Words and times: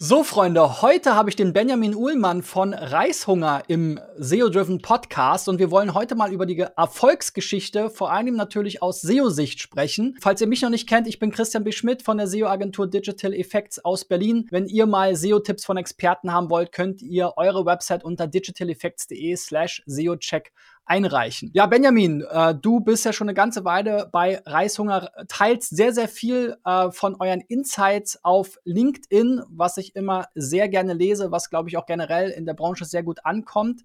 So, 0.00 0.22
Freunde, 0.22 0.80
heute 0.80 1.16
habe 1.16 1.28
ich 1.28 1.34
den 1.34 1.52
Benjamin 1.52 1.92
Uhlmann 1.92 2.44
von 2.44 2.72
Reishunger 2.72 3.64
im 3.66 3.98
SEO-Driven 4.16 4.80
Podcast 4.80 5.48
und 5.48 5.58
wir 5.58 5.72
wollen 5.72 5.92
heute 5.92 6.14
mal 6.14 6.32
über 6.32 6.46
die 6.46 6.56
Erfolgsgeschichte, 6.60 7.90
vor 7.90 8.12
allem 8.12 8.36
natürlich 8.36 8.80
aus 8.80 9.00
SEO-Sicht 9.00 9.60
sprechen. 9.60 10.16
Falls 10.20 10.40
ihr 10.40 10.46
mich 10.46 10.62
noch 10.62 10.70
nicht 10.70 10.88
kennt, 10.88 11.08
ich 11.08 11.18
bin 11.18 11.32
Christian 11.32 11.64
B. 11.64 11.72
Schmidt 11.72 12.04
von 12.04 12.16
der 12.16 12.28
SEO-Agentur 12.28 12.86
Digital 12.86 13.34
Effects 13.34 13.84
aus 13.84 14.04
Berlin. 14.04 14.46
Wenn 14.52 14.68
ihr 14.68 14.86
mal 14.86 15.16
SEO-Tipps 15.16 15.64
von 15.64 15.76
Experten 15.76 16.32
haben 16.32 16.48
wollt, 16.48 16.70
könnt 16.70 17.02
ihr 17.02 17.32
eure 17.36 17.66
Website 17.66 18.04
unter 18.04 18.28
digitaleffects.de 18.28 19.34
slash 19.34 19.82
SEO-Check 19.86 20.52
einreichen. 20.88 21.50
Ja, 21.52 21.66
Benjamin, 21.66 22.24
äh, 22.30 22.54
du 22.54 22.80
bist 22.80 23.04
ja 23.04 23.12
schon 23.12 23.28
eine 23.28 23.34
ganze 23.34 23.64
Weile 23.64 24.08
bei 24.10 24.40
Reishunger, 24.44 25.10
teilst 25.28 25.76
sehr, 25.76 25.92
sehr 25.92 26.08
viel 26.08 26.56
äh, 26.64 26.90
von 26.90 27.16
euren 27.20 27.40
Insights 27.42 28.24
auf 28.24 28.58
LinkedIn, 28.64 29.42
was 29.48 29.76
ich 29.76 29.94
immer 29.94 30.26
sehr 30.34 30.68
gerne 30.68 30.94
lese, 30.94 31.30
was, 31.30 31.50
glaube 31.50 31.68
ich, 31.68 31.76
auch 31.76 31.86
generell 31.86 32.30
in 32.30 32.46
der 32.46 32.54
Branche 32.54 32.84
sehr 32.84 33.02
gut 33.02 33.24
ankommt. 33.24 33.84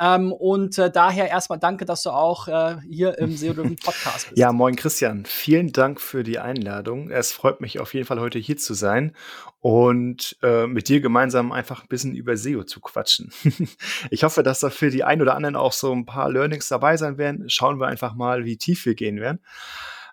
Ähm, 0.00 0.32
und 0.32 0.78
äh, 0.78 0.90
daher 0.90 1.28
erstmal 1.28 1.58
danke, 1.58 1.84
dass 1.84 2.02
du 2.02 2.10
auch 2.10 2.48
äh, 2.48 2.76
hier 2.88 3.18
im 3.18 3.36
SEO-Driven 3.36 3.76
Podcast 3.84 4.30
bist. 4.30 4.38
Ja, 4.38 4.50
moin 4.50 4.74
Christian. 4.74 5.26
Vielen 5.26 5.72
Dank 5.72 6.00
für 6.00 6.24
die 6.24 6.38
Einladung. 6.38 7.10
Es 7.10 7.32
freut 7.32 7.60
mich 7.60 7.80
auf 7.80 7.92
jeden 7.92 8.06
Fall 8.06 8.18
heute 8.18 8.38
hier 8.38 8.56
zu 8.56 8.72
sein 8.72 9.14
und 9.60 10.38
äh, 10.42 10.66
mit 10.66 10.88
dir 10.88 11.02
gemeinsam 11.02 11.52
einfach 11.52 11.82
ein 11.82 11.88
bisschen 11.88 12.14
über 12.14 12.36
SEO 12.38 12.64
zu 12.64 12.80
quatschen. 12.80 13.30
ich 14.10 14.24
hoffe, 14.24 14.42
dass 14.42 14.60
da 14.60 14.70
für 14.70 14.88
die 14.88 15.04
einen 15.04 15.20
oder 15.20 15.36
anderen 15.36 15.56
auch 15.56 15.74
so 15.74 15.92
ein 15.92 16.06
paar 16.06 16.30
Learnings 16.30 16.68
dabei 16.68 16.96
sein 16.96 17.18
werden. 17.18 17.50
Schauen 17.50 17.78
wir 17.78 17.86
einfach 17.86 18.14
mal, 18.14 18.46
wie 18.46 18.56
tief 18.56 18.86
wir 18.86 18.94
gehen 18.94 19.20
werden. 19.20 19.40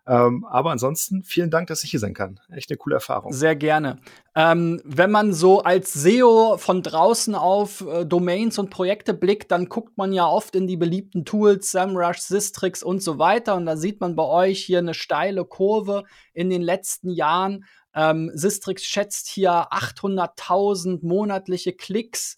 Ähm, 0.08 0.46
aber 0.46 0.72
ansonsten 0.72 1.24
vielen 1.24 1.52
Dank, 1.52 1.68
dass 1.68 1.84
ich 1.84 1.92
hier 1.92 2.00
sein 2.00 2.14
kann. 2.14 2.40
Echt 2.50 2.72
eine 2.72 2.78
coole 2.78 2.96
Erfahrung. 2.96 3.34
Sehr 3.34 3.58
gerne. 3.58 3.98
Ähm, 4.36 4.82
wenn 4.86 5.12
man 5.12 5.34
so 5.34 5.64
als 5.64 5.92
SEO 5.92 6.58
von 6.58 6.82
draußen 6.82 7.36
auf 7.36 7.82
äh, 7.82 8.06
Domains 8.06 8.58
und 8.58 8.70
Projekte 8.70 9.14
blickt, 9.14 9.52
dann 9.52 9.68
guckt 9.68 9.98
man 9.98 10.14
ja 10.14 10.26
oft 10.26 10.56
in 10.56 10.66
die 10.66 10.78
beliebten 10.78 11.26
Tools, 11.26 11.72
SEMrush, 11.72 12.20
Sistrix 12.20 12.84
und 12.84 13.04
so 13.04 13.20
weiter. 13.20 13.56
Und 13.56 13.66
da 13.66 13.76
sieht 13.76 14.00
man 14.00 14.16
bei 14.16 14.24
euch 14.24 14.64
hier 14.64 14.80
eine 14.80 14.94
steile 14.94 15.44
Kurve 15.44 16.06
in 16.34 16.50
den 16.50 16.62
letzten 16.62 17.10
Jahren. 17.10 17.66
Ähm, 17.94 18.32
Sistrix 18.34 18.86
schätzt 18.86 19.28
hier 19.28 19.52
800.000 19.74 21.06
monatliche 21.06 21.74
Klicks 21.74 22.38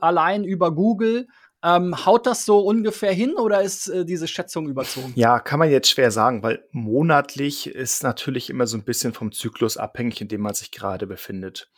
allein 0.00 0.44
über 0.44 0.74
Google. 0.74 1.28
Ähm, 1.64 2.06
haut 2.06 2.26
das 2.26 2.44
so 2.44 2.60
ungefähr 2.60 3.12
hin 3.12 3.34
oder 3.34 3.62
ist 3.62 3.88
äh, 3.88 4.04
diese 4.04 4.28
Schätzung 4.28 4.68
überzogen? 4.68 5.12
Ja, 5.16 5.40
kann 5.40 5.58
man 5.58 5.70
jetzt 5.70 5.90
schwer 5.90 6.12
sagen, 6.12 6.42
weil 6.42 6.64
monatlich 6.70 7.66
ist 7.66 8.04
natürlich 8.04 8.48
immer 8.48 8.66
so 8.66 8.76
ein 8.76 8.84
bisschen 8.84 9.12
vom 9.12 9.32
Zyklus 9.32 9.76
abhängig, 9.76 10.20
in 10.20 10.28
dem 10.28 10.40
man 10.40 10.54
sich 10.54 10.70
gerade 10.70 11.08
befindet. 11.08 11.68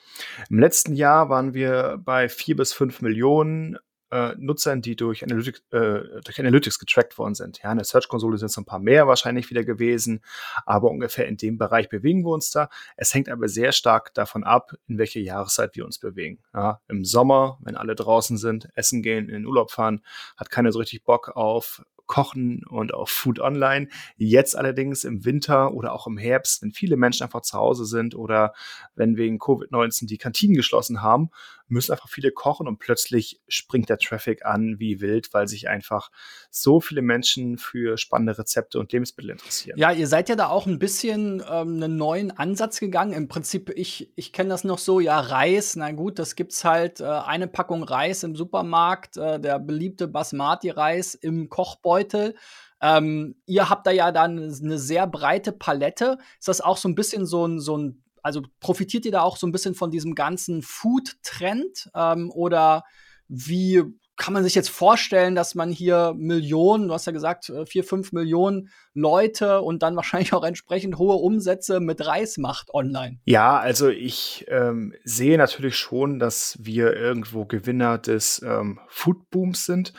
Im 0.50 0.59
letzten 0.59 0.95
Jahr 0.95 1.31
waren 1.31 1.55
wir 1.55 1.98
bei 2.05 2.28
vier 2.28 2.56
bis 2.56 2.75
fünf 2.75 3.00
Millionen 3.00 3.78
äh, 4.11 4.34
Nutzern, 4.36 4.83
die 4.83 4.97
durch 4.97 5.22
Analytics, 5.22 5.61
äh, 5.70 6.20
durch 6.25 6.39
Analytics 6.39 6.78
getrackt 6.78 7.19
worden 7.19 7.34
sind. 7.34 7.61
Ja, 7.62 7.70
in 7.70 7.78
der 7.78 7.84
Search-Konsole 7.84 8.39
sind 8.39 8.50
es 8.50 8.56
ein 8.56 8.64
paar 8.64 8.78
mehr 8.78 9.06
wahrscheinlich 9.06 9.50
wieder 9.50 9.64
gewesen, 9.64 10.22
aber 10.66 10.91
ungefähr 10.91 11.27
in 11.27 11.36
dem 11.36 11.58
Bereich 11.58 11.89
bewegen 11.89 12.25
wir 12.25 12.31
uns 12.31 12.50
da. 12.50 12.69
Es 12.97 13.14
hängt 13.14 13.28
aber 13.28 13.48
sehr 13.48 13.72
stark 13.72 14.12
davon 14.14 14.44
ab, 14.44 14.72
in 14.86 14.98
welche 14.98 15.20
Jahreszeit 15.20 15.77
wir 15.77 15.84
uns 15.84 15.98
bewegen. 15.98 16.41
Ja, 16.55 16.81
Im 16.88 17.05
Sommer, 17.05 17.58
wenn 17.62 17.77
alle 17.77 17.94
draußen 17.94 18.36
sind, 18.36 18.69
essen 18.75 19.03
gehen, 19.03 19.28
in 19.28 19.34
den 19.34 19.47
Urlaub 19.47 19.70
fahren, 19.70 20.03
hat 20.36 20.50
keiner 20.50 20.72
so 20.72 20.78
richtig 20.78 21.05
Bock 21.05 21.31
auf 21.36 21.83
Kochen 22.11 22.64
und 22.69 22.92
auf 22.92 23.08
Food 23.08 23.38
Online. 23.38 23.86
Jetzt 24.16 24.58
allerdings 24.58 25.05
im 25.05 25.25
Winter 25.25 25.72
oder 25.72 25.92
auch 25.92 26.08
im 26.08 26.19
Herbst, 26.19 26.61
wenn 26.61 26.72
viele 26.72 26.97
Menschen 26.97 27.22
einfach 27.22 27.42
zu 27.42 27.56
Hause 27.56 27.84
sind 27.84 28.16
oder 28.16 28.53
wenn 28.97 29.16
wegen 29.16 29.38
Covid-19 29.38 30.08
die 30.08 30.19
Kantinen 30.19 30.56
geschlossen 30.56 31.03
haben, 31.03 31.31
müssen 31.71 31.93
einfach 31.93 32.09
viele 32.09 32.31
kochen 32.31 32.69
und 32.69 32.79
plötzlich 32.79 33.41
springt 33.49 33.89
der 33.89 33.99
Traffic 33.99 34.45
an 34.45 34.79
wie 34.79 35.01
wild, 35.01 35.33
weil 35.33 35.49
sich 35.49 35.69
einfach 35.69 36.11
so 36.51 36.81
viele 36.81 37.03
Menschen 37.03 37.59
für 37.59 37.97
spannende 37.97 38.39
Rezepte 38.39 38.78
und 38.78 38.93
Lebensmittel 38.93 39.31
interessieren. 39.31 39.78
Ja, 39.78 39.93
ihr 39.93 40.06
seid 40.06 40.28
ja 40.28 40.37
da 40.37 40.49
auch 40.49 40.67
ein 40.67 40.78
bisschen 40.78 41.43
ähm, 41.49 41.77
einen 41.77 41.97
neuen 41.97 42.31
Ansatz 42.31 42.81
gegangen. 42.81 43.12
Im 43.12 43.28
Prinzip, 43.28 43.71
ich, 43.75 44.12
ich 44.17 44.33
kenne 44.33 44.50
das 44.50 44.65
noch 44.65 44.78
so, 44.78 45.00
ja, 45.00 45.19
Reis, 45.21 45.77
na 45.77 45.93
gut, 45.93 46.19
das 46.19 46.34
gibt's 46.37 46.65
halt 46.65 47.00
äh, 47.00 47.05
eine 47.05 47.47
Packung 47.49 47.83
Reis 47.83 48.23
im 48.23 48.37
Supermarkt, 48.37 49.17
äh, 49.17 49.41
der 49.41 49.59
beliebte 49.59 50.09
Basmati-Reis 50.09 51.15
im 51.15 51.49
Kochbeutel. 51.49 52.34
Ähm, 52.83 53.37
ihr 53.47 53.69
habt 53.69 53.87
da 53.87 53.91
ja 53.91 54.11
dann 54.11 54.39
eine 54.39 54.78
sehr 54.78 55.06
breite 55.06 55.53
Palette. 55.53 56.19
Ist 56.39 56.49
das 56.49 56.61
auch 56.61 56.77
so 56.77 56.89
ein 56.89 56.94
bisschen 56.94 57.27
so 57.27 57.47
ein, 57.47 57.61
so 57.61 57.77
ein 57.77 58.03
also 58.22 58.42
profitiert 58.60 59.04
ihr 59.04 59.12
da 59.12 59.22
auch 59.22 59.36
so 59.36 59.47
ein 59.47 59.53
bisschen 59.53 59.75
von 59.75 59.91
diesem 59.91 60.14
ganzen 60.14 60.62
Food-Trend? 60.62 61.91
Ähm, 61.94 62.31
oder 62.31 62.84
wie 63.28 63.84
kann 64.20 64.34
man 64.34 64.44
sich 64.44 64.54
jetzt 64.54 64.69
vorstellen, 64.69 65.34
dass 65.34 65.54
man 65.54 65.70
hier 65.70 66.12
Millionen, 66.14 66.88
du 66.88 66.94
hast 66.94 67.06
ja 67.06 67.12
gesagt, 67.12 67.48
äh, 67.48 67.64
vier, 67.64 67.84
fünf 67.84 68.12
Millionen 68.12 68.69
Leute 68.92 69.62
und 69.62 69.82
dann 69.82 69.97
wahrscheinlich 69.97 70.34
auch 70.34 70.44
entsprechend 70.44 70.98
hohe 70.98 71.14
Umsätze 71.14 71.81
mit 71.81 72.04
Reis 72.04 72.36
macht 72.36 72.75
online? 72.75 73.19
Ja, 73.25 73.58
also 73.58 73.88
ich 73.88 74.44
ähm, 74.48 74.94
sehe 75.04 75.38
natürlich 75.38 75.76
schon, 75.76 76.19
dass 76.19 76.58
wir 76.60 76.94
irgendwo 76.94 77.47
Gewinner 77.47 77.97
des 77.97 78.42
ähm, 78.42 78.78
Foodbooms 78.88 79.64
sind. 79.64 79.94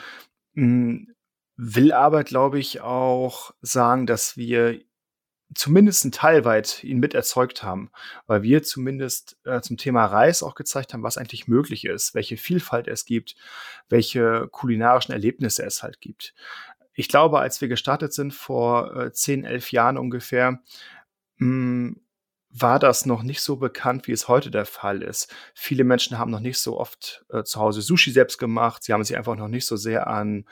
Hm, 0.53 1.07
will 1.55 1.91
aber, 1.91 2.23
glaube 2.23 2.59
ich, 2.59 2.81
auch 2.81 3.51
sagen, 3.61 4.05
dass 4.05 4.37
wir 4.37 4.79
zumindest 5.53 6.05
ein 6.05 6.11
Teil 6.11 6.45
weit 6.45 6.83
ihn 6.83 6.99
mit 6.99 7.13
erzeugt 7.13 7.63
haben, 7.63 7.91
weil 8.27 8.43
wir 8.43 8.63
zumindest 8.63 9.37
äh, 9.45 9.61
zum 9.61 9.77
Thema 9.77 10.05
Reis 10.05 10.43
auch 10.43 10.55
gezeigt 10.55 10.93
haben, 10.93 11.03
was 11.03 11.17
eigentlich 11.17 11.47
möglich 11.47 11.85
ist, 11.85 12.15
welche 12.15 12.37
Vielfalt 12.37 12.87
es 12.87 13.05
gibt, 13.05 13.35
welche 13.89 14.47
kulinarischen 14.51 15.11
Erlebnisse 15.13 15.63
es 15.63 15.83
halt 15.83 16.01
gibt. 16.01 16.33
Ich 16.93 17.07
glaube, 17.07 17.39
als 17.39 17.61
wir 17.61 17.67
gestartet 17.67 18.13
sind 18.13 18.33
vor 18.33 18.95
äh, 18.95 19.11
10, 19.11 19.43
11 19.43 19.71
Jahren 19.71 19.97
ungefähr, 19.97 20.61
mh, 21.37 21.39
hm, 21.39 22.01
war 22.53 22.79
das 22.79 23.05
noch 23.05 23.23
nicht 23.23 23.41
so 23.41 23.55
bekannt, 23.55 24.07
wie 24.07 24.11
es 24.11 24.27
heute 24.27 24.51
der 24.51 24.65
Fall 24.65 25.01
ist. 25.01 25.33
Viele 25.53 25.83
Menschen 25.83 26.17
haben 26.17 26.31
noch 26.31 26.41
nicht 26.41 26.57
so 26.57 26.79
oft 26.79 27.25
äh, 27.29 27.43
zu 27.43 27.59
Hause 27.59 27.81
Sushi 27.81 28.11
selbst 28.11 28.37
gemacht. 28.37 28.83
Sie 28.83 28.93
haben 28.93 29.03
sich 29.03 29.15
einfach 29.15 29.35
noch 29.37 29.47
nicht 29.47 29.65
so 29.65 29.77
sehr 29.77 30.07
an, 30.07 30.45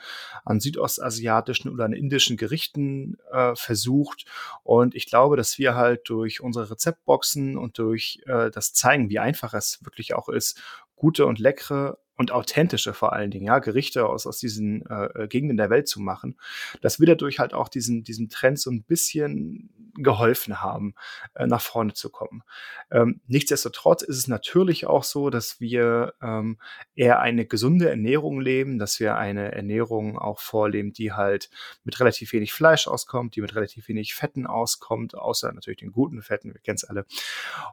an 0.44 0.60
südostasiatischen 0.60 1.70
oder 1.70 1.84
an 1.84 1.92
indischen 1.92 2.36
Gerichten 2.36 3.18
äh, 3.30 3.54
versucht. 3.54 4.24
Und 4.62 4.94
ich 4.94 5.06
glaube, 5.06 5.36
dass 5.36 5.58
wir 5.58 5.74
halt 5.74 6.08
durch 6.08 6.40
unsere 6.40 6.70
Rezeptboxen 6.70 7.58
und 7.58 7.78
durch 7.78 8.20
äh, 8.26 8.50
das 8.50 8.72
Zeigen, 8.72 9.10
wie 9.10 9.18
einfach 9.18 9.52
es 9.52 9.84
wirklich 9.84 10.14
auch 10.14 10.28
ist, 10.28 10.60
gute 10.96 11.26
und 11.26 11.38
leckere 11.38 11.98
und 12.16 12.32
authentische 12.32 12.92
vor 12.92 13.14
allen 13.14 13.30
Dingen, 13.30 13.46
ja, 13.46 13.60
Gerichte 13.60 14.06
aus, 14.06 14.26
aus 14.26 14.38
diesen 14.38 14.84
äh, 14.90 15.26
Gegenden 15.26 15.56
der 15.56 15.70
Welt 15.70 15.88
zu 15.88 16.00
machen, 16.00 16.36
dass 16.82 17.00
wir 17.00 17.06
dadurch 17.06 17.38
halt 17.38 17.54
auch 17.54 17.68
diesen, 17.68 18.04
diesem 18.04 18.28
Trend 18.28 18.58
so 18.58 18.70
ein 18.70 18.82
bisschen 18.82 19.70
geholfen 20.02 20.62
haben, 20.62 20.94
äh, 21.34 21.46
nach 21.46 21.60
vorne 21.60 21.94
zu 21.94 22.10
kommen. 22.10 22.42
Ähm, 22.90 23.20
nichtsdestotrotz 23.26 24.02
ist 24.02 24.16
es 24.16 24.28
natürlich 24.28 24.86
auch 24.86 25.04
so, 25.04 25.30
dass 25.30 25.60
wir 25.60 26.14
ähm, 26.22 26.58
eher 26.94 27.20
eine 27.20 27.46
gesunde 27.46 27.88
Ernährung 27.88 28.40
leben, 28.40 28.78
dass 28.78 29.00
wir 29.00 29.16
eine 29.16 29.52
Ernährung 29.52 30.18
auch 30.18 30.40
vorleben, 30.40 30.92
die 30.92 31.12
halt 31.12 31.50
mit 31.84 32.00
relativ 32.00 32.32
wenig 32.32 32.52
Fleisch 32.52 32.86
auskommt, 32.88 33.36
die 33.36 33.40
mit 33.40 33.54
relativ 33.54 33.88
wenig 33.88 34.14
Fetten 34.14 34.46
auskommt, 34.46 35.14
außer 35.14 35.52
natürlich 35.52 35.80
den 35.80 35.92
guten 35.92 36.22
Fetten, 36.22 36.52
wir 36.52 36.60
kennen 36.60 36.76
es 36.76 36.84
alle. 36.84 37.06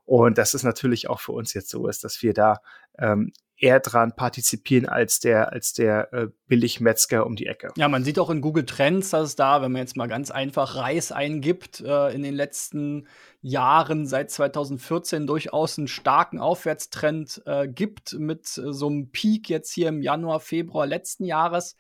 Und 0.06 0.38
dass 0.38 0.54
es 0.54 0.64
natürlich 0.64 1.10
auch 1.10 1.20
für 1.20 1.32
uns 1.32 1.54
jetzt 1.54 1.70
so 1.70 1.88
ist, 1.88 2.04
dass 2.04 2.22
wir 2.22 2.34
da 2.34 2.62
ähm, 2.98 3.32
eher 3.58 3.80
dran 3.80 4.16
partizipieren 4.16 4.88
als 4.88 5.20
der, 5.20 5.52
als 5.52 5.74
der 5.74 6.14
äh, 6.14 6.28
Billigmetzger 6.48 7.26
um 7.26 7.36
die 7.36 7.48
Ecke. 7.48 7.72
Ja, 7.76 7.88
man 7.88 8.04
sieht 8.04 8.20
auch 8.20 8.30
in 8.30 8.42
Google 8.42 8.66
Trends, 8.66 9.10
dass 9.10 9.36
da, 9.36 9.62
wenn 9.62 9.72
man 9.72 9.82
jetzt 9.82 9.98
mal 9.98 10.08
ganz 10.08 10.30
einfach 10.30 10.76
Reis 10.76 11.12
eingibt, 11.12 11.82
äh, 11.82 12.14
in 12.14 12.22
den 12.22 12.36
letzten 12.36 13.08
Jahren 13.42 14.06
seit 14.06 14.30
2014 14.30 15.26
durchaus 15.26 15.78
einen 15.78 15.88
starken 15.88 16.40
Aufwärtstrend 16.40 17.42
äh, 17.46 17.68
gibt 17.68 18.14
mit 18.14 18.58
äh, 18.58 18.74
so 18.74 18.88
einem 18.88 19.10
Peak 19.10 19.50
jetzt 19.50 19.74
hier 19.74 19.90
im 19.90 20.02
Januar, 20.02 20.40
Februar 20.40 20.86
letzten 20.86 21.26
Jahres. 21.26 21.76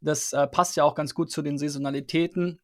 Das 0.00 0.32
äh, 0.32 0.46
passt 0.46 0.76
ja 0.76 0.84
auch 0.84 0.94
ganz 0.94 1.14
gut 1.14 1.30
zu 1.30 1.42
den 1.42 1.58
Saisonalitäten, 1.58 2.60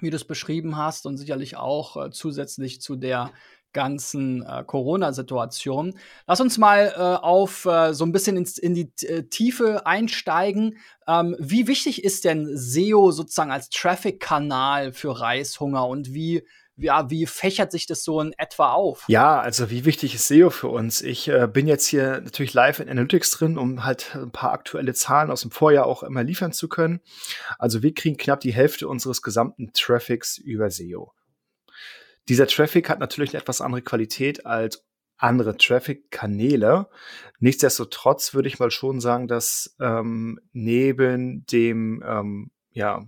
wie 0.00 0.10
du 0.10 0.16
es 0.16 0.24
beschrieben 0.24 0.76
hast 0.76 1.06
und 1.06 1.16
sicherlich 1.16 1.56
auch 1.56 1.96
äh, 1.96 2.10
zusätzlich 2.10 2.80
zu 2.80 2.96
der 2.96 3.30
ganzen 3.76 4.42
äh, 4.42 4.64
Corona-Situation. 4.66 5.98
Lass 6.26 6.40
uns 6.40 6.56
mal 6.56 6.94
äh, 6.96 6.98
auf 6.98 7.66
äh, 7.66 7.92
so 7.92 8.04
ein 8.04 8.12
bisschen 8.12 8.38
ins, 8.38 8.56
in 8.56 8.74
die 8.74 8.90
äh, 9.02 9.24
Tiefe 9.24 9.86
einsteigen. 9.86 10.78
Ähm, 11.06 11.36
wie 11.38 11.68
wichtig 11.68 12.02
ist 12.02 12.24
denn 12.24 12.48
SEO 12.56 13.10
sozusagen 13.10 13.52
als 13.52 13.68
Traffic-Kanal 13.68 14.92
für 14.92 15.20
Reishunger 15.20 15.86
und 15.86 16.14
wie 16.14 16.42
ja, 16.78 17.08
wie 17.10 17.26
fächert 17.26 17.72
sich 17.72 17.86
das 17.86 18.04
so 18.04 18.20
in 18.20 18.34
etwa 18.36 18.72
auf? 18.72 19.04
Ja, 19.08 19.40
also 19.40 19.70
wie 19.70 19.86
wichtig 19.86 20.14
ist 20.14 20.28
SEO 20.28 20.50
für 20.50 20.68
uns? 20.68 21.00
Ich 21.00 21.28
äh, 21.28 21.48
bin 21.50 21.66
jetzt 21.66 21.86
hier 21.86 22.20
natürlich 22.20 22.52
live 22.52 22.80
in 22.80 22.88
Analytics 22.90 23.30
drin, 23.30 23.56
um 23.56 23.84
halt 23.84 24.14
ein 24.14 24.30
paar 24.30 24.52
aktuelle 24.52 24.92
Zahlen 24.92 25.30
aus 25.30 25.40
dem 25.40 25.50
Vorjahr 25.50 25.86
auch 25.86 26.02
immer 26.02 26.22
liefern 26.22 26.52
zu 26.52 26.68
können. 26.68 27.00
Also 27.58 27.82
wir 27.82 27.94
kriegen 27.94 28.18
knapp 28.18 28.40
die 28.40 28.52
Hälfte 28.52 28.88
unseres 28.88 29.22
gesamten 29.22 29.72
Traffics 29.72 30.36
über 30.36 30.70
SEO. 30.70 31.14
Dieser 32.28 32.46
Traffic 32.46 32.88
hat 32.88 32.98
natürlich 32.98 33.30
eine 33.30 33.42
etwas 33.42 33.60
andere 33.60 33.82
Qualität 33.82 34.46
als 34.46 34.84
andere 35.18 35.56
Traffic-Kanäle. 35.56 36.88
Nichtsdestotrotz 37.38 38.34
würde 38.34 38.48
ich 38.48 38.58
mal 38.58 38.70
schon 38.70 39.00
sagen, 39.00 39.28
dass 39.28 39.76
ähm, 39.80 40.40
neben 40.52 41.46
dem 41.46 42.02
ähm, 42.06 42.50
ja, 42.72 43.06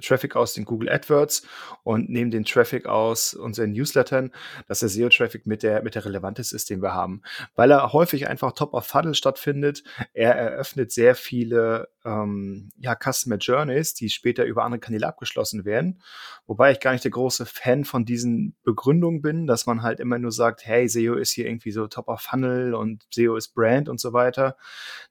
Traffic 0.00 0.36
aus 0.36 0.54
den 0.54 0.64
Google 0.64 0.88
AdWords 0.88 1.46
und 1.82 2.08
nehmen 2.08 2.30
den 2.30 2.44
Traffic 2.44 2.86
aus 2.86 3.34
unseren 3.34 3.72
Newslettern, 3.72 4.32
dass 4.66 4.80
der 4.80 4.88
SEO-Traffic 4.88 5.46
mit 5.46 5.62
der, 5.62 5.82
mit 5.82 5.94
der 5.94 6.04
relevanteste 6.04 6.56
ist, 6.56 6.70
den 6.70 6.82
wir 6.82 6.94
haben. 6.94 7.22
Weil 7.54 7.70
er 7.70 7.92
häufig 7.92 8.26
einfach 8.28 8.52
top 8.52 8.74
of 8.74 8.86
funnel 8.86 9.14
stattfindet. 9.14 9.84
Er 10.12 10.34
eröffnet 10.34 10.92
sehr 10.92 11.14
viele 11.14 11.88
ähm, 12.04 12.70
ja, 12.76 12.96
Customer 12.96 13.36
Journeys, 13.36 13.94
die 13.94 14.08
später 14.08 14.44
über 14.44 14.64
andere 14.64 14.80
Kanäle 14.80 15.06
abgeschlossen 15.06 15.64
werden. 15.64 16.02
Wobei 16.46 16.72
ich 16.72 16.80
gar 16.80 16.92
nicht 16.92 17.04
der 17.04 17.10
große 17.10 17.46
Fan 17.46 17.84
von 17.84 18.04
diesen 18.04 18.56
Begründungen 18.62 19.22
bin, 19.22 19.46
dass 19.46 19.66
man 19.66 19.82
halt 19.82 20.00
immer 20.00 20.18
nur 20.18 20.32
sagt, 20.32 20.66
hey, 20.66 20.88
SEO 20.88 21.14
ist 21.14 21.32
hier 21.32 21.46
irgendwie 21.46 21.72
so 21.72 21.86
top 21.86 22.08
of 22.08 22.20
funnel 22.20 22.74
und 22.74 23.06
SEO 23.10 23.36
ist 23.36 23.54
Brand 23.54 23.88
und 23.88 24.00
so 24.00 24.12
weiter. 24.12 24.56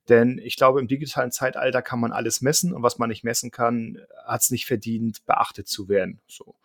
Denn 0.08 0.40
ich 0.44 0.56
glaube, 0.56 0.80
im 0.80 0.88
digitalen 0.88 1.32
Zeitalter 1.32 1.82
kann 1.82 2.00
man 2.00 2.12
alles 2.12 2.42
messen 2.42 2.74
und 2.74 2.82
was 2.82 2.98
man 2.98 3.10
nicht 3.10 3.24
messen 3.24 3.52
kann, 3.52 4.00
hat 4.26 4.42
es 4.42 4.52
nicht 4.52 4.66
verdient, 4.66 5.26
beachtet 5.26 5.68
zu 5.68 5.88
werden. 5.88 6.22
So. 6.28 6.56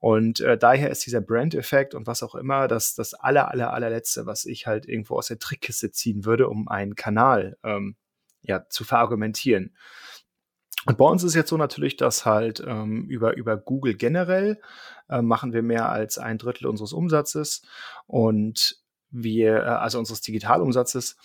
Und 0.00 0.40
äh, 0.40 0.58
daher 0.58 0.90
ist 0.90 1.06
dieser 1.06 1.20
Brand-Effekt 1.20 1.94
und 1.94 2.06
was 2.06 2.22
auch 2.22 2.34
immer 2.34 2.66
das, 2.66 2.94
das 2.94 3.14
aller, 3.14 3.50
aller, 3.50 3.72
allerletzte, 3.72 4.26
was 4.26 4.44
ich 4.44 4.66
halt 4.66 4.86
irgendwo 4.86 5.16
aus 5.16 5.28
der 5.28 5.38
Trickkiste 5.38 5.92
ziehen 5.92 6.24
würde, 6.24 6.48
um 6.48 6.68
einen 6.68 6.96
Kanal 6.96 7.56
ähm, 7.62 7.96
ja, 8.42 8.68
zu 8.68 8.84
verargumentieren. 8.84 9.74
Und 10.86 10.96
bei 10.96 11.04
uns 11.04 11.22
ist 11.24 11.34
jetzt 11.34 11.50
so 11.50 11.56
natürlich, 11.56 11.96
dass 11.96 12.24
halt 12.24 12.62
ähm, 12.66 13.06
über, 13.08 13.36
über 13.36 13.56
Google 13.56 13.94
generell 13.94 14.60
äh, 15.08 15.22
machen 15.22 15.52
wir 15.52 15.62
mehr 15.62 15.90
als 15.90 16.18
ein 16.18 16.38
Drittel 16.38 16.66
unseres 16.66 16.92
Umsatzes 16.92 17.62
und 18.06 18.78
wir, 19.10 19.56
äh, 19.56 19.66
also 19.66 19.98
unseres 19.98 20.20
Digitalumsatzes. 20.20 21.16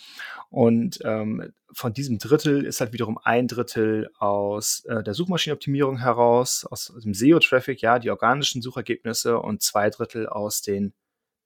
Und 0.50 0.98
ähm, 1.04 1.52
von 1.72 1.92
diesem 1.92 2.18
Drittel 2.18 2.64
ist 2.64 2.80
halt 2.80 2.92
wiederum 2.92 3.18
ein 3.22 3.48
Drittel 3.48 4.10
aus 4.18 4.84
äh, 4.86 5.02
der 5.02 5.14
Suchmaschinenoptimierung 5.14 5.98
heraus, 5.98 6.64
aus, 6.64 6.92
aus 6.94 7.02
dem 7.02 7.14
SEO-Traffic, 7.14 7.80
ja, 7.80 7.98
die 7.98 8.10
organischen 8.10 8.62
Suchergebnisse 8.62 9.38
und 9.38 9.62
zwei 9.62 9.90
Drittel 9.90 10.28
aus 10.28 10.62
den 10.62 10.94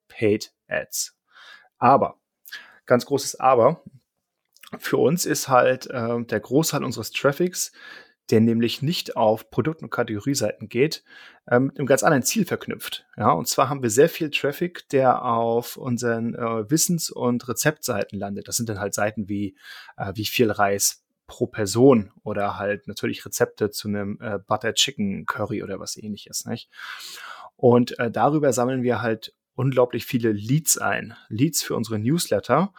Paid 0.09 0.53
Ads. 0.69 1.17
Aber, 1.79 2.19
ganz 2.87 3.07
großes 3.07 3.39
Aber, 3.39 3.83
für 4.79 4.99
uns 4.99 5.25
ist 5.25 5.49
halt 5.49 5.87
äh, 5.89 6.23
der 6.25 6.41
Großteil 6.41 6.85
unseres 6.85 7.11
Traffics, 7.11 7.73
der 8.31 8.41
nämlich 8.41 8.83
nicht 8.83 9.17
auf 9.17 9.51
Produkt- 9.51 9.83
und 9.83 9.91
Kategorieseiten 9.91 10.69
geht, 10.69 11.03
äh, 11.47 11.59
mit 11.59 11.79
einem 11.79 11.87
ganz 11.87 12.03
anderen 12.03 12.23
Ziel 12.23 12.45
verknüpft. 12.45 13.07
Ja, 13.17 13.31
und 13.31 13.49
zwar 13.49 13.69
haben 13.71 13.83
wir 13.83 13.91
sehr 13.91 14.09
viel 14.09 14.31
Traffic, 14.31 14.89
der 14.91 15.25
auf 15.25 15.77
unseren 15.77 16.35
äh, 16.35 16.71
Wissens- 16.71 17.11
und 17.11 17.49
Rezeptseiten 17.49 18.19
landet. 18.19 18.49
Das 18.49 18.57
sind 18.57 18.69
dann 18.69 18.81
halt 18.81 18.95
Seiten 18.95 19.29
wie 19.29 19.57
äh, 19.97 20.13
wie 20.15 20.27
viel 20.27 20.51
Reis 20.51 21.05
pro 21.27 21.47
Person 21.47 22.11
oder 22.23 22.59
halt 22.59 22.89
natürlich 22.89 23.25
Rezepte 23.25 23.71
zu 23.71 23.89
einem 23.89 24.19
äh, 24.21 24.39
Butter 24.39 24.75
Chicken 24.75 25.25
Curry 25.27 25.63
oder 25.63 25.79
was 25.79 25.97
ähnliches, 25.97 26.45
nicht? 26.45 26.71
Und 27.57 27.99
äh, 27.99 28.11
darüber 28.11 28.53
sammeln 28.53 28.83
wir 28.83 29.03
halt 29.03 29.35
unglaublich 29.55 30.07
viele 30.07 30.33
Leads 30.33 30.79
ein. 30.79 31.17
Leads 31.29 31.63
für 31.63 31.75
unsere 31.75 31.99
Newsletter 31.99 32.73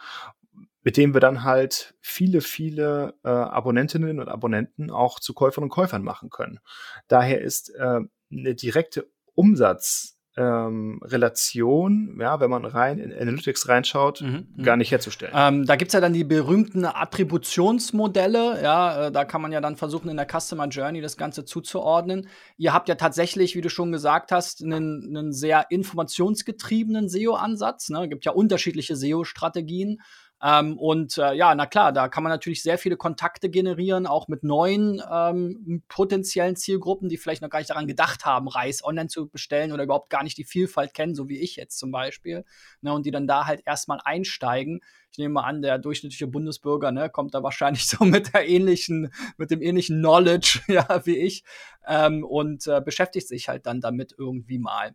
mit 0.82 0.96
dem 0.96 1.14
wir 1.14 1.20
dann 1.20 1.44
halt 1.44 1.94
viele, 2.00 2.40
viele 2.40 3.14
äh, 3.24 3.28
Abonnentinnen 3.28 4.18
und 4.20 4.28
Abonnenten 4.28 4.90
auch 4.90 5.20
zu 5.20 5.34
Käufern 5.34 5.64
und 5.64 5.70
Käufern 5.70 6.02
machen 6.02 6.30
können. 6.30 6.60
Daher 7.08 7.42
ist 7.42 7.74
äh, 7.74 8.00
eine 8.32 8.54
direkte 8.54 9.10
Umsatzrelation, 9.34 11.92
ähm, 11.92 12.18
ja, 12.20 12.38
wenn 12.40 12.50
man 12.50 12.64
rein 12.64 12.98
in 12.98 13.12
Analytics 13.12 13.68
reinschaut, 13.68 14.22
mhm, 14.22 14.48
mhm. 14.56 14.62
gar 14.62 14.76
nicht 14.76 14.90
herzustellen. 14.90 15.34
Ähm, 15.36 15.66
da 15.66 15.76
gibt's 15.76 15.92
ja 15.92 16.00
dann 16.00 16.14
die 16.14 16.24
berühmten 16.24 16.86
Attributionsmodelle, 16.86 18.62
ja, 18.62 19.06
äh, 19.06 19.12
da 19.12 19.26
kann 19.26 19.42
man 19.42 19.52
ja 19.52 19.60
dann 19.60 19.76
versuchen, 19.76 20.08
in 20.08 20.16
der 20.16 20.26
Customer 20.26 20.66
Journey 20.68 21.02
das 21.02 21.18
Ganze 21.18 21.44
zuzuordnen. 21.44 22.28
Ihr 22.56 22.72
habt 22.72 22.88
ja 22.88 22.94
tatsächlich, 22.94 23.54
wie 23.54 23.60
du 23.60 23.68
schon 23.68 23.92
gesagt 23.92 24.32
hast, 24.32 24.62
einen, 24.62 25.14
einen 25.16 25.32
sehr 25.32 25.66
informationsgetriebenen 25.70 27.10
SEO-Ansatz. 27.10 27.90
Ne? 27.90 28.04
Es 28.04 28.10
gibt 28.10 28.24
ja 28.24 28.32
unterschiedliche 28.32 28.96
SEO-Strategien. 28.96 29.98
Ähm, 30.42 30.78
und 30.78 31.18
äh, 31.18 31.34
ja, 31.34 31.54
na 31.54 31.66
klar, 31.66 31.92
da 31.92 32.08
kann 32.08 32.22
man 32.22 32.30
natürlich 32.30 32.62
sehr 32.62 32.78
viele 32.78 32.96
Kontakte 32.96 33.50
generieren, 33.50 34.06
auch 34.06 34.26
mit 34.26 34.42
neuen 34.42 35.02
ähm, 35.10 35.82
potenziellen 35.88 36.56
Zielgruppen, 36.56 37.08
die 37.10 37.18
vielleicht 37.18 37.42
noch 37.42 37.50
gar 37.50 37.58
nicht 37.58 37.70
daran 37.70 37.86
gedacht 37.86 38.24
haben, 38.24 38.48
Reis 38.48 38.82
online 38.82 39.08
zu 39.08 39.28
bestellen 39.28 39.72
oder 39.72 39.84
überhaupt 39.84 40.08
gar 40.08 40.22
nicht 40.22 40.38
die 40.38 40.44
Vielfalt 40.44 40.94
kennen, 40.94 41.14
so 41.14 41.28
wie 41.28 41.40
ich 41.40 41.56
jetzt 41.56 41.78
zum 41.78 41.90
Beispiel. 41.90 42.44
Ne, 42.80 42.92
und 42.92 43.04
die 43.04 43.10
dann 43.10 43.26
da 43.26 43.46
halt 43.46 43.62
erstmal 43.66 44.00
einsteigen. 44.02 44.80
Ich 45.12 45.18
nehme 45.18 45.34
mal 45.34 45.44
an, 45.44 45.60
der 45.60 45.78
durchschnittliche 45.78 46.26
Bundesbürger 46.26 46.90
ne, 46.90 47.10
kommt 47.10 47.34
da 47.34 47.42
wahrscheinlich 47.42 47.86
so 47.88 48.04
mit 48.04 48.32
der 48.32 48.48
ähnlichen, 48.48 49.12
mit 49.36 49.50
dem 49.50 49.60
ähnlichen 49.60 49.98
Knowledge, 49.98 50.60
ja, 50.68 51.04
wie 51.04 51.18
ich, 51.18 51.44
ähm, 51.86 52.24
und 52.24 52.66
äh, 52.66 52.80
beschäftigt 52.80 53.28
sich 53.28 53.48
halt 53.48 53.66
dann 53.66 53.82
damit 53.82 54.14
irgendwie 54.16 54.58
mal. 54.58 54.94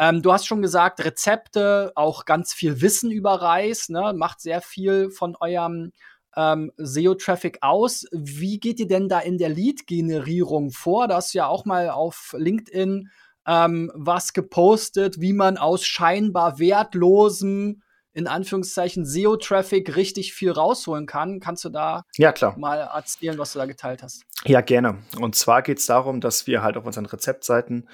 Ähm, 0.00 0.22
du 0.22 0.32
hast 0.32 0.46
schon 0.46 0.62
gesagt, 0.62 1.04
Rezepte, 1.04 1.92
auch 1.94 2.24
ganz 2.24 2.54
viel 2.54 2.80
Wissen 2.80 3.10
über 3.10 3.34
Reis, 3.34 3.90
ne? 3.90 4.14
macht 4.16 4.40
sehr 4.40 4.62
viel 4.62 5.10
von 5.10 5.36
eurem 5.38 5.92
ähm, 6.34 6.72
SEO-Traffic 6.78 7.58
aus. 7.60 8.06
Wie 8.10 8.58
geht 8.58 8.80
ihr 8.80 8.88
denn 8.88 9.10
da 9.10 9.20
in 9.20 9.36
der 9.36 9.50
Lead-Generierung 9.50 10.70
vor? 10.70 11.06
Da 11.06 11.16
hast 11.16 11.34
du 11.34 11.38
ja 11.38 11.48
auch 11.48 11.66
mal 11.66 11.90
auf 11.90 12.34
LinkedIn 12.38 13.10
ähm, 13.46 13.92
was 13.94 14.32
gepostet, 14.32 15.20
wie 15.20 15.34
man 15.34 15.58
aus 15.58 15.84
scheinbar 15.84 16.58
wertlosem 16.58 17.82
in 18.14 18.26
Anführungszeichen 18.26 19.04
SEO-Traffic 19.04 19.96
richtig 19.96 20.32
viel 20.32 20.50
rausholen 20.50 21.06
kann. 21.06 21.40
Kannst 21.40 21.64
du 21.64 21.68
da 21.68 22.04
ja, 22.16 22.32
klar. 22.32 22.58
mal 22.58 22.78
erzählen, 22.78 23.38
was 23.38 23.52
du 23.52 23.58
da 23.58 23.66
geteilt 23.66 24.02
hast? 24.02 24.24
Ja, 24.46 24.62
gerne. 24.62 24.98
Und 25.20 25.36
zwar 25.36 25.60
geht 25.60 25.78
es 25.78 25.86
darum, 25.86 26.22
dass 26.22 26.46
wir 26.46 26.62
halt 26.62 26.78
auf 26.78 26.86
unseren 26.86 27.06
Rezeptseiten 27.06 27.86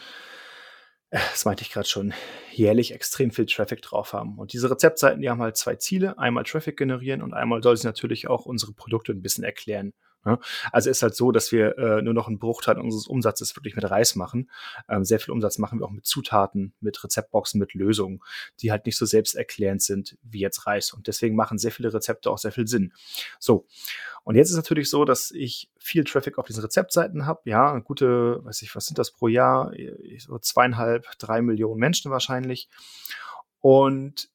das 1.11 1.45
meinte 1.45 1.63
ich 1.63 1.71
gerade 1.71 1.89
schon, 1.89 2.13
jährlich 2.53 2.93
extrem 2.93 3.31
viel 3.31 3.47
Traffic 3.47 3.83
drauf 3.83 4.13
haben. 4.13 4.39
Und 4.39 4.53
diese 4.53 4.71
Rezeptseiten, 4.71 5.21
die 5.21 5.31
haben 5.31 5.43
halt 5.43 5.57
zwei 5.57 5.77
Ziele. 5.77 6.19
Einmal 6.19 6.45
Traffic 6.45 6.77
generieren 6.77 7.23
und 7.23 7.35
einmal 7.35 7.63
soll 7.63 7.77
sie 7.77 7.87
natürlich 7.87 8.29
auch 8.29 8.47
unsere 8.47 8.73
Produkte 8.73 9.13
ein 9.13 9.23
bisschen 9.23 9.45
erklären. 9.45 9.93
Ne? 10.27 10.39
Also 10.73 10.91
ist 10.91 11.03
halt 11.03 11.15
so, 11.15 11.31
dass 11.31 11.53
wir 11.53 11.79
äh, 11.79 12.03
nur 12.03 12.13
noch 12.13 12.27
einen 12.27 12.41
Bruchteil 12.41 12.79
unseres 12.79 13.07
Umsatzes 13.07 13.55
wirklich 13.57 13.77
mit 13.77 13.89
Reis 13.89 14.17
machen. 14.17 14.51
Ähm, 14.89 15.05
sehr 15.05 15.21
viel 15.21 15.33
Umsatz 15.33 15.59
machen 15.59 15.79
wir 15.79 15.87
auch 15.87 15.93
mit 15.93 16.05
Zutaten, 16.05 16.75
mit 16.81 17.03
Rezeptboxen, 17.03 17.61
mit 17.61 17.75
Lösungen, 17.75 18.21
die 18.61 18.73
halt 18.73 18.87
nicht 18.87 18.97
so 18.99 19.07
selbsterklärend 19.07 19.83
sind 19.83 20.19
wie 20.23 20.41
jetzt 20.41 20.67
Reis. 20.67 20.93
Und 20.93 21.07
deswegen 21.07 21.37
machen 21.37 21.59
sehr 21.59 21.71
viele 21.71 21.95
Rezepte 21.95 22.29
auch 22.29 22.39
sehr 22.39 22.53
viel 22.53 22.67
Sinn. 22.67 22.93
So. 23.39 23.67
Und 24.25 24.35
jetzt 24.35 24.51
ist 24.51 24.57
natürlich 24.57 24.91
so, 24.91 25.05
dass 25.05 25.31
ich 25.31 25.71
viel 25.79 26.03
Traffic 26.03 26.39
auf 26.39 26.47
diesen 26.47 26.63
Rezeptseiten 26.65 27.27
habe. 27.27 27.43
Ja, 27.45 27.79
gute, 27.79 28.45
weiß 28.45 28.63
ich, 28.63 28.75
was 28.75 28.87
sind 28.87 28.99
das 28.99 29.13
pro 29.13 29.29
Jahr? 29.29 29.73
So 30.19 30.39
zweieinhalb, 30.41 31.07
drei 31.19 31.41
Millionen 31.41 31.79
Menschen 31.79 32.11
wahrscheinlich. 32.11 32.69
Und 33.61 34.29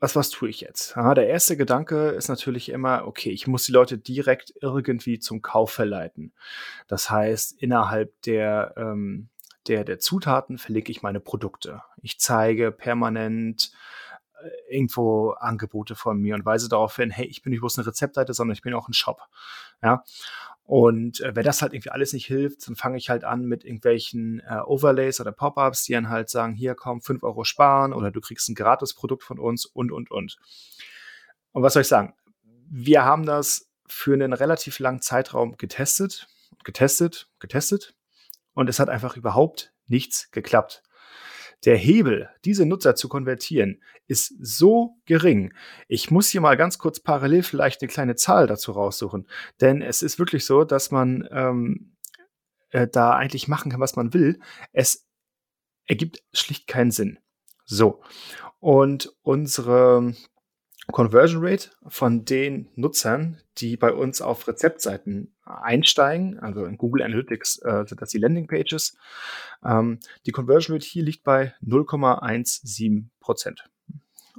was, 0.00 0.16
was 0.16 0.30
tue 0.30 0.48
ich 0.48 0.60
jetzt? 0.60 0.96
Ja, 0.96 1.14
der 1.14 1.28
erste 1.28 1.56
Gedanke 1.56 2.10
ist 2.10 2.28
natürlich 2.28 2.68
immer, 2.68 3.06
okay, 3.06 3.30
ich 3.30 3.46
muss 3.46 3.64
die 3.64 3.72
Leute 3.72 3.96
direkt 3.98 4.52
irgendwie 4.60 5.18
zum 5.18 5.40
Kauf 5.40 5.70
verleiten. 5.70 6.32
Das 6.88 7.10
heißt, 7.10 7.62
innerhalb 7.62 8.20
der, 8.22 8.74
ähm, 8.76 9.28
der, 9.66 9.84
der 9.84 9.98
Zutaten 9.98 10.58
verlege 10.58 10.90
ich 10.90 11.02
meine 11.02 11.20
Produkte. 11.20 11.82
Ich 12.02 12.18
zeige 12.18 12.70
permanent 12.70 13.72
äh, 14.42 14.76
irgendwo 14.76 15.30
Angebote 15.30 15.94
von 15.94 16.20
mir 16.20 16.34
und 16.34 16.44
weise 16.44 16.68
darauf 16.68 16.96
hin, 16.96 17.10
hey, 17.10 17.26
ich 17.26 17.42
bin 17.42 17.52
nicht 17.52 17.60
bloß 17.60 17.78
eine 17.78 17.86
Rezeptseite, 17.86 18.34
sondern 18.34 18.54
ich 18.54 18.62
bin 18.62 18.74
auch 18.74 18.88
ein 18.88 18.92
Shop. 18.94 19.22
Ja. 19.82 20.04
Und 20.66 21.20
äh, 21.20 21.36
wenn 21.36 21.44
das 21.44 21.60
halt 21.60 21.74
irgendwie 21.74 21.90
alles 21.90 22.14
nicht 22.14 22.26
hilft, 22.26 22.66
dann 22.66 22.74
fange 22.74 22.96
ich 22.96 23.10
halt 23.10 23.22
an 23.24 23.44
mit 23.44 23.64
irgendwelchen 23.64 24.40
äh, 24.40 24.60
Overlays 24.64 25.20
oder 25.20 25.30
Pop-ups, 25.30 25.84
die 25.84 25.92
dann 25.92 26.08
halt 26.08 26.30
sagen, 26.30 26.54
hier 26.54 26.74
komm, 26.74 27.02
5 27.02 27.22
Euro 27.22 27.44
sparen 27.44 27.92
oder 27.92 28.10
du 28.10 28.20
kriegst 28.20 28.48
ein 28.48 28.54
gratis 28.54 28.94
Produkt 28.94 29.24
von 29.24 29.38
uns 29.38 29.66
und, 29.66 29.92
und, 29.92 30.10
und. 30.10 30.38
Und 31.52 31.62
was 31.62 31.74
soll 31.74 31.82
ich 31.82 31.88
sagen? 31.88 32.14
Wir 32.70 33.04
haben 33.04 33.26
das 33.26 33.68
für 33.86 34.14
einen 34.14 34.32
relativ 34.32 34.78
langen 34.78 35.02
Zeitraum 35.02 35.56
getestet, 35.58 36.28
getestet, 36.64 37.28
getestet 37.38 37.94
und 38.54 38.70
es 38.70 38.78
hat 38.78 38.88
einfach 38.88 39.16
überhaupt 39.16 39.72
nichts 39.86 40.30
geklappt. 40.30 40.82
Der 41.64 41.76
Hebel, 41.76 42.28
diese 42.44 42.66
Nutzer 42.66 42.94
zu 42.94 43.08
konvertieren, 43.08 43.80
ist 44.06 44.34
so 44.38 44.96
gering. 45.06 45.54
Ich 45.88 46.10
muss 46.10 46.28
hier 46.28 46.40
mal 46.40 46.56
ganz 46.56 46.78
kurz 46.78 47.00
parallel 47.00 47.42
vielleicht 47.42 47.80
eine 47.80 47.88
kleine 47.88 48.16
Zahl 48.16 48.46
dazu 48.46 48.72
raussuchen. 48.72 49.26
Denn 49.60 49.80
es 49.80 50.02
ist 50.02 50.18
wirklich 50.18 50.44
so, 50.44 50.64
dass 50.64 50.90
man 50.90 51.26
ähm, 51.30 51.96
äh, 52.70 52.86
da 52.86 53.14
eigentlich 53.14 53.48
machen 53.48 53.70
kann, 53.70 53.80
was 53.80 53.96
man 53.96 54.12
will. 54.12 54.40
Es 54.72 55.06
ergibt 55.86 56.22
schlicht 56.32 56.66
keinen 56.66 56.90
Sinn. 56.90 57.18
So. 57.64 58.02
Und 58.60 59.14
unsere 59.22 60.14
Conversion 60.92 61.44
Rate 61.44 61.70
von 61.88 62.24
den 62.24 62.68
Nutzern, 62.74 63.40
die 63.58 63.76
bei 63.76 63.92
uns 63.92 64.20
auf 64.20 64.46
Rezeptseiten 64.46 65.34
einsteigen, 65.44 66.38
also 66.38 66.64
in 66.64 66.76
Google 66.76 67.02
Analytics 67.02 67.58
äh, 67.62 67.84
sind 67.86 68.00
das 68.00 68.10
die 68.10 68.18
Landing 68.18 68.46
Pages, 68.46 68.96
ähm, 69.64 69.98
die 70.26 70.32
Conversion 70.32 70.74
Rate 70.74 70.86
hier 70.86 71.02
liegt 71.02 71.24
bei 71.24 71.54
0,17 71.64 73.04
Prozent. 73.20 73.64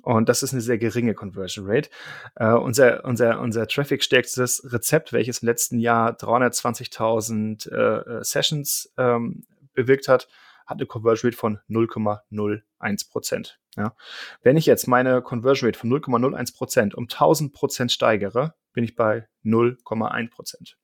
Und 0.02 0.30
das 0.30 0.44
ist 0.44 0.54
eine 0.54 0.62
sehr 0.62 0.78
geringe 0.78 1.16
Conversion 1.16 1.66
Rate. 1.68 1.90
Äh, 2.36 2.52
unser, 2.54 3.04
unser, 3.06 3.40
unser 3.40 3.68
traffic-stärkstes 3.68 4.72
Rezept, 4.72 5.14
welches 5.14 5.40
im 5.40 5.48
letzten 5.48 5.80
Jahr 5.80 6.12
320.000 6.12 7.72
äh, 7.72 8.24
Sessions 8.24 8.94
ähm, 8.98 9.46
bewirkt 9.74 10.08
hat, 10.08 10.28
hat 10.66 10.78
eine 10.78 10.86
Conversion 10.86 11.30
Rate 11.30 11.38
von 11.38 11.60
0,01 11.70 13.10
Prozent. 13.10 13.60
Ja. 13.76 13.96
Wenn 14.42 14.58
ich 14.58 14.66
jetzt 14.66 14.88
meine 14.88 15.22
Conversion 15.22 15.68
Rate 15.68 15.80
von 15.80 15.90
0,01 15.90 16.56
Prozent 16.56 16.96
um 16.96 17.04
1000 17.04 17.54
Prozent 17.54 17.92
steigere, 17.92 18.56
bin 18.74 18.84
ich 18.84 18.96
bei 18.96 19.28
0,1 19.44 20.30
Prozent. 20.32 20.78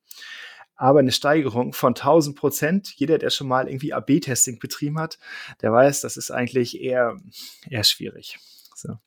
Aber 0.76 1.00
eine 1.00 1.12
Steigerung 1.12 1.74
von 1.74 1.92
1000 1.92 2.36
Prozent, 2.36 2.94
jeder, 2.96 3.20
der 3.20 3.30
schon 3.30 3.48
mal 3.48 3.68
irgendwie 3.68 3.94
AB-Testing 3.94 4.60
betrieben 4.60 5.00
hat, 5.00 5.20
der 5.62 5.72
weiß, 5.72 6.02
das 6.02 6.18
ist 6.18 6.32
eigentlich 6.32 6.82
eher, 6.82 7.18
eher 7.70 7.84
schwierig. 7.84 8.40
So. 8.82 8.98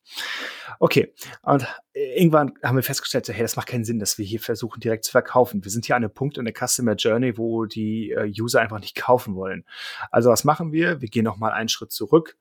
Okay, 0.79 1.13
und 1.43 1.67
irgendwann 1.93 2.53
haben 2.63 2.75
wir 2.75 2.83
festgestellt, 2.83 3.27
hey, 3.27 3.41
das 3.41 3.55
macht 3.55 3.67
keinen 3.67 3.83
Sinn, 3.85 3.99
dass 3.99 4.17
wir 4.17 4.25
hier 4.25 4.39
versuchen, 4.39 4.79
direkt 4.79 5.05
zu 5.05 5.11
verkaufen. 5.11 5.63
Wir 5.63 5.71
sind 5.71 5.85
hier 5.85 5.95
an 5.95 6.03
einem 6.03 6.13
Punkt 6.13 6.37
in 6.37 6.45
der 6.45 6.53
Customer 6.53 6.95
Journey, 6.95 7.37
wo 7.37 7.65
die 7.65 8.11
äh, 8.11 8.31
User 8.39 8.61
einfach 8.61 8.79
nicht 8.79 8.95
kaufen 8.95 9.35
wollen. 9.35 9.65
Also 10.11 10.29
was 10.29 10.43
machen 10.43 10.71
wir? 10.71 11.01
Wir 11.01 11.09
gehen 11.09 11.25
nochmal 11.25 11.51
einen 11.51 11.69
Schritt 11.69 11.91
zurück 11.91 12.37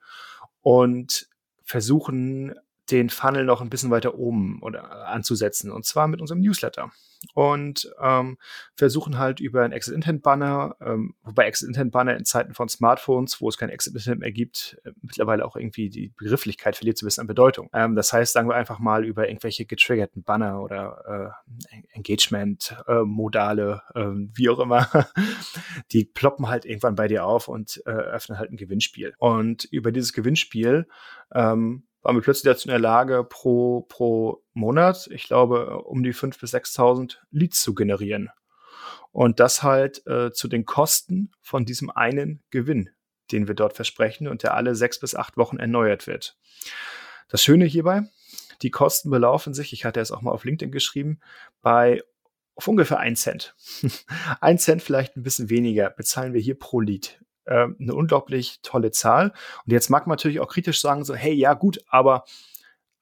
und 0.61 1.29
versuchen 1.65 2.55
den 2.91 3.11
Funnel 3.11 3.45
noch 3.45 3.61
ein 3.61 3.71
bisschen 3.71 3.91
weiter 3.91 4.15
oben 4.15 4.61
oder 4.63 5.09
anzusetzen 5.09 5.71
und 5.71 5.85
zwar 5.85 6.09
mit 6.09 6.21
unserem 6.21 6.41
Newsletter 6.41 6.91
und 7.33 7.91
ähm, 8.03 8.37
versuchen 8.77 9.19
halt 9.19 9.41
über 9.41 9.63
ein 9.63 9.73
Exit 9.73 9.95
Intent 9.95 10.23
Banner, 10.23 10.77
ähm, 10.81 11.15
wobei 11.23 11.47
Exit 11.47 11.69
Intent 11.69 11.93
Banner 11.93 12.17
in 12.17 12.25
Zeiten 12.25 12.55
von 12.55 12.69
Smartphones, 12.69 13.41
wo 13.41 13.49
es 13.49 13.57
kein 13.57 13.71
Exit 13.71 13.95
Intent 13.95 14.21
mehr 14.21 14.33
gibt, 14.33 14.79
äh, 14.85 14.91
mittlerweile 15.01 15.45
auch 15.47 15.57
irgendwie 15.57 15.89
die 15.89 16.13
Begrifflichkeit 16.19 16.77
verliert 16.77 16.99
zu 16.99 17.07
bisschen 17.07 17.23
an 17.23 17.27
Bedeutung. 17.27 17.71
Ähm, 17.73 17.95
das 17.95 18.13
heißt, 18.13 18.33
sagen 18.33 18.49
wir 18.49 18.57
einfach 18.57 18.79
mal 18.79 19.05
über 19.05 19.29
irgendwelche 19.29 19.65
getriggerten 19.65 20.23
Banner 20.23 20.61
oder 20.61 21.35
äh, 21.41 21.77
Engagement 21.93 22.77
äh, 22.87 23.03
Modale, 23.03 23.83
äh, 23.95 24.05
wie 24.35 24.49
auch 24.51 24.59
immer, 24.59 24.89
die 25.93 26.05
ploppen 26.05 26.49
halt 26.49 26.65
irgendwann 26.65 26.97
bei 26.97 27.09
dir 27.09 27.25
auf 27.25 27.49
und 27.49 27.83
äh, 27.87 27.91
öffnen 27.91 28.39
halt 28.39 28.53
ein 28.53 28.57
Gewinnspiel. 28.57 29.15
Und 29.19 29.65
über 29.65 29.93
dieses 29.93 30.13
Gewinnspiel 30.13 30.87
ähm, 31.33 31.85
waren 32.05 32.17
wir 32.17 32.23
plötzlich 32.23 32.53
dazu 32.53 32.69
in 32.69 32.73
der 32.73 32.79
Lage, 32.79 33.25
pro, 33.25 33.81
pro 33.89 34.45
Monat, 34.53 35.09
ich 35.11 35.25
glaube, 35.25 35.79
um 35.79 36.03
die 36.03 36.15
5.000 36.15 36.41
bis 36.41 36.55
6.000 36.55 37.17
Leads 37.31 37.63
zu 37.63 37.75
generieren. 37.75 38.31
Und 39.11 39.41
das 39.41 39.63
halt 39.63 40.07
äh, 40.07 40.31
zu 40.31 40.47
den 40.47 40.67
Kosten 40.67 41.33
von 41.41 41.65
diesem 41.65 41.91
einen 41.91 42.43
Gewinn, 42.51 42.91
den 43.33 43.49
wir 43.49 43.55
dort 43.55 43.73
versprechen 43.75 44.29
und 44.29 44.43
der 44.43 44.55
alle 44.55 44.75
sechs 44.75 45.01
bis 45.01 45.15
acht 45.15 45.37
Wochen 45.39 45.57
erneuert 45.57 46.07
wird. 46.07 46.37
Das 47.29 47.43
Schöne 47.43 47.65
hierbei, 47.65 48.03
die 48.61 48.71
Kosten 48.71 49.09
belaufen 49.11 49.55
sich, 49.55 49.73
ich 49.73 49.85
hatte 49.85 50.01
es 50.01 50.11
auch 50.11 50.21
mal 50.21 50.33
auf 50.33 50.45
LinkedIn 50.45 50.73
geschrieben, 50.73 51.21
bei 51.63 52.03
auf 52.55 52.69
ungefähr 52.69 52.99
ein 52.99 53.17
Cent. 53.17 53.55
ein 54.41 54.59
Cent 54.59 54.83
vielleicht 54.83 55.17
ein 55.17 55.23
bisschen 55.23 55.49
weniger 55.49 55.91
bezahlen 55.91 56.35
wir 56.35 56.41
hier 56.41 56.59
pro 56.59 56.81
Lead 56.81 57.24
äh, 57.45 57.67
eine 57.79 57.95
unglaublich 57.95 58.61
tolle 58.63 58.91
Zahl. 58.91 59.33
Und 59.65 59.73
jetzt 59.73 59.91
mag 59.91 60.07
man 60.07 60.17
natürlich 60.17 60.41
auch 60.41 60.49
kritisch 60.49 60.81
sagen, 60.81 61.05
so, 61.05 61.15
hey, 61.15 61.33
ja, 61.33 61.55
gut, 61.55 61.81
aber 61.89 62.25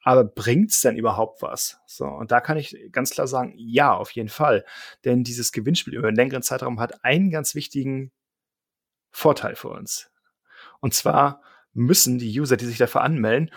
aber 0.05 0.25
bringt's 0.25 0.81
denn 0.81 0.97
überhaupt 0.97 1.43
was? 1.43 1.79
So, 1.87 2.07
und 2.07 2.33
da 2.33 2.41
kann 2.41 2.57
ich 2.57 2.77
ganz 2.91 3.11
klar 3.11 3.29
sagen, 3.29 3.55
ja, 3.57 3.95
auf 3.95 4.11
jeden 4.11 4.29
Fall. 4.29 4.65
Denn 5.05 5.23
dieses 5.23 5.53
Gewinnspiel 5.53 5.95
über 5.95 6.09
einen 6.09 6.17
längeren 6.17 6.43
Zeitraum 6.43 6.81
hat 6.81 7.05
einen 7.05 7.31
ganz 7.31 7.55
wichtigen 7.55 8.11
Vorteil 9.13 9.55
für 9.55 9.69
uns. 9.69 10.11
Und 10.81 10.95
zwar 10.95 11.41
müssen 11.73 12.19
die 12.19 12.41
User, 12.41 12.57
die 12.57 12.67
sich 12.67 12.79
dafür 12.79 13.03
anmelden, 13.03 13.53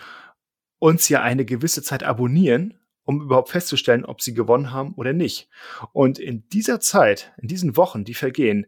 uns 0.78 1.08
ja 1.08 1.20
eine 1.22 1.44
gewisse 1.44 1.82
Zeit 1.82 2.04
abonnieren, 2.04 2.78
um 3.02 3.22
überhaupt 3.22 3.50
festzustellen, 3.50 4.04
ob 4.04 4.20
sie 4.20 4.34
gewonnen 4.34 4.72
haben 4.72 4.94
oder 4.94 5.12
nicht. 5.12 5.48
Und 5.92 6.18
in 6.18 6.48
dieser 6.50 6.80
Zeit, 6.80 7.32
in 7.38 7.48
diesen 7.48 7.76
Wochen, 7.76 8.04
die 8.04 8.14
vergehen, 8.14 8.66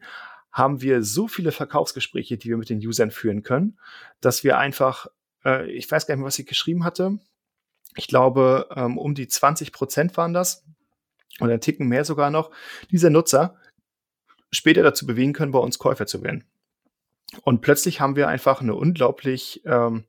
haben 0.52 0.80
wir 0.80 1.02
so 1.02 1.28
viele 1.28 1.52
Verkaufsgespräche, 1.52 2.38
die 2.38 2.48
wir 2.48 2.56
mit 2.56 2.70
den 2.70 2.78
Usern 2.78 3.10
führen 3.10 3.42
können, 3.42 3.78
dass 4.20 4.44
wir 4.44 4.58
einfach, 4.58 5.06
äh, 5.44 5.70
ich 5.70 5.90
weiß 5.90 6.06
gar 6.06 6.14
nicht 6.14 6.20
mehr, 6.20 6.26
was 6.26 6.38
ich 6.38 6.46
geschrieben 6.46 6.84
hatte. 6.84 7.18
Ich 7.96 8.08
glaube, 8.08 8.68
ähm, 8.74 8.98
um 8.98 9.14
die 9.14 9.28
20 9.28 9.72
Prozent 9.72 10.16
waren 10.16 10.32
das 10.32 10.64
oder 11.40 11.54
ein 11.54 11.60
Ticken 11.60 11.88
mehr 11.88 12.04
sogar 12.04 12.30
noch, 12.30 12.50
dieser 12.90 13.10
Nutzer 13.10 13.56
später 14.50 14.82
dazu 14.82 15.06
bewegen 15.06 15.32
können, 15.32 15.52
bei 15.52 15.58
uns 15.58 15.78
Käufer 15.78 16.06
zu 16.06 16.22
werden. 16.22 16.44
Und 17.42 17.60
plötzlich 17.60 18.00
haben 18.00 18.16
wir 18.16 18.28
einfach 18.28 18.60
eine 18.60 18.74
unglaublich, 18.74 19.62
ähm, 19.66 20.04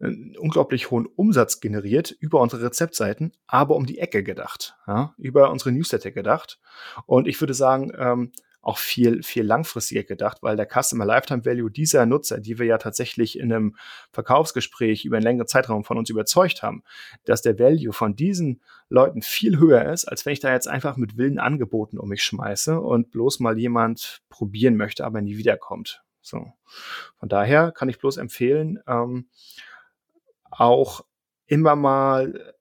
einen 0.00 0.36
unglaublich 0.38 0.92
hohen 0.92 1.06
Umsatz 1.06 1.58
generiert 1.60 2.12
über 2.20 2.40
unsere 2.40 2.62
Rezeptseiten, 2.62 3.32
aber 3.48 3.74
um 3.74 3.84
die 3.84 3.98
Ecke 3.98 4.22
gedacht, 4.22 4.76
ja, 4.86 5.12
über 5.18 5.50
unsere 5.50 5.72
Newsletter 5.72 6.12
gedacht. 6.12 6.60
Und 7.06 7.26
ich 7.26 7.40
würde 7.40 7.54
sagen, 7.54 7.92
ähm, 7.98 8.32
auch 8.68 8.76
viel, 8.76 9.22
viel 9.22 9.44
langfristiger 9.44 10.04
gedacht, 10.04 10.42
weil 10.42 10.54
der 10.54 10.68
Customer 10.68 11.06
Lifetime 11.06 11.42
Value 11.46 11.70
dieser 11.70 12.04
Nutzer, 12.04 12.38
die 12.38 12.58
wir 12.58 12.66
ja 12.66 12.76
tatsächlich 12.76 13.38
in 13.38 13.50
einem 13.50 13.76
Verkaufsgespräch 14.12 15.06
über 15.06 15.16
einen 15.16 15.24
längeren 15.24 15.48
Zeitraum 15.48 15.84
von 15.84 15.96
uns 15.96 16.10
überzeugt 16.10 16.62
haben, 16.62 16.84
dass 17.24 17.40
der 17.40 17.58
Value 17.58 17.94
von 17.94 18.14
diesen 18.14 18.60
Leuten 18.90 19.22
viel 19.22 19.58
höher 19.58 19.90
ist, 19.90 20.04
als 20.04 20.26
wenn 20.26 20.34
ich 20.34 20.40
da 20.40 20.52
jetzt 20.52 20.68
einfach 20.68 20.98
mit 20.98 21.16
wilden 21.16 21.38
Angeboten 21.38 21.96
um 21.96 22.10
mich 22.10 22.22
schmeiße 22.22 22.78
und 22.78 23.10
bloß 23.10 23.40
mal 23.40 23.58
jemand 23.58 24.20
probieren 24.28 24.76
möchte, 24.76 25.06
aber 25.06 25.22
nie 25.22 25.38
wiederkommt. 25.38 26.04
So. 26.20 26.52
Von 27.16 27.30
daher 27.30 27.72
kann 27.72 27.88
ich 27.88 27.98
bloß 27.98 28.18
empfehlen, 28.18 28.80
ähm, 28.86 29.28
auch 30.50 31.06
immer 31.46 31.74
mal 31.74 32.54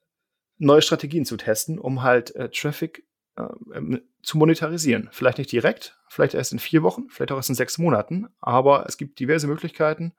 neue 0.58 0.82
Strategien 0.82 1.26
zu 1.26 1.36
testen, 1.36 1.78
um 1.80 2.02
halt 2.02 2.34
äh, 2.38 2.50
Traffic 2.50 3.06
äh, 3.36 4.00
zu 4.28 4.38
monetarisieren. 4.38 5.08
Vielleicht 5.14 5.38
nicht 5.38 5.54
direkt, 5.54 5.98
vielleicht 6.10 6.34
erst 6.34 6.52
in 6.52 6.60
vier 6.60 6.84
Wochen, 6.84 7.06
vielleicht 7.10 7.32
auch 7.32 7.38
erst 7.38 7.48
in 7.48 7.56
sechs 7.56 7.78
Monaten, 7.78 8.28
aber 8.42 8.86
es 8.86 8.98
gibt 8.98 9.22
diverse 9.22 9.48
Möglichkeiten. 9.48 10.14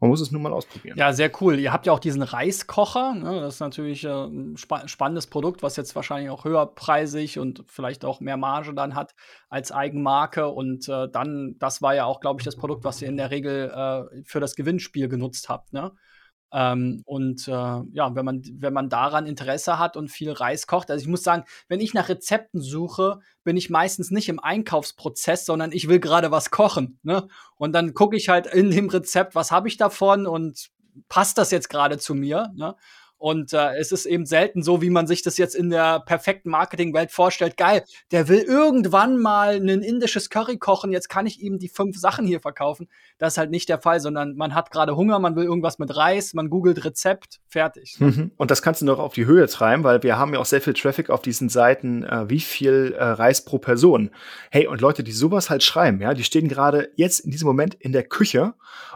Man 0.00 0.08
muss 0.10 0.22
es 0.22 0.30
nur 0.30 0.40
mal 0.40 0.52
ausprobieren. 0.52 0.96
Ja, 0.98 1.12
sehr 1.12 1.30
cool. 1.40 1.58
Ihr 1.58 1.72
habt 1.72 1.86
ja 1.86 1.92
auch 1.92 1.98
diesen 1.98 2.22
Reiskocher. 2.22 3.14
Ne? 3.14 3.40
Das 3.40 3.54
ist 3.54 3.60
natürlich 3.60 4.04
äh, 4.04 4.08
ein 4.08 4.56
spa 4.56 4.88
spannendes 4.88 5.26
Produkt, 5.26 5.62
was 5.62 5.76
jetzt 5.76 5.94
wahrscheinlich 5.94 6.30
auch 6.30 6.44
höherpreisig 6.44 7.38
und 7.38 7.64
vielleicht 7.66 8.04
auch 8.04 8.20
mehr 8.20 8.36
Marge 8.36 8.74
dann 8.74 8.94
hat 8.94 9.14
als 9.48 9.72
Eigenmarke. 9.72 10.48
Und 10.48 10.86
äh, 10.88 11.08
dann, 11.10 11.56
das 11.58 11.80
war 11.80 11.94
ja 11.94 12.04
auch, 12.04 12.20
glaube 12.20 12.40
ich, 12.40 12.44
das 12.44 12.56
Produkt, 12.56 12.84
was 12.84 13.00
ihr 13.00 13.08
in 13.08 13.16
der 13.16 13.30
Regel 13.30 13.70
äh, 13.70 14.22
für 14.24 14.40
das 14.40 14.54
Gewinnspiel 14.54 15.08
genutzt 15.08 15.48
habt. 15.48 15.72
Ne? 15.72 15.92
Ähm, 16.58 17.02
und 17.04 17.48
äh, 17.48 17.50
ja, 17.50 18.14
wenn 18.14 18.24
man, 18.24 18.42
wenn 18.54 18.72
man 18.72 18.88
daran 18.88 19.26
Interesse 19.26 19.78
hat 19.78 19.94
und 19.94 20.08
viel 20.08 20.32
Reis 20.32 20.66
kocht, 20.66 20.90
also 20.90 21.02
ich 21.02 21.08
muss 21.08 21.22
sagen, 21.22 21.44
wenn 21.68 21.80
ich 21.80 21.92
nach 21.92 22.08
Rezepten 22.08 22.62
suche, 22.62 23.20
bin 23.44 23.58
ich 23.58 23.68
meistens 23.68 24.10
nicht 24.10 24.30
im 24.30 24.40
Einkaufsprozess, 24.40 25.44
sondern 25.44 25.70
ich 25.70 25.86
will 25.86 26.00
gerade 26.00 26.30
was 26.30 26.50
kochen. 26.50 26.98
Ne? 27.02 27.28
Und 27.56 27.74
dann 27.74 27.92
gucke 27.92 28.16
ich 28.16 28.30
halt 28.30 28.46
in 28.46 28.70
dem 28.70 28.88
Rezept, 28.88 29.34
was 29.34 29.50
habe 29.50 29.68
ich 29.68 29.76
davon 29.76 30.26
und 30.26 30.70
passt 31.10 31.36
das 31.36 31.50
jetzt 31.50 31.68
gerade 31.68 31.98
zu 31.98 32.14
mir? 32.14 32.50
Ne? 32.54 32.74
Und 33.18 33.52
äh, 33.54 33.76
es 33.76 33.92
ist 33.92 34.04
eben 34.04 34.26
selten 34.26 34.62
so, 34.62 34.82
wie 34.82 34.90
man 34.90 35.06
sich 35.06 35.22
das 35.22 35.38
jetzt 35.38 35.54
in 35.54 35.70
der 35.70 36.00
perfekten 36.00 36.50
Marketingwelt 36.50 37.10
vorstellt. 37.10 37.56
Geil, 37.56 37.82
der 38.10 38.28
will 38.28 38.40
irgendwann 38.40 39.16
mal 39.16 39.56
ein 39.56 39.82
indisches 39.82 40.28
Curry 40.28 40.58
kochen, 40.58 40.92
jetzt 40.92 41.08
kann 41.08 41.26
ich 41.26 41.40
ihm 41.40 41.58
die 41.58 41.68
fünf 41.68 41.98
Sachen 41.98 42.26
hier 42.26 42.40
verkaufen. 42.40 42.88
Das 43.18 43.34
ist 43.34 43.38
halt 43.38 43.50
nicht 43.50 43.68
der 43.70 43.80
Fall, 43.80 44.00
sondern 44.00 44.36
man 44.36 44.54
hat 44.54 44.70
gerade 44.70 44.96
Hunger, 44.96 45.18
man 45.18 45.34
will 45.34 45.44
irgendwas 45.44 45.78
mit 45.78 45.96
Reis, 45.96 46.34
man 46.34 46.50
googelt 46.50 46.84
Rezept, 46.84 47.40
fertig. 47.48 47.96
Mhm. 47.98 48.32
Und 48.36 48.50
das 48.50 48.60
kannst 48.60 48.82
du 48.82 48.84
noch 48.84 48.98
auf 48.98 49.14
die 49.14 49.24
Höhe 49.24 49.46
treiben, 49.46 49.82
weil 49.82 50.02
wir 50.02 50.18
haben 50.18 50.34
ja 50.34 50.40
auch 50.40 50.44
sehr 50.46 50.60
viel 50.60 50.74
Traffic 50.74 51.08
auf 51.08 51.22
diesen 51.22 51.48
Seiten, 51.48 52.04
äh, 52.04 52.28
wie 52.28 52.40
viel 52.40 52.94
äh, 52.98 53.02
Reis 53.02 53.44
pro 53.44 53.58
Person. 53.58 54.10
Hey, 54.50 54.66
und 54.66 54.82
Leute, 54.82 55.02
die 55.02 55.12
sowas 55.12 55.48
halt 55.48 55.62
schreiben, 55.62 56.02
ja, 56.02 56.12
die 56.12 56.24
stehen 56.24 56.48
gerade 56.48 56.90
jetzt 56.96 57.20
in 57.20 57.30
diesem 57.30 57.46
Moment 57.46 57.74
in 57.74 57.92
der 57.92 58.04
Küche 58.04 58.54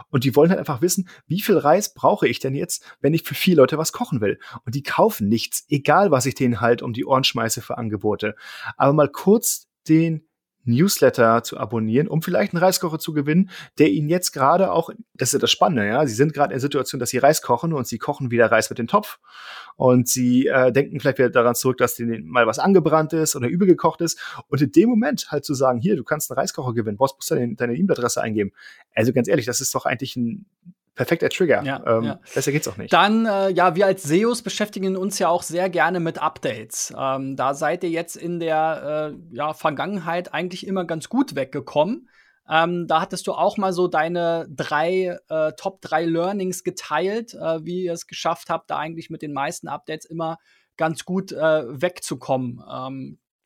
und 0.09 0.23
die 0.23 0.35
wollen 0.35 0.51
halt 0.51 0.59
einfach 0.59 0.81
wissen, 0.81 1.09
wie 1.25 1.41
viel 1.41 1.57
Reis 1.57 1.93
brauche 1.93 2.27
ich 2.27 2.39
denn 2.39 2.53
jetzt, 2.53 2.83
wenn 3.01 3.15
ich 3.15 3.23
für 3.23 3.35
vier 3.35 3.55
Leute 3.55 3.79
was 3.79 3.91
koche 3.91 4.10
kochen 4.11 4.21
will. 4.21 4.39
Und 4.65 4.75
die 4.75 4.83
kaufen 4.83 5.27
nichts, 5.27 5.65
egal 5.69 6.11
was 6.11 6.25
ich 6.25 6.35
denen 6.35 6.61
halt 6.61 6.81
um 6.81 6.93
die 6.93 7.05
Ohren 7.05 7.23
schmeiße 7.23 7.61
für 7.61 7.77
Angebote. 7.77 8.35
Aber 8.77 8.93
mal 8.93 9.09
kurz 9.09 9.67
den 9.87 10.27
Newsletter 10.63 11.41
zu 11.41 11.57
abonnieren, 11.57 12.07
um 12.07 12.21
vielleicht 12.21 12.53
einen 12.53 12.63
Reiskocher 12.63 12.99
zu 12.99 13.13
gewinnen, 13.13 13.49
der 13.79 13.89
Ihnen 13.89 14.09
jetzt 14.09 14.31
gerade 14.31 14.71
auch, 14.71 14.91
das 15.15 15.29
ist 15.29 15.33
ja 15.33 15.39
das 15.39 15.49
Spannende, 15.49 15.87
ja, 15.87 16.05
Sie 16.05 16.13
sind 16.13 16.35
gerade 16.35 16.53
in 16.53 16.57
der 16.57 16.61
Situation, 16.61 16.99
dass 16.99 17.09
Sie 17.09 17.17
Reis 17.17 17.41
kochen 17.41 17.73
und 17.73 17.87
Sie 17.87 17.97
kochen 17.97 18.29
wieder 18.29 18.51
Reis 18.51 18.69
mit 18.69 18.77
dem 18.77 18.85
Topf 18.85 19.17
und 19.75 20.07
Sie 20.07 20.45
äh, 20.45 20.71
denken 20.71 20.99
vielleicht 20.99 21.17
wieder 21.17 21.31
daran 21.31 21.55
zurück, 21.55 21.77
dass 21.77 21.99
Ihnen 21.99 22.27
mal 22.27 22.45
was 22.45 22.59
angebrannt 22.59 23.11
ist 23.13 23.35
oder 23.35 23.47
übergekocht 23.47 24.01
ist 24.01 24.19
und 24.49 24.61
in 24.61 24.71
dem 24.71 24.87
Moment 24.87 25.31
halt 25.31 25.45
zu 25.45 25.55
sagen, 25.55 25.79
hier, 25.79 25.95
du 25.95 26.03
kannst 26.03 26.29
einen 26.29 26.37
Reiskocher 26.37 26.75
gewinnen, 26.75 26.97
brauchst, 26.97 27.15
musst 27.15 27.31
du 27.31 27.55
deine 27.55 27.73
E-Mail-Adresse 27.73 28.21
eingeben. 28.21 28.51
Also 28.93 29.13
ganz 29.13 29.27
ehrlich, 29.27 29.47
das 29.47 29.61
ist 29.61 29.73
doch 29.73 29.87
eigentlich 29.87 30.15
ein 30.15 30.45
perfekter 30.95 31.29
Trigger. 31.29 31.63
Ja, 31.63 31.83
ähm, 31.85 32.03
ja. 32.03 32.19
Besser 32.33 32.51
geht's 32.51 32.67
auch 32.67 32.77
nicht. 32.77 32.91
Dann, 32.93 33.25
äh, 33.25 33.49
ja, 33.49 33.75
wir 33.75 33.85
als 33.85 34.03
SEOs 34.03 34.41
beschäftigen 34.41 34.97
uns 34.97 35.19
ja 35.19 35.29
auch 35.29 35.43
sehr 35.43 35.69
gerne 35.69 35.99
mit 35.99 36.21
Updates. 36.21 36.93
Ähm, 36.97 37.35
da 37.35 37.53
seid 37.53 37.83
ihr 37.83 37.89
jetzt 37.89 38.15
in 38.15 38.39
der 38.39 39.13
äh, 39.13 39.35
ja, 39.35 39.53
Vergangenheit 39.53 40.33
eigentlich 40.33 40.67
immer 40.67 40.85
ganz 40.85 41.09
gut 41.09 41.35
weggekommen. 41.35 42.09
Ähm, 42.49 42.87
da 42.87 43.01
hattest 43.01 43.27
du 43.27 43.33
auch 43.33 43.57
mal 43.57 43.71
so 43.71 43.87
deine 43.87 44.47
drei 44.49 45.17
äh, 45.29 45.53
Top 45.53 45.81
3 45.81 46.05
Learnings 46.05 46.63
geteilt, 46.63 47.33
äh, 47.33 47.63
wie 47.63 47.83
ihr 47.83 47.93
es 47.93 48.07
geschafft 48.07 48.49
habt, 48.49 48.69
da 48.69 48.77
eigentlich 48.77 49.09
mit 49.09 49.21
den 49.21 49.31
meisten 49.31 49.67
Updates 49.67 50.05
immer 50.05 50.37
ganz 50.75 51.05
gut 51.05 51.31
äh, 51.31 51.63
wegzukommen. 51.81 52.61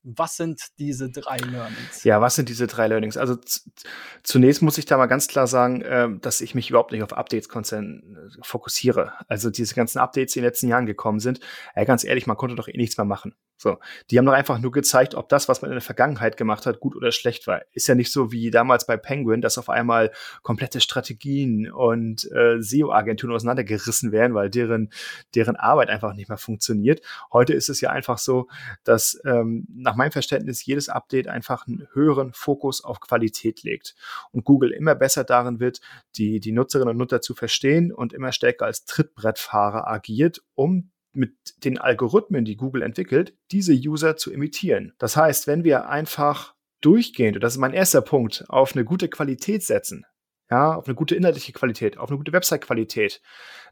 Was 0.08 0.38
sind 0.38 0.62
diese 0.78 1.10
drei 1.10 1.38
Learnings? 1.38 2.04
Ja, 2.04 2.22
was 2.22 2.36
sind 2.36 2.48
diese 2.48 2.68
drei 2.68 2.88
Learnings? 2.88 3.18
Also 3.18 3.38
zunächst 4.22 4.62
muss 4.62 4.78
ich 4.78 4.86
da 4.86 4.98
mal 4.98 5.08
ganz 5.08 5.28
klar 5.28 5.48
sagen, 5.48 5.82
äh, 5.82 6.08
dass 6.22 6.42
ich 6.42 6.54
mich 6.54 6.70
überhaupt 6.70 6.92
nicht 6.92 7.02
auf 7.02 7.14
Updates 7.14 7.50
fokussiere. 8.44 9.14
Also 9.28 9.50
diese 9.50 9.74
ganzen 9.74 9.98
Updates, 9.98 10.34
die 10.34 10.40
in 10.40 10.44
den 10.44 10.50
letzten 10.50 10.68
Jahren 10.68 10.86
gekommen 10.86 11.20
sind, 11.20 11.40
äh, 11.74 11.86
ganz 11.86 12.04
ehrlich, 12.04 12.28
man 12.28 12.38
konnte 12.38 12.56
doch 12.56 12.68
eh 12.68 12.78
nichts 12.78 12.98
mehr 12.98 13.06
machen. 13.06 13.34
So, 13.58 13.78
die 14.12 14.18
haben 14.18 14.26
doch 14.26 14.34
einfach 14.34 14.60
nur 14.60 14.72
gezeigt, 14.72 15.16
ob 15.16 15.30
das, 15.30 15.48
was 15.48 15.62
man 15.62 15.72
in 15.72 15.76
der 15.76 15.82
Vergangenheit 15.82 16.36
gemacht 16.36 16.66
hat, 16.66 16.82
gut 16.82 16.94
oder 16.96 17.14
schlecht 17.14 17.48
war. 17.48 17.62
Ist 17.72 17.88
ja 17.88 17.96
nicht 17.96 18.12
so 18.12 18.34
wie 18.34 18.52
damals 18.52 18.86
bei 18.86 18.98
Penguin, 18.98 19.42
dass 19.42 19.58
auf 19.58 19.70
einmal 19.70 20.12
komplette 20.44 20.82
Strategien 20.82 21.72
und 21.72 22.30
äh, 22.34 22.60
SEO-Agenturen 22.60 23.34
auseinandergerissen 23.34 24.12
werden, 24.12 24.34
weil 24.34 24.50
deren, 24.50 24.92
deren 25.36 25.56
Arbeit 25.56 25.90
einfach 25.90 26.14
nicht 26.14 26.28
mehr 26.28 26.38
funktioniert. 26.38 27.02
Heute 27.32 27.54
ist 27.54 27.70
es 27.70 27.80
ja 27.80 27.92
einfach 27.92 28.18
so, 28.18 28.50
dass 28.84 29.20
ähm, 29.26 29.66
nach 29.74 29.95
meinem 29.96 30.12
Verständnis 30.12 30.66
jedes 30.66 30.90
Update 30.90 31.28
einfach 31.28 31.68
einen 31.68 31.88
höheren 31.94 32.34
Fokus 32.34 32.84
auf 32.84 33.00
Qualität 33.00 33.64
legt 33.64 33.96
und 34.32 34.46
Google 34.46 34.72
immer 34.72 34.96
besser 34.96 35.24
darin 35.24 35.60
wird, 35.60 35.82
die, 36.16 36.40
die 36.40 36.52
Nutzerinnen 36.52 36.92
und 36.92 36.98
Nutzer 36.98 37.22
zu 37.22 37.34
verstehen 37.34 37.92
und 37.92 38.14
immer 38.14 38.32
stärker 38.32 38.66
als 38.66 38.86
Trittbrettfahrer 38.86 39.88
agiert, 39.88 40.42
um 40.56 40.92
mit 41.14 41.34
den 41.64 41.78
Algorithmen, 41.78 42.46
die 42.46 42.58
Google 42.58 42.82
entwickelt, 42.82 43.38
diese 43.52 43.74
User 43.74 44.18
zu 44.18 44.32
imitieren. 44.32 44.94
Das 44.98 45.16
heißt, 45.16 45.48
wenn 45.48 45.64
wir 45.64 45.90
einfach 45.90 46.56
durchgehend, 46.82 47.38
und 47.38 47.44
das 47.44 47.54
ist 47.54 47.60
mein 47.60 47.74
erster 47.74 48.02
Punkt, 48.02 48.46
auf 48.50 48.76
eine 48.76 48.86
gute 48.86 49.10
Qualität 49.10 49.64
setzen, 49.64 50.06
ja, 50.50 50.76
auf 50.76 50.86
eine 50.86 50.96
gute 50.96 51.16
inhaltliche 51.16 51.54
Qualität, 51.54 51.98
auf 51.98 52.10
eine 52.10 52.18
gute 52.18 52.34
Website-Qualität, 52.34 53.22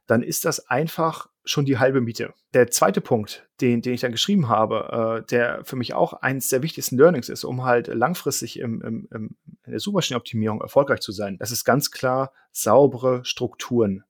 dann 0.07 0.23
ist 0.23 0.45
das 0.45 0.67
einfach 0.69 1.29
schon 1.45 1.65
die 1.65 1.77
halbe 1.77 2.01
Miete. 2.01 2.33
Der 2.53 2.69
zweite 2.69 3.01
Punkt, 3.01 3.47
den, 3.61 3.81
den 3.81 3.93
ich 3.93 4.01
dann 4.01 4.11
geschrieben 4.11 4.49
habe, 4.49 5.23
äh, 5.23 5.27
der 5.27 5.63
für 5.65 5.75
mich 5.75 5.93
auch 5.93 6.13
eins 6.13 6.49
der 6.49 6.63
wichtigsten 6.63 6.97
Learnings 6.97 7.29
ist, 7.29 7.43
um 7.43 7.63
halt 7.63 7.87
langfristig 7.87 8.59
im, 8.59 8.81
im, 8.81 9.07
im, 9.11 9.35
in 9.65 9.71
der 9.71 9.79
Suchmaschinenoptimierung 9.79 10.61
erfolgreich 10.61 11.01
zu 11.01 11.11
sein, 11.11 11.37
das 11.37 11.51
ist 11.51 11.63
ganz 11.63 11.91
klar 11.91 12.31
saubere 12.51 13.23
Strukturen. 13.25 14.03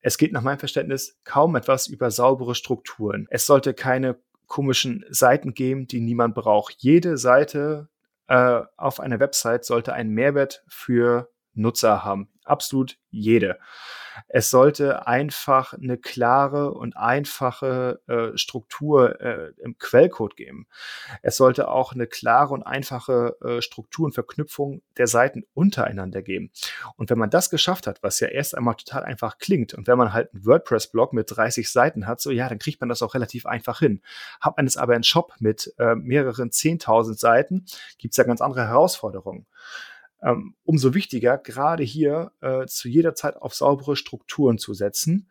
Es 0.00 0.18
geht 0.18 0.32
nach 0.32 0.42
meinem 0.42 0.58
Verständnis 0.58 1.18
kaum 1.24 1.56
etwas 1.56 1.86
über 1.86 2.10
saubere 2.10 2.54
Strukturen. 2.54 3.26
Es 3.30 3.46
sollte 3.46 3.74
keine 3.74 4.18
komischen 4.46 5.04
Seiten 5.10 5.54
geben, 5.54 5.86
die 5.86 6.00
niemand 6.00 6.34
braucht. 6.34 6.76
Jede 6.78 7.18
Seite 7.18 7.88
äh, 8.26 8.62
auf 8.76 8.98
einer 8.98 9.20
Website 9.20 9.64
sollte 9.64 9.92
einen 9.92 10.10
Mehrwert 10.10 10.64
für 10.66 11.30
Nutzer 11.54 12.04
haben. 12.04 12.28
Absolut 12.44 12.98
jede. 13.10 13.58
Es 14.28 14.50
sollte 14.50 15.06
einfach 15.06 15.72
eine 15.74 15.98
klare 15.98 16.72
und 16.72 16.96
einfache 16.96 18.00
äh, 18.06 18.36
Struktur 18.36 19.20
äh, 19.20 19.52
im 19.58 19.78
Quellcode 19.78 20.36
geben. 20.36 20.66
Es 21.22 21.36
sollte 21.36 21.68
auch 21.68 21.92
eine 21.92 22.06
klare 22.06 22.54
und 22.54 22.62
einfache 22.62 23.36
äh, 23.42 23.62
Struktur 23.62 24.06
und 24.06 24.12
Verknüpfung 24.12 24.82
der 24.96 25.06
Seiten 25.06 25.44
untereinander 25.54 26.22
geben. 26.22 26.50
Und 26.96 27.10
wenn 27.10 27.18
man 27.18 27.30
das 27.30 27.50
geschafft 27.50 27.86
hat, 27.86 28.02
was 28.02 28.20
ja 28.20 28.28
erst 28.28 28.56
einmal 28.56 28.74
total 28.74 29.04
einfach 29.04 29.38
klingt, 29.38 29.74
und 29.74 29.86
wenn 29.86 29.98
man 29.98 30.12
halt 30.12 30.32
einen 30.32 30.44
WordPress-Blog 30.44 31.12
mit 31.12 31.30
30 31.30 31.70
Seiten 31.70 32.06
hat, 32.06 32.20
so 32.20 32.30
ja, 32.30 32.48
dann 32.48 32.58
kriegt 32.58 32.80
man 32.80 32.88
das 32.88 33.02
auch 33.02 33.14
relativ 33.14 33.46
einfach 33.46 33.78
hin. 33.78 34.02
Hat 34.40 34.56
man 34.56 34.66
jetzt 34.66 34.78
aber 34.78 34.94
einen 34.94 35.04
Shop 35.04 35.34
mit 35.38 35.72
äh, 35.78 35.94
mehreren 35.94 36.50
10.000 36.50 37.18
Seiten, 37.18 37.64
gibt 37.98 38.12
es 38.12 38.16
ja 38.16 38.24
ganz 38.24 38.40
andere 38.40 38.66
Herausforderungen 38.66 39.46
ähm, 40.22 40.54
umso 40.64 40.94
wichtiger, 40.94 41.38
gerade 41.38 41.82
hier 41.82 42.32
äh, 42.40 42.66
zu 42.66 42.88
jeder 42.88 43.14
Zeit 43.14 43.36
auf 43.36 43.54
saubere 43.54 43.96
Strukturen 43.96 44.58
zu 44.58 44.74
setzen 44.74 45.30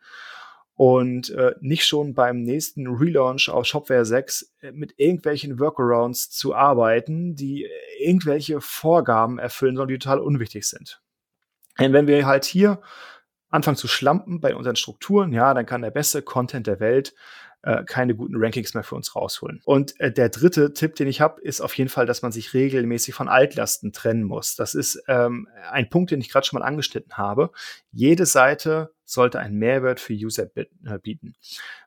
und 0.74 1.28
äh, 1.30 1.54
nicht 1.60 1.86
schon 1.86 2.14
beim 2.14 2.42
nächsten 2.42 2.86
Relaunch 2.86 3.50
auf 3.50 3.66
Shopware 3.66 4.04
6 4.04 4.54
äh, 4.62 4.72
mit 4.72 4.94
irgendwelchen 4.96 5.58
Workarounds 5.58 6.30
zu 6.30 6.54
arbeiten, 6.54 7.34
die 7.34 7.68
irgendwelche 7.98 8.60
Vorgaben 8.60 9.38
erfüllen, 9.38 9.76
sondern 9.76 9.94
die 9.94 9.98
total 9.98 10.20
unwichtig 10.20 10.66
sind. 10.66 11.02
Und 11.78 11.92
wenn 11.92 12.06
wir 12.06 12.26
halt 12.26 12.44
hier 12.44 12.80
anfangen 13.50 13.76
zu 13.76 13.88
schlampen 13.88 14.40
bei 14.40 14.54
unseren 14.54 14.76
Strukturen, 14.76 15.32
ja, 15.32 15.52
dann 15.54 15.66
kann 15.66 15.82
der 15.82 15.90
beste 15.90 16.22
Content 16.22 16.66
der 16.66 16.80
Welt 16.80 17.14
äh, 17.62 17.84
keine 17.84 18.14
guten 18.14 18.36
Rankings 18.36 18.74
mehr 18.74 18.82
für 18.82 18.94
uns 18.94 19.14
rausholen. 19.14 19.60
Und 19.64 19.98
äh, 20.00 20.12
der 20.12 20.28
dritte 20.28 20.72
Tipp, 20.72 20.94
den 20.94 21.08
ich 21.08 21.20
habe, 21.20 21.40
ist 21.40 21.60
auf 21.60 21.74
jeden 21.74 21.90
Fall, 21.90 22.06
dass 22.06 22.22
man 22.22 22.32
sich 22.32 22.54
regelmäßig 22.54 23.14
von 23.14 23.28
Altlasten 23.28 23.92
trennen 23.92 24.24
muss. 24.24 24.56
Das 24.56 24.74
ist 24.74 25.02
ähm, 25.08 25.48
ein 25.70 25.90
Punkt, 25.90 26.10
den 26.10 26.20
ich 26.20 26.30
gerade 26.30 26.46
schon 26.46 26.58
mal 26.58 26.64
angeschnitten 26.64 27.14
habe. 27.16 27.50
Jede 27.92 28.26
Seite 28.26 28.92
sollte 29.10 29.40
einen 29.40 29.56
Mehrwert 29.56 29.98
für 29.98 30.12
User 30.12 30.46
äh, 30.54 30.98
bieten. 31.02 31.34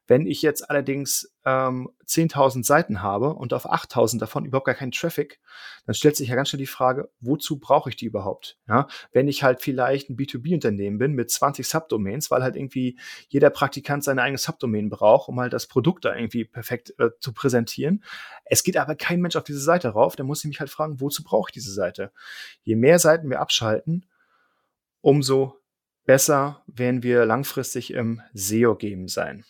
Wenn 0.06 0.28
ich 0.28 0.42
jetzt 0.42 0.70
allerdings 0.70 1.34
ähm, 1.46 1.90
10.000 2.06 2.66
Seiten 2.66 3.02
habe 3.02 3.34
und 3.34 3.54
auf 3.54 3.66
8.000 3.66 4.20
davon 4.20 4.44
überhaupt 4.44 4.66
gar 4.66 4.76
keinen 4.76 4.92
Traffic, 4.92 5.40
dann 5.86 5.96
stellt 5.96 6.18
sich 6.18 6.28
ja 6.28 6.36
ganz 6.36 6.50
schnell 6.50 6.60
die 6.60 6.68
Frage, 6.68 7.10
wozu 7.22 7.60
brauche 7.60 7.90
ich 7.90 7.96
die 7.96 8.08
überhaupt? 8.08 8.58
Ja, 8.68 8.88
wenn 9.14 9.30
ich 9.30 9.44
halt 9.44 9.62
vielleicht 9.62 10.10
ein 10.10 10.18
B2B-Unternehmen 10.18 10.98
bin 10.98 11.14
mit 11.14 11.32
20 11.32 11.66
Subdomains, 11.66 12.30
weil 12.30 12.44
halt 12.44 12.58
irgendwie 12.58 13.00
jeder 13.30 13.50
Praktikant 13.50 14.04
seine 14.04 14.22
eigene 14.22 14.38
Subdomain 14.38 14.90
braucht, 14.90 15.30
um 15.30 15.40
halt 15.40 15.54
das 15.54 15.68
Produkt 15.68 16.04
da 16.04 16.14
irgendwie 16.14 16.44
perfekt 16.44 16.94
äh, 17.00 17.12
zu 17.22 17.32
präsentieren. 17.32 18.04
Es 18.44 18.64
geht 18.64 18.76
aber 18.76 18.96
kein 18.96 19.22
Mensch 19.22 19.38
auf 19.38 19.46
diese 19.46 19.62
Seite 19.62 19.90
rauf, 19.90 20.18
dann 20.18 20.28
muss 20.28 20.44
ich 20.44 20.50
mich 20.50 20.60
halt 20.60 20.70
fragen, 20.70 21.00
wozu 21.00 21.24
brauche 21.24 21.50
ich 21.50 21.54
diese 21.54 21.72
Seite? 21.72 22.12
Je 22.64 22.76
mehr 22.76 23.00
Seiten 23.00 23.30
wir 23.30 23.40
abschalten, 23.40 24.06
umso 25.00 25.62
besser 26.06 26.63
werden 26.68 27.04
wir 27.04 27.26
langfristig 27.26 27.94
im 27.94 28.22
SEO-Game 28.34 29.08
sein. 29.08 29.46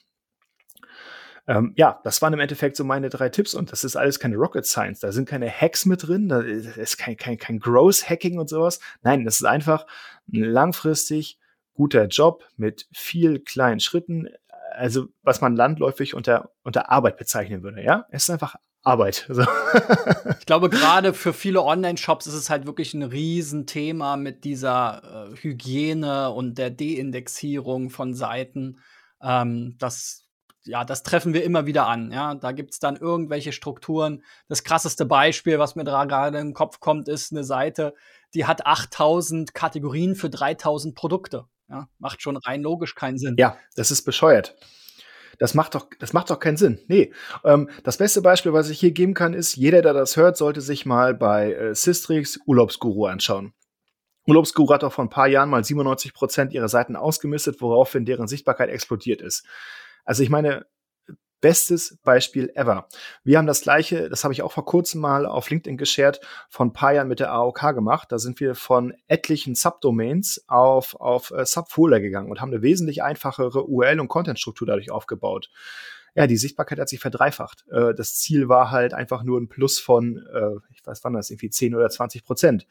Ähm, 1.46 1.74
ja, 1.76 2.00
das 2.04 2.22
waren 2.22 2.34
im 2.34 2.40
Endeffekt 2.40 2.78
so 2.78 2.86
meine 2.86 3.10
drei 3.10 3.28
Tipps 3.28 3.54
und 3.54 3.72
das 3.72 3.84
ist 3.84 3.98
alles 3.98 4.20
keine 4.20 4.38
Rocket 4.38 4.66
Science. 4.66 5.02
Da 5.02 5.12
sind 5.12 5.28
keine 5.28 5.50
Hacks 5.50 5.86
mit 5.86 6.08
drin, 6.08 6.30
da 6.30 6.40
ist 6.40 6.98
kein, 6.98 7.18
kein, 7.18 7.38
kein 7.38 7.60
Growth-Hacking 7.60 8.40
und 8.40 8.50
sowas. 8.50 8.80
Nein, 9.02 9.26
das 9.26 9.36
ist 9.36 9.46
einfach 9.46 9.86
ein 10.32 10.42
langfristig 10.42 11.38
guter 11.74 12.08
Job 12.08 12.46
mit 12.56 12.88
viel 12.94 13.40
kleinen 13.40 13.82
Schritten. 13.82 14.30
Also, 14.72 15.08
was 15.22 15.42
man 15.42 15.56
landläufig 15.56 16.14
unter, 16.14 16.52
unter 16.64 16.90
Arbeit 16.90 17.18
bezeichnen 17.18 17.62
würde, 17.62 17.84
ja? 17.84 18.06
Es 18.10 18.24
ist 18.24 18.30
einfach 18.30 18.56
Arbeit. 18.84 19.26
So. 19.30 19.44
ich 20.40 20.46
glaube, 20.46 20.70
gerade 20.70 21.14
für 21.14 21.34
viele 21.34 21.64
Online-Shops 21.64 22.28
ist 22.28 22.34
es 22.34 22.50
halt 22.50 22.66
wirklich 22.66 22.94
ein 22.94 23.04
Riesenthema 23.04 24.18
mit 24.18 24.44
dieser 24.44 25.30
äh, 25.32 25.36
Hygiene 25.38 26.30
und 26.32 26.58
der 26.58 26.70
Deindexierung 26.70 27.90
von 27.90 28.14
Seiten. 28.14 28.80
Ähm, 29.22 29.76
das 29.80 30.24
ja, 30.66 30.86
das 30.86 31.04
treffen 31.04 31.34
wir 31.34 31.44
immer 31.44 31.66
wieder 31.66 31.88
an. 31.88 32.12
Ja, 32.12 32.36
da 32.36 32.52
gibt's 32.52 32.80
dann 32.80 32.96
irgendwelche 32.96 33.52
Strukturen. 33.52 34.24
Das 34.48 34.64
krasseste 34.64 35.06
Beispiel, 35.06 35.60
was 35.60 35.76
mir 35.76 35.84
da 35.84 36.06
gerade 36.06 36.40
im 36.40 36.54
Kopf 36.54 36.80
kommt, 36.80 37.08
ist 37.08 37.32
eine 37.32 37.44
Seite, 37.44 37.94
die 38.34 38.46
hat 38.46 38.66
8000 38.66 39.54
Kategorien 39.54 40.16
für 40.16 40.30
3000 40.30 40.96
Produkte. 40.96 41.46
Ja, 41.70 41.88
macht 42.00 42.22
schon 42.22 42.38
rein 42.38 42.62
logisch 42.62 42.96
keinen 42.96 43.18
Sinn. 43.18 43.36
Ja, 43.38 43.58
das 43.76 43.92
ist 43.92 44.04
bescheuert. 44.04 44.56
Das 45.40 45.54
macht 45.54 45.76
doch, 45.76 45.88
das 46.00 46.14
macht 46.14 46.30
doch 46.30 46.40
keinen 46.40 46.58
Sinn. 46.58 46.80
Nee. 46.88 47.12
Ähm, 47.44 47.70
das 47.84 47.98
beste 47.98 48.22
Beispiel, 48.22 48.54
was 48.54 48.70
ich 48.70 48.80
hier 48.80 48.92
geben 48.92 49.14
kann, 49.14 49.34
ist, 49.34 49.56
jeder, 49.56 49.82
der 49.82 49.94
das 49.94 50.18
hört, 50.18 50.38
sollte 50.38 50.62
sich 50.62 50.86
mal 50.86 51.14
bei 51.14 51.54
äh, 51.54 51.76
Sistrix 51.76 52.40
Urlaubsguru 52.46 53.06
anschauen. 53.06 53.54
Urlaubsguru 54.28 54.74
hat 54.74 54.84
auch 54.84 54.94
vor 54.94 55.06
ein 55.06 55.10
paar 55.10 55.28
Jahren 55.28 55.50
mal 55.50 55.64
97 55.64 56.14
Prozent 56.14 56.54
ihrer 56.54 56.70
Seiten 56.70 56.96
ausgemistet, 56.96 57.62
woraufhin 57.62 58.06
deren 58.06 58.28
Sichtbarkeit 58.28 58.70
explodiert 58.70 59.22
ist. 59.22 59.46
Also 60.06 60.24
ich 60.24 60.30
meine, 60.30 60.66
bestes 61.44 61.98
Beispiel 62.04 62.50
ever. 62.56 62.88
Wir 63.26 63.38
haben 63.38 63.48
das 63.48 63.62
gleiche, 63.62 64.08
das 64.08 64.24
habe 64.24 64.34
ich 64.34 64.42
auch 64.44 64.54
vor 64.54 64.64
kurzem 64.64 65.02
mal 65.02 65.26
auf 65.26 65.50
LinkedIn 65.50 65.76
geshared, 65.76 66.22
von 66.48 66.70
ein 66.70 66.74
paar 66.74 66.94
Jahren 66.94 67.10
mit 67.10 67.20
der 67.20 67.34
AOK 67.34 67.76
gemacht. 67.76 68.14
Da 68.14 68.18
sind 68.18 68.40
wir 68.40 68.56
von 68.56 68.94
etlichen 69.08 69.54
Subdomains 69.54 70.46
auf, 70.48 70.96
auf 70.96 71.32
äh, 71.32 71.46
Subfolder 71.46 72.00
gegangen 72.00 72.32
und 72.32 72.40
haben 72.40 72.54
eine 72.54 72.62
wesentlich 72.62 73.04
einfachere 73.04 73.66
URL- 73.68 74.00
und 74.00 74.08
Contentstruktur 74.08 74.66
dadurch 74.66 74.90
aufgebaut. 74.90 75.50
Ja, 76.16 76.28
die 76.28 76.38
Sichtbarkeit 76.38 76.80
hat 76.80 76.88
sich 76.88 77.02
verdreifacht. 77.02 77.66
Äh, 77.70 77.94
das 77.94 78.16
Ziel 78.16 78.48
war 78.48 78.72
halt 78.72 78.94
einfach 78.94 79.24
nur 79.24 79.38
ein 79.38 79.50
Plus 79.50 79.80
von, 79.80 80.26
äh, 80.34 80.56
ich 80.72 80.86
weiß 80.86 81.04
wann 81.04 81.12
das, 81.12 81.30
irgendwie 81.30 81.50
10 81.50 81.76
oder 81.76 81.90
20 81.90 82.24
Prozent. 82.24 82.68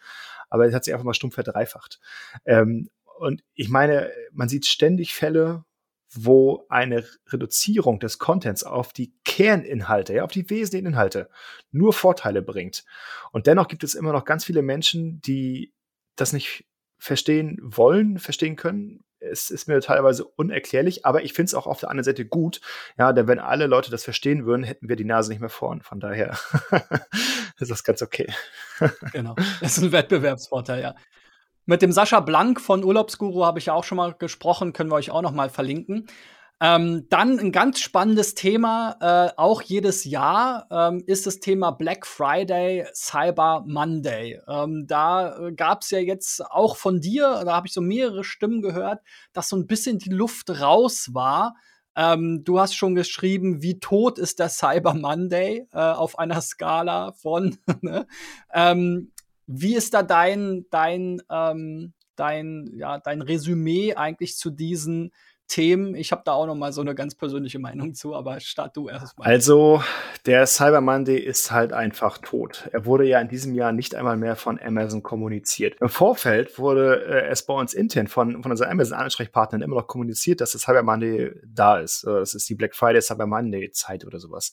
Aber 0.49 0.67
es 0.67 0.75
hat 0.75 0.85
sich 0.85 0.95
einfach 0.95 1.05
mal 1.05 1.13
stumpf 1.13 1.35
verdreifacht. 1.35 2.01
Ähm, 2.47 2.89
und 3.19 3.45
ich 3.53 3.69
meine, 3.69 4.11
man 4.33 4.49
sieht 4.49 4.65
ständig 4.65 5.13
Fälle, 5.13 5.67
wo 6.15 6.67
eine 6.69 7.05
Reduzierung 7.29 7.99
des 7.99 8.19
Contents 8.19 8.65
auf 8.65 8.93
die 8.93 9.15
Kerninhalte, 9.25 10.15
ja, 10.15 10.25
auf 10.25 10.33
die 10.33 10.49
wesentlichen 10.51 10.87
Inhalte 10.87 11.29
nur 11.71 11.93
Vorteile 11.93 12.43
bringt. 12.43 12.85
Und 13.33 13.47
dennoch 13.47 13.69
gibt 13.69 13.85
es 13.85 13.95
immer 13.95 14.13
noch 14.13 14.25
ganz 14.25 14.45
viele 14.45 14.63
Menschen, 14.63 15.21
die 15.23 15.73
das 16.17 16.33
nicht 16.33 16.67
verstehen 16.99 17.59
wollen, 17.63 18.19
verstehen 18.19 18.57
können. 18.57 19.05
Es 19.19 19.51
ist 19.51 19.69
mir 19.69 19.81
teilweise 19.81 20.25
unerklärlich, 20.25 21.07
aber 21.07 21.23
ich 21.23 21.33
finde 21.33 21.47
es 21.47 21.55
auch 21.55 21.67
auf 21.67 21.81
der 21.81 21.91
anderen 21.91 22.05
Seite 22.05 22.27
gut. 22.27 22.61
Ja, 22.99 23.13
denn 23.13 23.29
wenn 23.29 23.39
alle 23.39 23.67
Leute 23.67 23.91
das 23.91 24.05
verstehen 24.05 24.45
würden, 24.45 24.65
hätten 24.65 24.89
wir 24.89 24.97
die 24.97 25.05
Nase 25.05 25.31
nicht 25.31 25.41
mehr 25.41 25.49
vorn. 25.49 25.83
Von 25.83 26.01
daher 26.01 26.37
ist 27.59 27.71
das 27.71 27.85
ganz 27.85 28.03
okay. 28.03 28.33
genau. 29.13 29.35
Das 29.61 29.79
ist 29.79 29.85
ein 29.85 29.93
Wettbewerbsvorteil, 29.93 30.83
ja. 30.83 30.95
Mit 31.65 31.81
dem 31.81 31.93
Sascha 31.93 32.19
Blank 32.21 32.61
von 32.61 32.83
Urlaubsguru 32.83 33.45
habe 33.45 33.61
ich 33.61 33.67
ja 33.67 33.75
auch 33.75 33.85
schon 33.85 33.97
mal 33.97 34.15
gesprochen, 34.15 34.73
können 34.73 34.91
wir 34.91 34.97
euch 34.97 35.11
auch 35.11 35.23
noch 35.23 35.33
mal 35.33 35.49
verlinken. 35.49 36.09
Ähm, 36.61 37.07
dann 37.09 37.39
ein 37.39 37.51
ganz 37.51 37.81
spannendes 37.81 38.35
Thema, 38.35 38.97
äh, 39.01 39.33
auch 39.37 39.63
jedes 39.63 40.05
Jahr, 40.05 40.67
ähm, 40.71 41.03
ist 41.07 41.27
das 41.27 41.41
Thema 41.41 41.71
Black 41.73 42.07
Friday, 42.07 42.87
Cyber 42.95 43.65
Monday. 43.67 44.41
Ähm, 44.49 44.87
da 44.87 45.37
äh, 45.39 45.53
gab 45.53 45.83
es 45.83 45.91
ja 45.91 45.99
jetzt 45.99 46.45
auch 46.51 46.77
von 46.77 47.01
dir, 47.01 47.43
da 47.45 47.55
habe 47.55 47.67
ich 47.67 47.73
so 47.73 47.81
mehrere 47.81 48.23
Stimmen 48.23 48.63
gehört, 48.63 49.01
dass 49.33 49.49
so 49.49 49.57
ein 49.57 49.67
bisschen 49.67 49.99
die 49.99 50.11
Luft 50.11 50.51
raus 50.51 51.11
war. 51.13 51.55
Ähm, 51.97 52.43
du 52.45 52.61
hast 52.61 52.75
schon 52.75 52.95
geschrieben, 52.95 53.61
wie 53.61 53.81
tot 53.81 54.19
ist 54.19 54.39
der 54.39 54.49
Cyber 54.49 54.95
Monday 54.95 55.67
äh, 55.73 55.79
auf 55.79 56.19
einer 56.19 56.41
Skala 56.41 57.13
von. 57.13 57.59
ne? 57.83 58.07
Wie 59.47 59.77
ist 59.77 59.95
da 59.95 60.03
dein, 60.03 60.67
dein, 60.71 61.23
ähm, 61.31 61.93
dein, 62.17 62.71
ja, 62.75 62.99
dein 62.99 63.23
Resümee 63.23 63.95
eigentlich 63.95 64.37
zu 64.37 64.51
diesen 64.51 65.13
Themen. 65.53 65.95
Ich 65.95 66.13
habe 66.13 66.23
da 66.25 66.33
auch 66.33 66.47
noch 66.47 66.55
mal 66.55 66.73
so 66.73 66.81
eine 66.81 66.95
ganz 66.95 67.15
persönliche 67.15 67.59
Meinung 67.59 67.95
zu, 67.95 68.15
aber 68.15 68.41
start 68.41 68.75
du 68.75 68.89
erstmal. 68.89 69.29
Also, 69.29 69.83
der 70.25 70.47
Cyber 70.47 70.81
Monday 70.81 71.19
ist 71.19 71.51
halt 71.51 71.75
einfach 71.75 72.17
tot. 72.19 72.71
Er 72.73 72.87
wurde 72.87 73.05
ja 73.05 73.21
in 73.21 73.29
diesem 73.29 73.55
Jahr 73.55 73.73
nicht 73.73 73.95
einmal 73.95 74.17
mehr 74.17 74.35
von 74.37 74.59
Amazon 74.59 75.03
kommuniziert. 75.03 75.77
Im 75.81 75.91
Vorfeld 75.91 76.59
wurde 76.59 77.05
äh, 77.05 77.29
es 77.29 77.45
bei 77.45 77.53
uns 77.53 77.75
intern 77.75 78.07
von, 78.07 78.43
von 78.43 78.51
unseren 78.51 78.71
Amazon-Ansprechpartnern 78.71 79.61
immer 79.61 79.77
noch 79.77 79.89
kommuniziert, 79.89 80.41
dass 80.41 80.53
der 80.53 80.61
Cyber 80.61 80.83
Monday 80.83 81.33
da 81.45 81.79
ist. 81.79 82.05
Äh, 82.05 82.21
das 82.21 82.33
ist 82.33 82.49
die 82.49 82.55
Black 82.55 82.75
Friday 82.75 83.03
Cyber 83.03 83.27
Monday 83.27 83.71
Zeit 83.73 84.07
oder 84.07 84.19
sowas. 84.19 84.53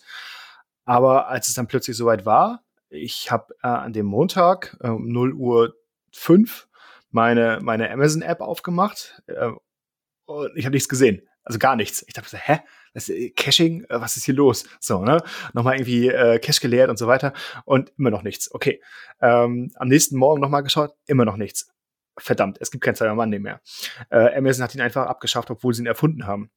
Aber 0.83 1.29
als 1.29 1.47
es 1.47 1.53
dann 1.53 1.67
plötzlich 1.67 1.95
soweit 1.95 2.25
war, 2.25 2.63
ich 2.89 3.31
habe 3.31 3.53
äh, 3.63 3.67
an 3.67 3.93
dem 3.93 4.05
Montag 4.05 4.77
äh, 4.81 4.89
um 4.89 5.07
0 5.07 5.33
Uhr 5.33 5.75
5 6.11 6.67
meine, 7.11 7.59
meine 7.61 7.89
Amazon-App 7.91 8.41
aufgemacht 8.41 9.21
äh, 9.27 9.51
und 10.25 10.51
ich 10.55 10.65
habe 10.65 10.75
nichts 10.75 10.89
gesehen. 10.89 11.27
Also 11.43 11.57
gar 11.57 11.75
nichts. 11.75 12.03
Ich 12.07 12.13
dachte, 12.13 12.37
hä? 12.37 12.59
Das 12.93 13.09
äh, 13.09 13.31
Caching? 13.31 13.83
Äh, 13.85 14.01
was 14.01 14.17
ist 14.17 14.25
hier 14.25 14.35
los? 14.35 14.65
So, 14.79 15.03
ne? 15.03 15.23
Nochmal 15.53 15.75
irgendwie 15.75 16.09
äh, 16.09 16.39
Cache 16.39 16.61
geleert 16.61 16.89
und 16.89 16.97
so 16.97 17.07
weiter. 17.07 17.33
Und 17.65 17.91
immer 17.97 18.11
noch 18.11 18.21
nichts. 18.21 18.53
Okay. 18.53 18.81
Ähm, 19.21 19.71
am 19.75 19.87
nächsten 19.87 20.17
Morgen 20.17 20.41
nochmal 20.41 20.63
geschaut, 20.63 20.91
immer 21.07 21.25
noch 21.25 21.37
nichts. 21.37 21.71
Verdammt, 22.17 22.57
es 22.59 22.69
gibt 22.69 22.83
kein 22.83 22.95
Cyber 22.95 23.15
Monday 23.15 23.39
mehr. 23.39 23.61
Äh, 24.09 24.35
Amazon 24.37 24.63
hat 24.63 24.75
ihn 24.75 24.81
einfach 24.81 25.07
abgeschafft, 25.07 25.49
obwohl 25.49 25.73
sie 25.73 25.83
ihn 25.83 25.87
erfunden 25.87 26.27
haben. 26.27 26.51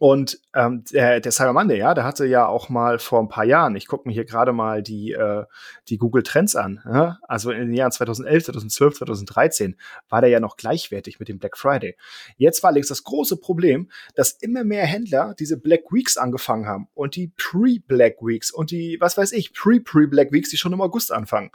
Und 0.00 0.40
ähm, 0.54 0.82
der, 0.92 1.20
der 1.20 1.30
Cyber 1.30 1.52
Monday, 1.52 1.78
ja, 1.78 1.94
der 1.94 2.02
hatte 2.02 2.26
ja 2.26 2.46
auch 2.46 2.68
mal 2.68 2.98
vor 2.98 3.20
ein 3.20 3.28
paar 3.28 3.44
Jahren, 3.44 3.76
ich 3.76 3.86
gucke 3.86 4.08
mir 4.08 4.12
hier 4.12 4.24
gerade 4.24 4.52
mal 4.52 4.82
die, 4.82 5.12
äh, 5.12 5.44
die 5.88 5.98
Google 5.98 6.24
Trends 6.24 6.56
an, 6.56 6.82
ja? 6.84 7.18
also 7.28 7.52
in 7.52 7.68
den 7.68 7.74
Jahren 7.74 7.92
2011, 7.92 8.44
2012, 8.46 8.94
2013 8.98 9.76
war 10.08 10.20
der 10.20 10.30
ja 10.30 10.40
noch 10.40 10.56
gleichwertig 10.56 11.20
mit 11.20 11.28
dem 11.28 11.38
Black 11.38 11.56
Friday. 11.56 11.96
Jetzt 12.36 12.62
war 12.62 12.68
allerdings 12.68 12.88
das 12.88 13.04
große 13.04 13.36
Problem, 13.36 13.88
dass 14.16 14.32
immer 14.32 14.64
mehr 14.64 14.84
Händler 14.84 15.34
diese 15.38 15.60
Black 15.60 15.92
Weeks 15.92 16.16
angefangen 16.16 16.66
haben 16.66 16.88
und 16.94 17.14
die 17.14 17.32
Pre-Black 17.36 18.16
Weeks 18.20 18.50
und 18.50 18.72
die, 18.72 18.96
was 19.00 19.16
weiß 19.16 19.30
ich, 19.30 19.54
Pre-Pre-Black 19.54 20.32
Weeks, 20.32 20.50
die 20.50 20.56
schon 20.56 20.72
im 20.72 20.80
August 20.80 21.12
anfangen. 21.12 21.50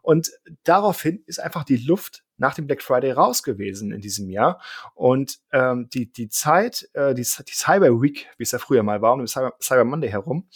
Und 0.00 0.30
daraufhin 0.64 1.22
ist 1.26 1.40
einfach 1.40 1.64
die 1.64 1.76
Luft 1.76 2.24
nach 2.42 2.54
dem 2.54 2.66
Black 2.66 2.82
Friday 2.82 3.12
raus 3.12 3.42
gewesen 3.42 3.92
in 3.92 4.00
diesem 4.00 4.28
Jahr. 4.28 4.60
Und 4.94 5.38
ähm, 5.52 5.88
die, 5.88 6.12
die 6.12 6.28
Zeit, 6.28 6.90
äh, 6.92 7.14
die, 7.14 7.22
die 7.22 7.54
Cyber 7.54 8.02
Week, 8.02 8.28
wie 8.36 8.42
es 8.42 8.50
ja 8.50 8.58
früher 8.58 8.82
mal 8.82 9.00
war, 9.00 9.14
um 9.14 9.26
Cyber, 9.26 9.54
Cyber 9.60 9.84
Monday 9.84 10.10
herum, 10.10 10.48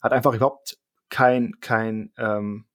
hat 0.00 0.12
einfach 0.12 0.32
überhaupt 0.32 0.78
kein, 1.10 1.58
kein, 1.60 2.12
ähm, 2.16 2.66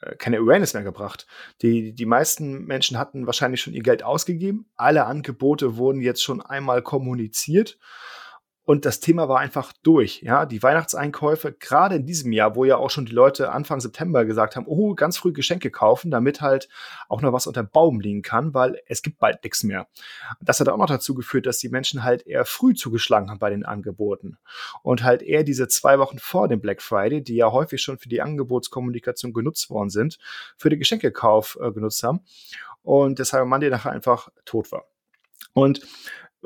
äh, 0.00 0.16
keine 0.16 0.38
Awareness 0.38 0.72
mehr 0.72 0.82
gebracht. 0.82 1.26
Die, 1.60 1.94
die 1.94 2.06
meisten 2.06 2.64
Menschen 2.64 2.98
hatten 2.98 3.26
wahrscheinlich 3.26 3.60
schon 3.60 3.74
ihr 3.74 3.82
Geld 3.82 4.02
ausgegeben. 4.02 4.66
Alle 4.76 5.04
Angebote 5.04 5.76
wurden 5.76 6.00
jetzt 6.00 6.22
schon 6.22 6.40
einmal 6.40 6.82
kommuniziert. 6.82 7.78
Und 8.70 8.84
das 8.84 9.00
Thema 9.00 9.28
war 9.28 9.40
einfach 9.40 9.72
durch. 9.82 10.22
Ja, 10.22 10.46
die 10.46 10.62
Weihnachtseinkäufe, 10.62 11.50
gerade 11.50 11.96
in 11.96 12.06
diesem 12.06 12.30
Jahr, 12.30 12.54
wo 12.54 12.64
ja 12.64 12.76
auch 12.76 12.88
schon 12.88 13.04
die 13.04 13.10
Leute 13.10 13.50
Anfang 13.50 13.80
September 13.80 14.24
gesagt 14.24 14.54
haben, 14.54 14.66
oh, 14.68 14.94
ganz 14.94 15.18
früh 15.18 15.32
Geschenke 15.32 15.72
kaufen, 15.72 16.12
damit 16.12 16.40
halt 16.40 16.68
auch 17.08 17.20
noch 17.20 17.32
was 17.32 17.48
unter 17.48 17.64
dem 17.64 17.68
Baum 17.68 17.98
liegen 17.98 18.22
kann, 18.22 18.54
weil 18.54 18.80
es 18.86 19.02
gibt 19.02 19.18
bald 19.18 19.42
nichts 19.42 19.64
mehr. 19.64 19.88
Das 20.40 20.60
hat 20.60 20.68
auch 20.68 20.76
noch 20.76 20.86
dazu 20.86 21.16
geführt, 21.16 21.46
dass 21.46 21.58
die 21.58 21.68
Menschen 21.68 22.04
halt 22.04 22.24
eher 22.28 22.44
früh 22.44 22.72
zugeschlagen 22.72 23.28
haben 23.28 23.40
bei 23.40 23.50
den 23.50 23.64
Angeboten 23.64 24.38
und 24.84 25.02
halt 25.02 25.22
eher 25.22 25.42
diese 25.42 25.66
zwei 25.66 25.98
Wochen 25.98 26.20
vor 26.20 26.46
dem 26.46 26.60
Black 26.60 26.80
Friday, 26.80 27.24
die 27.24 27.34
ja 27.34 27.50
häufig 27.50 27.82
schon 27.82 27.98
für 27.98 28.08
die 28.08 28.22
Angebotskommunikation 28.22 29.32
genutzt 29.32 29.68
worden 29.70 29.90
sind, 29.90 30.18
für 30.56 30.70
den 30.70 30.78
Geschenkekauf 30.78 31.58
äh, 31.60 31.72
genutzt 31.72 32.04
haben 32.04 32.20
und 32.84 33.18
deshalb 33.18 33.48
Monday 33.48 33.68
nachher 33.68 33.90
einfach 33.90 34.28
tot 34.44 34.70
war. 34.70 34.84
Und 35.54 35.80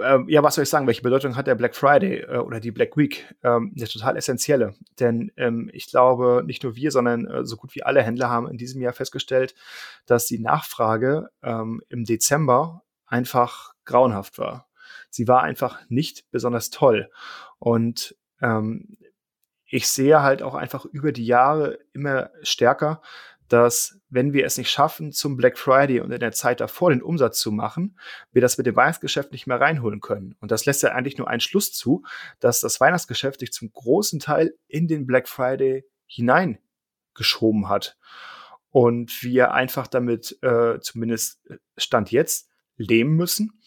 ähm, 0.02 0.28
ja, 0.28 0.42
was 0.42 0.54
soll 0.54 0.64
ich 0.64 0.70
sagen? 0.70 0.86
Welche 0.86 1.02
Bedeutung 1.02 1.36
hat 1.36 1.46
der 1.46 1.54
Black 1.54 1.76
Friday 1.76 2.20
äh, 2.20 2.38
oder 2.38 2.60
die 2.60 2.70
Black 2.70 2.96
Week? 2.96 3.34
Ähm, 3.42 3.72
eine 3.76 3.86
total 3.86 4.16
essentielle. 4.16 4.74
Denn 4.98 5.30
ähm, 5.36 5.70
ich 5.72 5.88
glaube, 5.88 6.42
nicht 6.44 6.62
nur 6.62 6.76
wir, 6.76 6.90
sondern 6.90 7.26
äh, 7.26 7.44
so 7.44 7.56
gut 7.56 7.74
wie 7.74 7.82
alle 7.82 8.02
Händler 8.02 8.28
haben 8.28 8.48
in 8.48 8.58
diesem 8.58 8.80
Jahr 8.80 8.92
festgestellt, 8.92 9.54
dass 10.06 10.26
die 10.26 10.38
Nachfrage 10.38 11.28
ähm, 11.42 11.80
im 11.88 12.04
Dezember 12.04 12.82
einfach 13.06 13.74
grauenhaft 13.84 14.38
war. 14.38 14.68
Sie 15.10 15.28
war 15.28 15.42
einfach 15.42 15.80
nicht 15.88 16.30
besonders 16.30 16.70
toll. 16.70 17.10
Und 17.58 18.16
ähm, 18.40 18.96
ich 19.66 19.88
sehe 19.88 20.22
halt 20.22 20.42
auch 20.42 20.54
einfach 20.54 20.84
über 20.84 21.12
die 21.12 21.26
Jahre 21.26 21.78
immer 21.92 22.30
stärker, 22.42 23.00
dass 23.54 24.00
wenn 24.08 24.32
wir 24.32 24.44
es 24.44 24.58
nicht 24.58 24.68
schaffen, 24.68 25.12
zum 25.12 25.36
Black 25.36 25.56
Friday 25.56 26.00
und 26.00 26.10
in 26.10 26.18
der 26.18 26.32
Zeit 26.32 26.58
davor 26.58 26.90
den 26.90 27.02
Umsatz 27.02 27.38
zu 27.38 27.52
machen, 27.52 27.96
wir 28.32 28.42
das 28.42 28.58
mit 28.58 28.66
dem 28.66 28.74
Weihnachtsgeschäft 28.74 29.30
nicht 29.30 29.46
mehr 29.46 29.60
reinholen 29.60 30.00
können. 30.00 30.34
Und 30.40 30.50
das 30.50 30.66
lässt 30.66 30.82
ja 30.82 30.90
eigentlich 30.90 31.18
nur 31.18 31.28
einen 31.28 31.38
Schluss 31.38 31.72
zu, 31.72 32.02
dass 32.40 32.60
das 32.60 32.80
Weihnachtsgeschäft 32.80 33.38
sich 33.38 33.52
zum 33.52 33.70
großen 33.72 34.18
Teil 34.18 34.56
in 34.66 34.88
den 34.88 35.06
Black 35.06 35.28
Friday 35.28 35.84
hineingeschoben 36.06 37.68
hat. 37.68 37.96
Und 38.70 39.22
wir 39.22 39.52
einfach 39.52 39.86
damit, 39.86 40.36
äh, 40.42 40.80
zumindest 40.80 41.40
Stand 41.76 42.10
jetzt, 42.10 42.50
leben 42.76 43.14
müssen, 43.14 43.60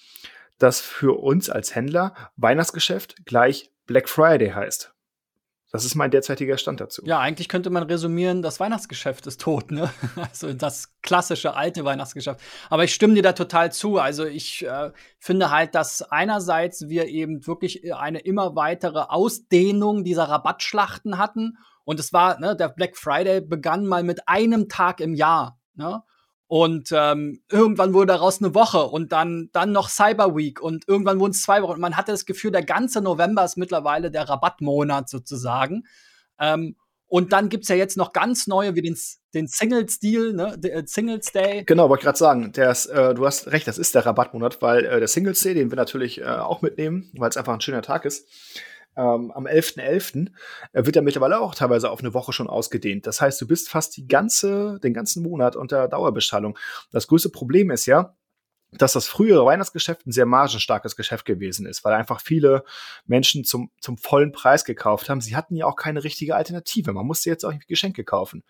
dass 0.57 0.81
für 0.81 1.17
uns 1.17 1.49
als 1.49 1.75
Händler 1.75 2.13
Weihnachtsgeschäft 2.35 3.25
gleich 3.25 3.71
Black 3.85 4.09
Friday 4.09 4.49
heißt. 4.49 4.96
Das 5.71 5.83
ist 5.83 5.95
mein 5.95 6.11
derzeitiger 6.11 6.57
Stand 6.57 6.79
dazu. 6.79 7.01
Ja, 7.05 7.19
eigentlich 7.19 7.49
könnte 7.49 7.69
man 7.69 7.83
resümieren, 7.83 8.41
das 8.41 8.59
Weihnachtsgeschäft 8.59 9.27
ist 9.27 9.41
tot, 9.41 9.71
ne? 9.71 9.91
Also 10.15 10.53
das 10.53 10.93
klassische 11.01 11.55
alte 11.55 11.83
Weihnachtsgeschäft. 11.83 12.39
Aber 12.69 12.85
ich 12.85 12.93
stimme 12.93 13.15
dir 13.15 13.23
da 13.23 13.33
total 13.33 13.71
zu. 13.73 13.97
Also 13.97 14.25
ich 14.25 14.65
äh, 14.65 14.91
finde 15.19 15.51
halt, 15.51 15.75
dass 15.75 16.01
einerseits 16.03 16.87
wir 16.87 17.07
eben 17.07 17.45
wirklich 17.45 17.93
eine 17.93 18.19
immer 18.19 18.55
weitere 18.55 19.01
Ausdehnung 19.01 20.05
dieser 20.05 20.23
Rabattschlachten 20.29 21.17
hatten. 21.17 21.57
Und 21.83 21.99
es 21.99 22.13
war, 22.13 22.39
ne, 22.39 22.55
der 22.55 22.69
Black 22.69 22.95
Friday 22.95 23.41
begann 23.41 23.85
mal 23.85 24.03
mit 24.03 24.27
einem 24.27 24.69
Tag 24.69 25.01
im 25.01 25.13
Jahr. 25.13 25.59
Ne? 25.75 26.01
Und 26.47 26.93
ähm, 26.93 27.41
irgendwann 27.51 27.93
wurde 27.93 28.13
daraus 28.13 28.41
eine 28.41 28.55
Woche 28.55 28.83
und 28.83 29.11
dann, 29.11 29.49
dann 29.51 29.73
noch 29.73 29.89
Cyber 29.89 30.35
Week 30.35 30.61
und 30.61 30.87
irgendwann 30.87 31.19
wurden 31.19 31.31
es 31.31 31.41
zwei 31.41 31.61
Wochen. 31.61 31.73
Und 31.73 31.81
man 31.81 31.97
hatte 31.97 32.13
das 32.13 32.25
Gefühl, 32.25 32.51
der 32.51 32.63
ganze 32.63 33.01
November 33.01 33.43
ist 33.43 33.57
mittlerweile 33.57 34.11
der 34.11 34.29
Rabattmonat 34.29 35.09
sozusagen. 35.09 35.83
Ähm, 36.39 36.77
und 37.09 37.33
dann 37.33 37.49
gibt's 37.49 37.67
ja 37.69 37.75
jetzt 37.75 37.97
noch 37.97 38.13
ganz 38.13 38.47
neue, 38.47 38.75
wie 38.75 38.81
den, 38.81 38.97
den 39.33 39.47
Singles 39.47 39.99
Deal, 39.99 40.33
ne? 40.33 40.55
Der, 40.57 40.75
äh, 40.75 40.83
Singles 40.85 41.31
Day. 41.31 41.63
Genau, 41.65 41.89
wollte 41.89 42.01
ich 42.01 42.05
gerade 42.05 42.17
sagen, 42.17 42.51
der 42.53 42.71
ist, 42.71 42.85
äh, 42.87 43.13
du 43.13 43.25
hast 43.25 43.47
recht, 43.47 43.67
das 43.67 43.77
ist 43.77 43.95
der 43.95 44.05
Rabattmonat, 44.05 44.61
weil 44.61 44.85
äh, 44.85 44.99
der 44.99 45.07
Singles 45.07 45.41
Day, 45.41 45.53
den 45.53 45.71
wir 45.71 45.77
natürlich 45.77 46.19
äh, 46.21 46.25
auch 46.25 46.61
mitnehmen, 46.61 47.11
weil 47.17 47.29
es 47.29 47.37
einfach 47.37 47.53
ein 47.53 47.61
schöner 47.61 47.81
Tag 47.81 48.05
ist 48.05 48.27
ähm, 48.97 49.31
am 49.31 49.45
11.11. 49.45 49.77
.11., 49.77 50.31
äh, 50.73 50.85
wird 50.85 50.95
ja 50.95 51.01
mittlerweile 51.01 51.39
auch 51.39 51.55
teilweise 51.55 51.89
auf 51.89 51.99
eine 51.99 52.13
Woche 52.13 52.33
schon 52.33 52.47
ausgedehnt. 52.47 53.07
Das 53.07 53.21
heißt, 53.21 53.39
du 53.39 53.47
bist 53.47 53.69
fast 53.69 53.95
die 53.97 54.07
ganze, 54.07 54.79
den 54.83 54.93
ganzen 54.93 55.23
Monat 55.23 55.55
unter 55.55 55.87
Dauerbestrahlung. 55.87 56.57
Das 56.91 57.07
größte 57.07 57.29
Problem 57.29 57.71
ist 57.71 57.85
ja, 57.85 58.15
dass 58.73 58.93
das 58.93 59.07
frühere 59.07 59.45
Weihnachtsgeschäft 59.45 60.05
ein 60.05 60.11
sehr 60.11 60.25
margenstarkes 60.25 60.97
Geschäft 60.97 61.25
gewesen 61.25 61.65
ist, 61.65 61.85
weil 61.85 61.93
einfach 61.93 62.19
viele 62.19 62.63
Menschen 63.05 63.45
zum, 63.45 63.71
zum 63.79 63.97
vollen 63.97 64.33
Preis 64.33 64.65
gekauft 64.65 65.09
haben. 65.09 65.21
Sie 65.21 65.37
hatten 65.37 65.55
ja 65.55 65.65
auch 65.65 65.77
keine 65.77 66.03
richtige 66.03 66.35
Alternative. 66.35 66.91
Man 66.91 67.05
musste 67.05 67.29
jetzt 67.29 67.45
auch 67.45 67.53
Geschenke 67.67 68.03
kaufen. 68.03 68.43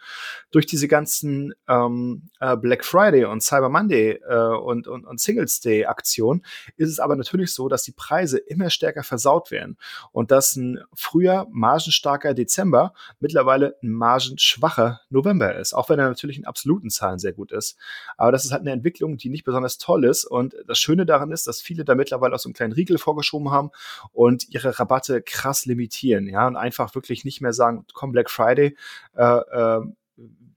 Durch 0.49 0.65
diese 0.65 0.87
ganzen 0.87 1.53
ähm, 1.67 2.29
äh, 2.39 2.57
Black 2.57 2.83
Friday 2.83 3.25
und 3.25 3.43
Cyber 3.43 3.69
Monday 3.69 4.19
äh, 4.27 4.57
und, 4.57 4.87
und, 4.87 5.05
und 5.05 5.19
Singles 5.19 5.59
Day 5.59 5.85
Aktionen 5.85 6.43
ist 6.77 6.89
es 6.89 6.99
aber 6.99 7.15
natürlich 7.15 7.53
so, 7.53 7.69
dass 7.69 7.83
die 7.83 7.91
Preise 7.91 8.39
immer 8.39 8.71
stärker 8.71 9.03
versaut 9.03 9.51
werden 9.51 9.77
und 10.11 10.31
dass 10.31 10.55
ein 10.55 10.79
früher 10.95 11.45
margenstarker 11.51 12.33
Dezember 12.33 12.93
mittlerweile 13.19 13.75
ein 13.83 13.91
margenschwacher 13.91 15.01
November 15.09 15.55
ist, 15.55 15.73
auch 15.73 15.89
wenn 15.89 15.99
er 15.99 16.09
natürlich 16.09 16.39
in 16.39 16.45
absoluten 16.45 16.89
Zahlen 16.89 17.19
sehr 17.19 17.33
gut 17.33 17.51
ist. 17.51 17.77
Aber 18.17 18.31
das 18.31 18.45
ist 18.45 18.51
halt 18.51 18.61
eine 18.61 18.71
Entwicklung, 18.71 19.17
die 19.17 19.29
nicht 19.29 19.43
besonders 19.43 19.77
toll 19.77 20.05
ist 20.05 20.06
ist. 20.09 20.25
Und 20.25 20.55
das 20.65 20.79
Schöne 20.79 21.05
daran 21.05 21.31
ist, 21.31 21.47
dass 21.47 21.61
viele 21.61 21.85
da 21.85 21.95
mittlerweile 21.95 22.35
auch 22.35 22.39
so 22.39 22.49
einen 22.49 22.53
kleinen 22.53 22.73
Riegel 22.73 22.97
vorgeschoben 22.97 23.51
haben 23.51 23.71
und 24.11 24.49
ihre 24.49 24.79
Rabatte 24.79 25.21
krass 25.21 25.65
limitieren, 25.65 26.27
ja, 26.27 26.47
und 26.47 26.55
einfach 26.55 26.95
wirklich 26.95 27.25
nicht 27.25 27.41
mehr 27.41 27.53
sagen, 27.53 27.85
komm 27.93 28.11
Black 28.11 28.29
Friday, 28.29 28.75
äh, 29.15 29.23
äh, 29.23 29.81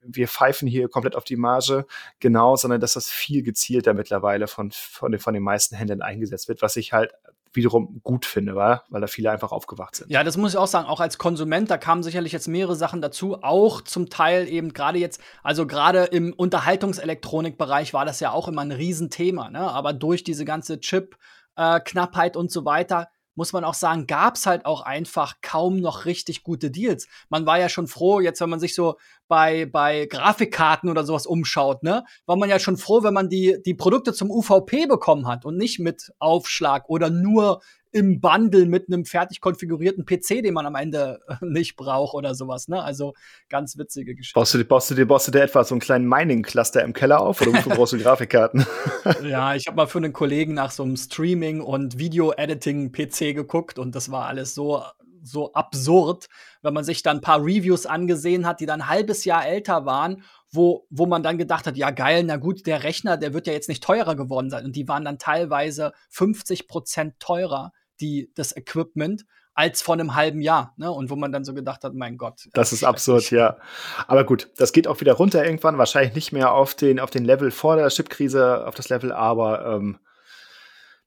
wir 0.02 0.28
pfeifen 0.28 0.68
hier 0.68 0.88
komplett 0.88 1.16
auf 1.16 1.24
die 1.24 1.36
Marge, 1.36 1.86
genau, 2.18 2.56
sondern 2.56 2.80
dass 2.80 2.94
das 2.94 3.08
viel 3.10 3.42
gezielter 3.42 3.94
mittlerweile 3.94 4.46
von, 4.46 4.70
von, 4.70 5.12
den, 5.12 5.20
von 5.20 5.34
den 5.34 5.42
meisten 5.42 5.76
Händlern 5.76 6.02
eingesetzt 6.02 6.48
wird, 6.48 6.62
was 6.62 6.76
ich 6.76 6.92
halt 6.92 7.12
wiederum 7.52 8.00
gut 8.02 8.26
finde, 8.26 8.54
weil, 8.54 8.80
weil 8.90 9.00
da 9.00 9.06
viele 9.06 9.30
einfach 9.30 9.52
aufgewacht 9.52 9.96
sind. 9.96 10.10
Ja, 10.10 10.22
das 10.22 10.36
muss 10.36 10.52
ich 10.52 10.58
auch 10.58 10.66
sagen. 10.66 10.86
Auch 10.86 11.00
als 11.00 11.18
Konsument, 11.18 11.70
da 11.70 11.78
kamen 11.78 12.02
sicherlich 12.02 12.32
jetzt 12.32 12.48
mehrere 12.48 12.76
Sachen 12.76 13.02
dazu. 13.02 13.42
Auch 13.42 13.80
zum 13.80 14.08
Teil 14.08 14.48
eben 14.48 14.72
gerade 14.72 14.98
jetzt, 14.98 15.20
also 15.42 15.66
gerade 15.66 16.04
im 16.04 16.32
Unterhaltungselektronikbereich 16.32 17.92
war 17.92 18.04
das 18.04 18.20
ja 18.20 18.30
auch 18.30 18.48
immer 18.48 18.62
ein 18.62 18.72
Riesenthema. 18.72 19.50
Ne? 19.50 19.60
Aber 19.60 19.92
durch 19.92 20.22
diese 20.22 20.44
ganze 20.44 20.80
Chip-Knappheit 20.80 22.36
äh, 22.36 22.38
und 22.38 22.50
so 22.52 22.64
weiter 22.64 23.08
muss 23.34 23.52
man 23.52 23.64
auch 23.64 23.74
sagen, 23.74 24.06
gab 24.06 24.34
es 24.36 24.46
halt 24.46 24.66
auch 24.66 24.82
einfach 24.82 25.36
kaum 25.40 25.80
noch 25.80 26.04
richtig 26.04 26.42
gute 26.42 26.70
Deals. 26.70 27.06
Man 27.28 27.46
war 27.46 27.58
ja 27.58 27.68
schon 27.68 27.86
froh, 27.86 28.20
jetzt 28.20 28.40
wenn 28.40 28.50
man 28.50 28.60
sich 28.60 28.74
so 28.74 28.96
bei, 29.30 29.64
bei 29.64 30.06
Grafikkarten 30.06 30.90
oder 30.90 31.04
sowas 31.04 31.24
umschaut, 31.24 31.84
ne, 31.84 32.04
war 32.26 32.36
man 32.36 32.50
ja 32.50 32.58
schon 32.58 32.76
froh, 32.76 33.04
wenn 33.04 33.14
man 33.14 33.28
die, 33.28 33.58
die 33.64 33.74
Produkte 33.74 34.12
zum 34.12 34.28
UVP 34.28 34.86
bekommen 34.86 35.28
hat 35.28 35.44
und 35.44 35.56
nicht 35.56 35.78
mit 35.78 36.12
Aufschlag 36.18 36.88
oder 36.88 37.10
nur 37.10 37.60
im 37.92 38.20
Bundle 38.20 38.66
mit 38.66 38.88
einem 38.88 39.04
fertig 39.04 39.40
konfigurierten 39.40 40.04
PC, 40.04 40.42
den 40.42 40.54
man 40.54 40.66
am 40.66 40.74
Ende 40.74 41.20
äh, 41.28 41.34
nicht 41.42 41.76
braucht 41.76 42.14
oder 42.14 42.34
sowas. 42.34 42.68
Ne? 42.68 42.82
Also 42.82 43.14
ganz 43.48 43.78
witzige 43.78 44.14
Geschichte. 44.14 44.38
Baust 44.38 44.54
du, 44.54 44.58
dir, 44.58 44.64
baust 44.64 44.90
du 44.90 44.94
dir, 44.94 45.06
baust 45.06 45.28
du 45.28 45.32
dir 45.32 45.42
etwa 45.42 45.62
so 45.64 45.74
einen 45.74 45.80
kleinen 45.80 46.08
Mining-Cluster 46.08 46.82
im 46.82 46.92
Keller 46.92 47.20
auf 47.20 47.40
oder 47.40 47.52
wofür 47.52 47.74
brauchst 47.74 47.92
du 47.92 47.98
Grafikkarten? 47.98 48.66
ja, 49.24 49.54
ich 49.54 49.66
habe 49.66 49.76
mal 49.76 49.86
für 49.86 49.98
einen 49.98 50.12
Kollegen 50.12 50.54
nach 50.54 50.72
so 50.72 50.82
einem 50.82 50.96
Streaming- 50.96 51.60
und 51.60 51.98
Video-Editing-PC 51.98 53.34
geguckt 53.34 53.78
und 53.78 53.94
das 53.94 54.10
war 54.10 54.26
alles 54.26 54.54
so 54.54 54.82
so 55.22 55.52
absurd, 55.52 56.28
wenn 56.62 56.74
man 56.74 56.84
sich 56.84 57.02
dann 57.02 57.18
ein 57.18 57.22
paar 57.22 57.40
Reviews 57.40 57.86
angesehen 57.86 58.46
hat, 58.46 58.60
die 58.60 58.66
dann 58.66 58.82
ein 58.82 58.88
halbes 58.88 59.24
Jahr 59.24 59.46
älter 59.46 59.86
waren 59.86 60.22
wo, 60.52 60.86
wo 60.90 61.06
man 61.06 61.22
dann 61.22 61.38
gedacht 61.38 61.66
hat, 61.66 61.76
ja 61.76 61.90
geil, 61.90 62.24
na 62.24 62.36
gut, 62.36 62.66
der 62.66 62.82
Rechner, 62.82 63.16
der 63.16 63.32
wird 63.34 63.46
ja 63.46 63.52
jetzt 63.52 63.68
nicht 63.68 63.82
teurer 63.82 64.16
geworden 64.16 64.50
sein. 64.50 64.64
Und 64.64 64.76
die 64.76 64.88
waren 64.88 65.04
dann 65.04 65.18
teilweise 65.18 65.92
50 66.10 66.66
Prozent 66.66 67.20
teurer 67.20 67.72
die, 68.00 68.32
das 68.34 68.56
Equipment 68.56 69.24
als 69.54 69.82
vor 69.82 69.94
einem 69.94 70.14
halben 70.14 70.40
Jahr. 70.40 70.74
Ne? 70.76 70.90
Und 70.90 71.10
wo 71.10 71.16
man 71.16 71.32
dann 71.32 71.44
so 71.44 71.54
gedacht 71.54 71.84
hat, 71.84 71.94
mein 71.94 72.16
Gott. 72.16 72.48
Das 72.52 72.72
ist 72.72 72.82
absurd, 72.82 73.30
ja. 73.30 73.58
Aber 74.06 74.24
gut, 74.24 74.50
das 74.56 74.72
geht 74.72 74.88
auch 74.88 75.00
wieder 75.00 75.12
runter 75.12 75.44
irgendwann. 75.44 75.78
Wahrscheinlich 75.78 76.14
nicht 76.14 76.32
mehr 76.32 76.52
auf 76.52 76.74
den, 76.74 76.98
auf 76.98 77.10
den 77.10 77.24
Level 77.24 77.50
vor 77.50 77.76
der 77.76 77.88
Chipkrise, 77.88 78.66
auf 78.66 78.74
das 78.74 78.88
Level, 78.88 79.12
aber 79.12 79.66
ähm, 79.66 79.98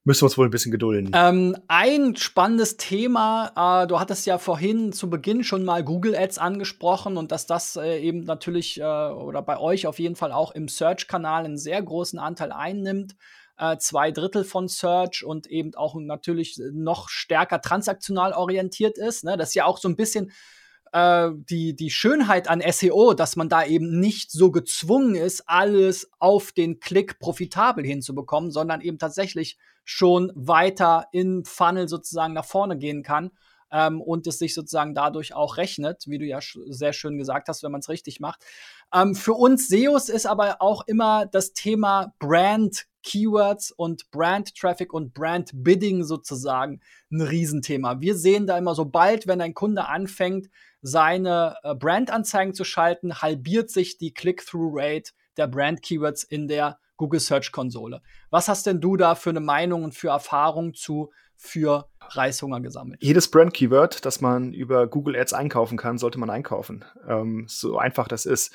müssen 0.04 0.22
wir 0.22 0.26
uns 0.26 0.38
wohl 0.38 0.46
ein 0.46 0.50
bisschen 0.50 0.72
gedulden. 0.72 1.10
Ähm, 1.14 1.56
ein 1.66 2.14
spannendes 2.16 2.76
Thema, 2.76 3.82
äh, 3.84 3.86
du 3.86 3.98
hattest 3.98 4.26
ja 4.26 4.38
vorhin 4.38 4.92
zu 4.92 5.10
Beginn 5.10 5.44
schon 5.44 5.64
mal 5.64 5.82
Google 5.82 6.14
Ads 6.14 6.38
angesprochen 6.38 7.16
und 7.16 7.32
dass 7.32 7.46
das 7.46 7.76
äh, 7.76 8.00
eben 8.00 8.24
natürlich 8.24 8.78
äh, 8.80 8.84
oder 8.84 9.42
bei 9.42 9.58
euch 9.58 9.86
auf 9.86 9.98
jeden 9.98 10.16
Fall 10.16 10.32
auch 10.32 10.52
im 10.52 10.68
Search-Kanal 10.68 11.44
einen 11.44 11.56
sehr 11.56 11.82
großen 11.82 12.18
Anteil 12.18 12.52
einnimmt 12.52 13.16
äh, 13.58 13.76
zwei 13.78 14.10
Drittel 14.10 14.44
von 14.44 14.68
Search 14.68 15.24
und 15.24 15.46
eben 15.46 15.74
auch 15.74 15.94
natürlich 15.94 16.60
noch 16.72 17.08
stärker 17.08 17.60
transaktional 17.60 18.32
orientiert 18.32 18.98
ist. 18.98 19.24
Ne? 19.24 19.36
Das 19.36 19.50
ist 19.50 19.54
ja 19.54 19.64
auch 19.64 19.78
so 19.78 19.88
ein 19.88 19.96
bisschen 19.96 20.32
äh, 20.94 21.30
die, 21.50 21.74
die 21.74 21.90
Schönheit 21.90 22.48
an 22.48 22.62
SEO, 22.64 23.14
dass 23.14 23.34
man 23.34 23.48
da 23.48 23.64
eben 23.64 23.98
nicht 23.98 24.30
so 24.30 24.52
gezwungen 24.52 25.16
ist, 25.16 25.42
alles 25.48 26.10
auf 26.20 26.52
den 26.52 26.78
Klick 26.78 27.18
profitabel 27.18 27.84
hinzubekommen, 27.84 28.52
sondern 28.52 28.80
eben 28.80 28.98
tatsächlich 28.98 29.58
schon 29.84 30.32
weiter 30.36 31.08
im 31.10 31.44
Funnel 31.44 31.88
sozusagen 31.88 32.32
nach 32.32 32.44
vorne 32.44 32.78
gehen 32.78 33.02
kann 33.02 33.32
ähm, 33.74 34.00
und 34.00 34.26
es 34.28 34.38
sich 34.38 34.54
sozusagen 34.54 34.94
dadurch 34.94 35.34
auch 35.34 35.56
rechnet, 35.56 36.04
wie 36.06 36.18
du 36.18 36.24
ja 36.24 36.38
sehr 36.68 36.92
schön 36.92 37.18
gesagt 37.18 37.48
hast, 37.48 37.64
wenn 37.64 37.72
man 37.72 37.80
es 37.80 37.88
richtig 37.88 38.20
macht. 38.20 38.44
Ähm, 38.94 39.16
für 39.16 39.34
uns 39.34 39.68
SEOs 39.68 40.08
ist 40.08 40.26
aber 40.26 40.62
auch 40.62 40.86
immer 40.86 41.26
das 41.26 41.52
Thema 41.52 42.14
Brand 42.20 42.86
Keywords 43.02 43.72
und 43.72 44.10
Brand 44.12 44.54
Traffic 44.54 44.94
und 44.94 45.12
Brand 45.12 45.50
Bidding 45.52 46.04
sozusagen 46.04 46.80
ein 47.10 47.20
Riesenthema. 47.20 48.00
Wir 48.00 48.16
sehen 48.16 48.46
da 48.46 48.56
immer, 48.56 48.74
sobald, 48.74 49.26
wenn 49.26 49.40
ein 49.40 49.54
Kunde 49.54 49.86
anfängt, 49.88 50.48
seine 50.80 51.56
äh, 51.64 51.74
Brandanzeigen 51.74 52.54
zu 52.54 52.64
schalten, 52.64 53.20
halbiert 53.20 53.70
sich 53.70 53.98
die 53.98 54.14
Click-Through-Rate 54.14 55.10
der 55.36 55.48
Brand 55.48 55.82
Keywords 55.82 56.22
in 56.22 56.46
der 56.46 56.78
Google 56.96 57.20
Search 57.20 57.50
Konsole. 57.50 58.02
Was 58.30 58.48
hast 58.48 58.66
denn 58.66 58.80
du 58.80 58.96
da 58.96 59.16
für 59.16 59.30
eine 59.30 59.40
Meinung 59.40 59.82
und 59.82 59.94
für 59.94 60.08
Erfahrung 60.08 60.74
zu 60.74 61.10
für 61.36 61.88
Reishunger 62.10 62.60
gesammelt. 62.60 63.02
Jedes 63.02 63.30
Brand-Keyword, 63.30 64.04
das 64.04 64.20
man 64.20 64.52
über 64.52 64.86
Google 64.86 65.16
Ads 65.16 65.32
einkaufen 65.32 65.76
kann, 65.76 65.98
sollte 65.98 66.18
man 66.18 66.30
einkaufen. 66.30 66.84
Ähm, 67.08 67.46
so 67.48 67.78
einfach 67.78 68.08
das 68.08 68.26
ist. 68.26 68.52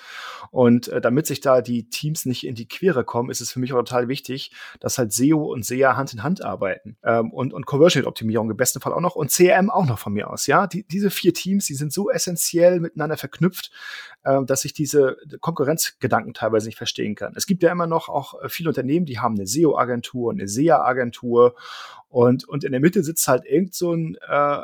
Und 0.52 0.88
äh, 0.88 1.02
damit 1.02 1.28
sich 1.28 1.42
da 1.42 1.62
die 1.62 1.90
Teams 1.90 2.26
nicht 2.26 2.46
in 2.46 2.56
die 2.56 2.68
Quere 2.68 3.04
kommen, 3.04 3.30
ist 3.30 3.42
es 3.42 3.52
für 3.52 3.60
mich 3.60 3.74
auch 3.74 3.80
total 3.80 4.08
wichtig, 4.08 4.52
dass 4.80 4.98
halt 4.98 5.14
SEO 5.14 5.44
und 5.52 5.66
SEA 5.66 5.96
Hand 5.96 6.14
in 6.14 6.24
Hand 6.24 6.44
arbeiten. 6.44 6.98
Ähm, 7.04 7.32
und, 7.32 7.54
und 7.54 7.66
Conversion-Optimierung 7.66 8.50
im 8.50 8.58
besten 8.58 8.80
Fall 8.80 8.94
auch 8.94 9.02
noch 9.02 9.16
und 9.16 9.32
CRM 9.32 9.70
auch 9.70 9.86
noch 9.86 10.00
von 10.00 10.14
mir 10.14 10.30
aus. 10.30 10.48
Ja, 10.48 10.68
die, 10.68 10.84
diese 10.84 11.10
vier 11.10 11.34
Teams, 11.34 11.66
die 11.66 11.76
sind 11.76 11.94
so 11.94 12.10
essentiell 12.10 12.80
miteinander 12.80 13.18
verknüpft, 13.18 13.72
äh, 14.24 14.44
dass 14.46 14.66
ich 14.66 14.74
diese 14.74 15.18
Konkurrenzgedanken 15.40 16.34
teilweise 16.34 16.68
nicht 16.68 16.78
verstehen 16.78 17.16
kann. 17.16 17.34
Es 17.36 17.46
gibt 17.46 17.64
ja 17.64 17.72
immer 17.72 17.88
noch 17.88 18.10
auch 18.10 18.42
äh, 18.42 18.50
viele 18.50 18.70
Unternehmen, 18.70 19.06
die 19.06 19.20
haben 19.20 19.36
eine 19.36 19.48
SEO-Agentur, 19.48 20.32
eine 20.32 20.48
SEA-Agentur 20.48 21.56
und, 22.10 22.48
und 22.50 22.64
in 22.64 22.72
der 22.72 22.82
Mitte 22.82 23.04
sitzt 23.04 23.28
halt 23.28 23.38
irgend 23.45 23.73
so 23.73 23.93
ein, 23.93 24.17
äh, 24.28 24.60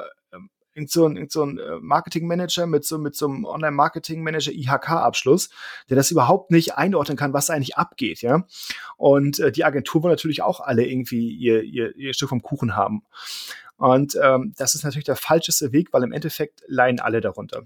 irgend 0.76 0.92
so 0.92 1.08
ein, 1.08 1.16
irgend 1.16 1.32
so 1.32 1.44
ein 1.44 1.58
äh, 1.58 1.78
Marketingmanager 1.80 2.68
mit 2.68 2.86
so, 2.86 2.98
mit 2.98 3.16
so 3.16 3.28
einem 3.28 3.46
Online-Marketing-Manager 3.46 4.52
IHK-Abschluss, 4.52 5.50
der 5.90 5.96
das 5.96 6.12
überhaupt 6.12 6.52
nicht 6.52 6.76
einordnen 6.76 7.18
kann, 7.18 7.34
was 7.34 7.48
da 7.48 7.54
eigentlich 7.54 7.78
abgeht, 7.78 8.22
ja. 8.22 8.46
Und 8.98 9.40
äh, 9.40 9.52
die 9.52 9.64
Agentur 9.64 10.04
will 10.04 10.12
natürlich 10.12 10.42
auch 10.42 10.60
alle 10.60 10.86
irgendwie 10.86 11.30
ihr, 11.30 11.64
ihr, 11.64 11.96
ihr 11.96 12.14
Stück 12.14 12.30
vom 12.30 12.42
Kuchen 12.42 12.76
haben. 12.76 13.04
Und 13.78 14.18
ähm, 14.22 14.54
das 14.58 14.76
ist 14.76 14.84
natürlich 14.84 15.06
der 15.06 15.16
falscheste 15.16 15.72
Weg, 15.72 15.92
weil 15.92 16.04
im 16.04 16.12
Endeffekt 16.12 16.64
leiden 16.68 17.00
alle 17.00 17.22
darunter. 17.22 17.64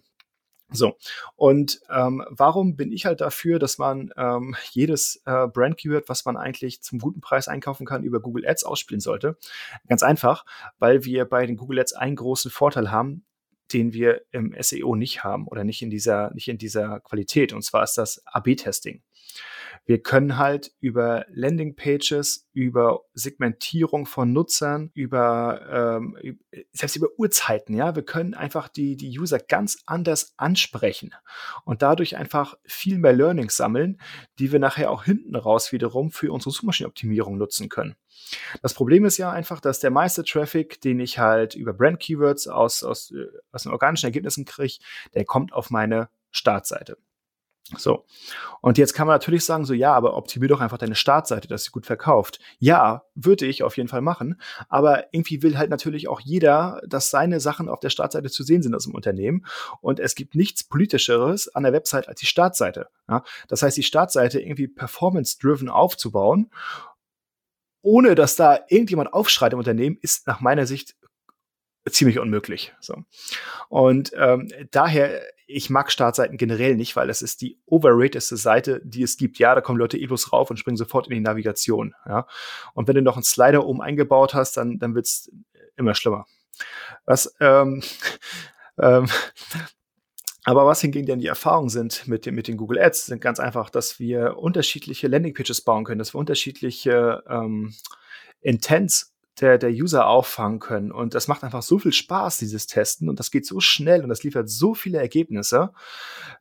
So, 0.72 0.98
und 1.36 1.82
ähm, 1.90 2.24
warum 2.30 2.76
bin 2.76 2.92
ich 2.92 3.06
halt 3.06 3.22
dafür, 3.22 3.58
dass 3.58 3.80
man 3.80 4.12
ähm, 4.18 4.56
jedes 4.72 5.22
äh, 5.26 5.48
Brand-Keyword, 5.48 6.10
was 6.10 6.26
man 6.26 6.38
eigentlich 6.38 6.82
zum 6.82 7.00
guten 7.00 7.22
Preis 7.22 7.48
einkaufen 7.48 7.88
kann, 7.88 8.04
über 8.04 8.20
Google 8.20 8.48
Ads 8.48 8.66
ausspielen 8.66 9.02
sollte? 9.02 9.36
Ganz 9.88 10.04
einfach, 10.04 10.46
weil 10.78 11.06
wir 11.06 11.26
bei 11.26 11.46
den 11.46 11.58
Google 11.58 11.80
Ads 11.80 11.94
einen 11.94 12.16
großen 12.16 12.52
Vorteil 12.52 12.92
haben, 12.92 13.26
den 13.74 13.94
wir 13.94 14.22
im 14.32 14.56
SEO 14.60 14.96
nicht 14.96 15.24
haben 15.24 15.48
oder 15.48 15.64
nicht 15.64 15.82
in 15.82 15.90
dieser, 15.90 16.32
nicht 16.34 16.48
in 16.48 16.58
dieser 16.58 17.00
Qualität. 17.00 17.54
Und 17.54 17.64
zwar 17.64 17.84
ist 17.84 17.98
das 17.98 18.22
AB-Testing. 18.28 19.02
Wir 19.90 20.04
können 20.04 20.38
halt 20.38 20.72
über 20.82 21.26
Landingpages, 21.30 22.48
über 22.54 23.00
Segmentierung 23.16 24.06
von 24.06 24.32
Nutzern, 24.32 24.92
über 24.94 25.98
ähm, 25.98 26.40
selbst 26.74 26.96
über 26.96 27.08
Uhrzeiten, 27.18 27.74
ja, 27.76 27.96
wir 27.96 28.04
können 28.04 28.36
einfach 28.36 28.68
die, 28.68 28.98
die 28.98 29.20
User 29.20 29.40
ganz 29.40 29.80
anders 29.88 30.36
ansprechen 30.38 31.16
und 31.66 31.82
dadurch 31.82 32.18
einfach 32.18 32.56
viel 32.66 33.00
mehr 33.00 33.14
Learnings 33.14 33.58
sammeln, 33.58 34.00
die 34.38 34.52
wir 34.52 34.60
nachher 34.60 34.92
auch 34.92 35.06
hinten 35.06 35.36
raus 35.36 35.72
wiederum 35.72 36.12
für 36.12 36.32
unsere 36.32 36.52
Suchmaschinenoptimierung 36.52 37.40
nutzen 37.40 37.68
können. 37.68 37.96
Das 38.62 38.76
Problem 38.76 39.06
ist 39.06 39.18
ja 39.18 39.32
einfach, 39.32 39.60
dass 39.60 39.80
der 39.80 39.90
meiste 39.90 40.24
Traffic, 40.24 40.82
den 40.82 41.00
ich 41.00 41.18
halt 41.18 41.56
über 41.56 41.74
Brand 41.74 42.00
Keywords 42.00 42.48
aus, 42.48 42.84
aus, 42.84 43.10
äh, 43.10 43.26
aus 43.52 43.64
den 43.64 43.72
organischen 43.72 44.06
Ergebnissen 44.06 44.46
kriege, 44.46 44.78
der 45.16 45.26
kommt 45.26 45.52
auf 45.52 45.72
meine 45.72 46.10
Startseite. 46.30 47.00
So. 47.78 48.06
Und 48.62 48.78
jetzt 48.78 48.94
kann 48.94 49.06
man 49.08 49.14
natürlich 49.14 49.46
sagen, 49.46 49.64
so, 49.64 49.74
ja, 49.74 49.94
aber 49.94 50.18
optimier 50.18 50.50
doch 50.50 50.60
einfach 50.60 50.78
deine 50.78 50.96
Startseite, 50.96 51.48
dass 51.48 51.64
sie 51.64 51.72
gut 51.72 51.86
verkauft. 51.86 52.40
Ja, 52.58 53.04
würde 53.16 53.46
ich 53.46 53.64
auf 53.64 53.78
jeden 53.78 53.90
Fall 53.90 54.02
machen. 54.02 54.42
Aber 54.70 55.06
irgendwie 55.14 55.44
will 55.44 55.58
halt 55.58 55.70
natürlich 55.70 56.08
auch 56.08 56.20
jeder, 56.20 56.82
dass 56.88 57.12
seine 57.12 57.40
Sachen 57.40 57.70
auf 57.70 57.80
der 57.80 57.90
Startseite 57.90 58.30
zu 58.30 58.44
sehen 58.44 58.64
sind 58.64 58.74
aus 58.76 58.86
dem 58.86 58.96
Unternehmen. 58.96 59.46
Und 59.82 60.00
es 60.00 60.16
gibt 60.16 60.36
nichts 60.36 60.64
politischeres 60.64 61.54
an 61.54 61.64
der 61.64 61.74
Website 61.74 62.08
als 62.08 62.20
die 62.20 62.26
Startseite. 62.26 62.88
Ja? 63.08 63.24
Das 63.48 63.62
heißt, 63.62 63.78
die 63.78 63.84
Startseite 63.84 64.42
irgendwie 64.42 64.68
performance-driven 64.68 65.70
aufzubauen, 65.70 66.50
ohne 67.82 68.16
dass 68.16 68.36
da 68.36 68.60
irgendjemand 68.68 69.14
aufschreit 69.14 69.54
im 69.54 69.60
Unternehmen, 69.60 69.98
ist 70.02 70.28
nach 70.28 70.42
meiner 70.42 70.66
Sicht 70.66 70.96
ziemlich 71.92 72.20
unmöglich. 72.20 72.74
So. 72.80 72.96
Und 73.70 74.12
ähm, 74.16 74.48
daher 74.72 75.22
ich 75.52 75.72
mag 75.72 75.92
Startseiten 75.92 76.38
generell 76.38 76.76
nicht, 76.76 76.96
weil 76.96 77.08
das 77.08 77.24
ist 77.24 77.42
die 77.42 77.58
overratedste 77.66 78.38
Seite, 78.38 78.82
die 78.84 79.02
es 79.02 79.18
gibt. 79.18 79.40
Ja, 79.40 79.56
da 79.56 79.62
kommen 79.62 79.80
Leute 79.80 79.98
eh 79.98 80.06
bloß 80.06 80.32
rauf 80.32 80.52
und 80.52 80.58
springen 80.58 80.78
sofort 80.78 81.08
in 81.08 81.16
die 81.16 81.22
Navigation. 81.22 81.96
Ja. 82.06 82.28
Und 82.76 82.88
wenn 82.88 82.94
du 82.94 83.02
noch 83.02 83.16
einen 83.16 83.24
Slider 83.24 83.66
oben 83.66 83.82
eingebaut 83.82 84.36
hast, 84.36 84.58
dann, 84.58 84.78
dann 84.78 84.94
wird's 84.94 85.32
immer 85.76 85.96
schlimmer. 85.96 86.28
Was, 87.06 87.36
ähm, 87.40 87.82
ähm, 88.80 89.08
aber 90.44 90.68
was 90.68 90.82
hingegen 90.82 91.08
denn 91.08 91.20
die 91.20 91.28
Erfahrungen 91.28 91.70
sind 91.70 92.08
mit, 92.08 92.28
mit 92.28 92.48
den 92.48 92.56
Google 92.56 92.80
Ads, 92.80 93.08
sind 93.08 93.20
ganz 93.20 93.40
einfach, 93.40 93.72
dass 93.72 94.00
wir 94.00 94.38
unterschiedliche 94.38 95.08
Landingpages 95.08 95.62
bauen 95.62 95.84
können, 95.84 96.00
dass 96.00 96.14
wir 96.14 96.20
unterschiedliche 96.20 97.24
ähm, 97.28 97.74
Intents 98.42 99.16
der, 99.40 99.58
der 99.58 99.72
User 99.72 100.08
auffangen 100.08 100.60
können. 100.60 100.92
Und 100.92 101.16
das 101.16 101.28
macht 101.28 101.44
einfach 101.44 101.62
so 101.62 101.80
viel 101.80 101.94
Spaß, 101.94 102.38
dieses 102.38 102.68
Testen. 102.68 103.10
Und 103.10 103.20
das 103.20 103.32
geht 103.32 103.46
so 103.46 103.60
schnell 103.60 104.04
und 104.04 104.10
das 104.10 104.24
liefert 104.24 104.50
so 104.50 104.74
viele 104.74 104.98
Ergebnisse, 104.98 105.72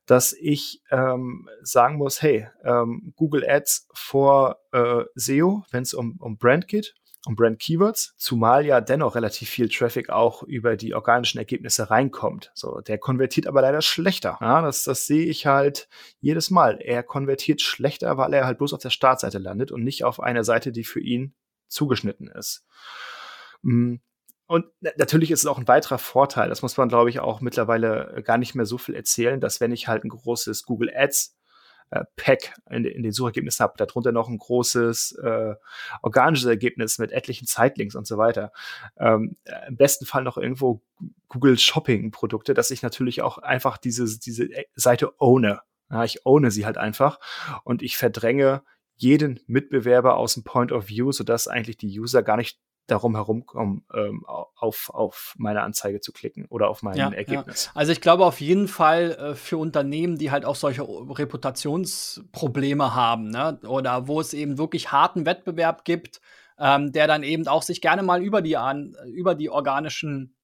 dass 0.06 0.32
ich 0.32 0.82
ähm, 0.90 1.48
sagen 1.62 1.96
muss, 1.96 2.22
hey, 2.22 2.48
ähm, 2.64 3.12
Google 3.16 3.48
Ads 3.48 3.88
vor 3.92 4.58
äh, 4.72 5.04
SEO, 5.14 5.64
wenn 5.70 5.82
es 5.82 5.94
um, 5.94 6.16
um 6.18 6.38
Brand 6.38 6.66
geht, 6.68 6.94
um 7.26 7.36
Brand 7.36 7.58
Keywords, 7.58 8.14
zumal 8.16 8.64
ja 8.64 8.80
dennoch 8.80 9.14
relativ 9.14 9.50
viel 9.50 9.68
Traffic 9.68 10.08
auch 10.08 10.42
über 10.42 10.76
die 10.76 10.94
organischen 10.94 11.38
Ergebnisse 11.38 11.90
reinkommt. 11.90 12.50
So, 12.54 12.80
der 12.80 12.98
konvertiert 12.98 13.46
aber 13.46 13.60
leider 13.60 13.82
schlechter. 13.82 14.38
Ja, 14.40 14.62
das, 14.62 14.84
das 14.84 15.06
sehe 15.06 15.26
ich 15.26 15.46
halt 15.46 15.88
jedes 16.20 16.50
Mal. 16.50 16.80
Er 16.80 17.02
konvertiert 17.02 17.60
schlechter, 17.60 18.16
weil 18.16 18.32
er 18.32 18.46
halt 18.46 18.58
bloß 18.58 18.72
auf 18.72 18.80
der 18.80 18.90
Startseite 18.90 19.38
landet 19.38 19.72
und 19.72 19.84
nicht 19.84 20.04
auf 20.04 20.20
einer 20.20 20.44
Seite, 20.44 20.72
die 20.72 20.84
für 20.84 21.00
ihn 21.00 21.34
zugeschnitten 21.68 22.28
ist. 22.28 22.66
Mm, 23.62 23.96
und 24.46 24.66
natürlich 24.96 25.30
ist 25.30 25.40
es 25.40 25.46
auch 25.46 25.58
ein 25.58 25.68
weiterer 25.68 25.98
Vorteil, 25.98 26.48
das 26.48 26.62
muss 26.62 26.76
man, 26.78 26.88
glaube 26.88 27.10
ich, 27.10 27.20
auch 27.20 27.42
mittlerweile 27.42 28.22
gar 28.24 28.38
nicht 28.38 28.54
mehr 28.54 28.64
so 28.64 28.78
viel 28.78 28.94
erzählen, 28.94 29.40
dass 29.40 29.60
wenn 29.60 29.72
ich 29.72 29.88
halt 29.88 30.04
ein 30.04 30.08
großes 30.08 30.64
Google 30.64 30.90
Ads 30.94 31.38
äh, 31.90 32.04
Pack 32.16 32.54
in, 32.70 32.84
in, 32.84 33.02
den 33.02 33.12
Suchergebnissen 33.12 33.62
habe, 33.62 33.74
darunter 33.76 34.12
noch 34.12 34.28
ein 34.28 34.38
großes 34.38 35.12
äh, 35.22 35.54
organisches 36.02 36.46
Ergebnis 36.46 36.98
mit 36.98 37.12
etlichen 37.12 37.46
Zeitlinks 37.46 37.94
und 37.94 38.06
so 38.06 38.18
weiter. 38.18 38.52
Ähm, 38.98 39.36
Im 39.66 39.76
besten 39.76 40.06
Fall 40.06 40.22
noch 40.22 40.36
irgendwo 40.36 40.82
Google 41.28 41.58
Shopping 41.58 42.10
Produkte, 42.10 42.54
dass 42.54 42.70
ich 42.70 42.82
natürlich 42.82 43.22
auch 43.22 43.38
einfach 43.38 43.78
diese, 43.78 44.18
diese 44.18 44.48
Seite 44.74 45.12
owne. 45.20 45.60
Ja, 45.90 46.04
ich 46.04 46.26
owne 46.26 46.50
sie 46.50 46.66
halt 46.66 46.76
einfach 46.76 47.18
und 47.64 47.82
ich 47.82 47.96
verdränge 47.96 48.62
jeden 48.98 49.40
Mitbewerber 49.46 50.16
aus 50.16 50.34
dem 50.34 50.44
Point 50.44 50.72
of 50.72 50.88
View, 50.88 51.12
sodass 51.12 51.48
eigentlich 51.48 51.78
die 51.78 51.98
User 51.98 52.22
gar 52.22 52.36
nicht 52.36 52.58
darum 52.88 53.14
herumkommen, 53.14 53.84
ähm, 53.94 54.24
auf, 54.26 54.90
auf 54.92 55.34
meine 55.36 55.62
Anzeige 55.62 56.00
zu 56.00 56.12
klicken 56.12 56.46
oder 56.48 56.68
auf 56.68 56.82
mein 56.82 56.96
ja, 56.96 57.12
Ergebnis. 57.12 57.66
Ja. 57.66 57.72
Also 57.74 57.92
ich 57.92 58.00
glaube 58.00 58.24
auf 58.24 58.40
jeden 58.40 58.66
Fall 58.66 59.12
äh, 59.12 59.34
für 59.34 59.58
Unternehmen, 59.58 60.16
die 60.16 60.30
halt 60.30 60.44
auch 60.44 60.56
solche 60.56 60.82
Reputationsprobleme 60.82 62.94
haben, 62.94 63.28
ne? 63.28 63.60
oder 63.66 64.08
wo 64.08 64.20
es 64.20 64.32
eben 64.32 64.58
wirklich 64.58 64.90
harten 64.90 65.26
Wettbewerb 65.26 65.84
gibt, 65.84 66.20
ähm, 66.58 66.92
der 66.92 67.06
dann 67.06 67.22
eben 67.22 67.46
auch 67.46 67.62
sich 67.62 67.80
gerne 67.80 68.02
mal 68.02 68.22
über 68.22 68.42
die, 68.42 68.56
an, 68.56 68.96
über 69.06 69.34
die 69.34 69.50
organischen 69.50 70.34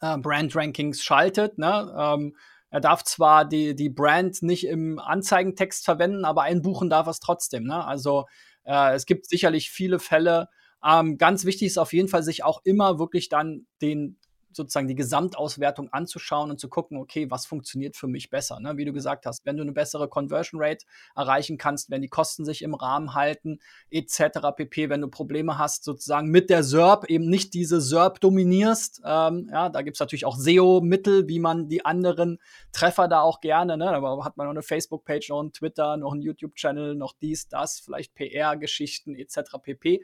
äh, 0.00 0.16
Brand-Rankings 0.16 1.04
schaltet. 1.04 1.58
Ne? 1.58 1.94
Ähm, 1.96 2.36
er 2.72 2.80
darf 2.80 3.04
zwar 3.04 3.44
die, 3.44 3.76
die 3.76 3.90
Brand 3.90 4.42
nicht 4.42 4.66
im 4.66 4.98
Anzeigentext 4.98 5.84
verwenden, 5.84 6.24
aber 6.24 6.42
einbuchen 6.42 6.88
darf 6.88 7.06
es 7.06 7.20
trotzdem. 7.20 7.64
Ne? 7.64 7.84
Also 7.84 8.24
äh, 8.64 8.94
es 8.94 9.04
gibt 9.04 9.28
sicherlich 9.28 9.70
viele 9.70 9.98
Fälle. 9.98 10.48
Ähm, 10.82 11.18
ganz 11.18 11.44
wichtig 11.44 11.66
ist 11.66 11.78
auf 11.78 11.92
jeden 11.92 12.08
Fall, 12.08 12.22
sich 12.22 12.44
auch 12.44 12.62
immer 12.64 12.98
wirklich 12.98 13.28
dann 13.28 13.66
den 13.82 14.18
sozusagen 14.56 14.88
die 14.88 14.94
Gesamtauswertung 14.94 15.88
anzuschauen 15.92 16.50
und 16.50 16.58
zu 16.58 16.68
gucken, 16.68 16.98
okay, 16.98 17.30
was 17.30 17.46
funktioniert 17.46 17.96
für 17.96 18.06
mich 18.06 18.30
besser. 18.30 18.60
Ne? 18.60 18.76
Wie 18.76 18.84
du 18.84 18.92
gesagt 18.92 19.26
hast, 19.26 19.44
wenn 19.46 19.56
du 19.56 19.62
eine 19.62 19.72
bessere 19.72 20.08
Conversion 20.08 20.60
Rate 20.62 20.84
erreichen 21.14 21.58
kannst, 21.58 21.90
wenn 21.90 22.02
die 22.02 22.08
Kosten 22.08 22.44
sich 22.44 22.62
im 22.62 22.74
Rahmen 22.74 23.14
halten, 23.14 23.58
etc. 23.90 24.40
pp, 24.56 24.88
wenn 24.88 25.00
du 25.00 25.08
Probleme 25.08 25.58
hast, 25.58 25.84
sozusagen 25.84 26.28
mit 26.28 26.50
der 26.50 26.62
SERP 26.62 27.04
eben 27.10 27.28
nicht 27.28 27.54
diese 27.54 27.80
SERP 27.80 28.20
dominierst. 28.20 29.02
Ähm, 29.04 29.48
ja, 29.52 29.68
da 29.68 29.82
gibt's 29.82 30.00
natürlich 30.00 30.26
auch 30.26 30.36
SEO-Mittel, 30.36 31.28
wie 31.28 31.38
man 31.38 31.68
die 31.68 31.84
anderen 31.84 32.38
Treffer 32.72 33.08
da 33.08 33.20
auch 33.20 33.40
gerne, 33.40 33.76
ne? 33.76 33.84
da 33.86 34.24
hat 34.24 34.36
man 34.36 34.46
noch 34.46 34.52
eine 34.52 34.62
Facebook-Page, 34.62 35.28
noch 35.30 35.40
einen 35.40 35.52
Twitter, 35.52 35.96
noch 35.96 36.12
einen 36.12 36.22
YouTube-Channel, 36.22 36.94
noch 36.94 37.14
dies, 37.20 37.48
das, 37.48 37.80
vielleicht 37.80 38.14
PR-Geschichten 38.14 39.14
etc. 39.14 39.58
pp 39.62 40.02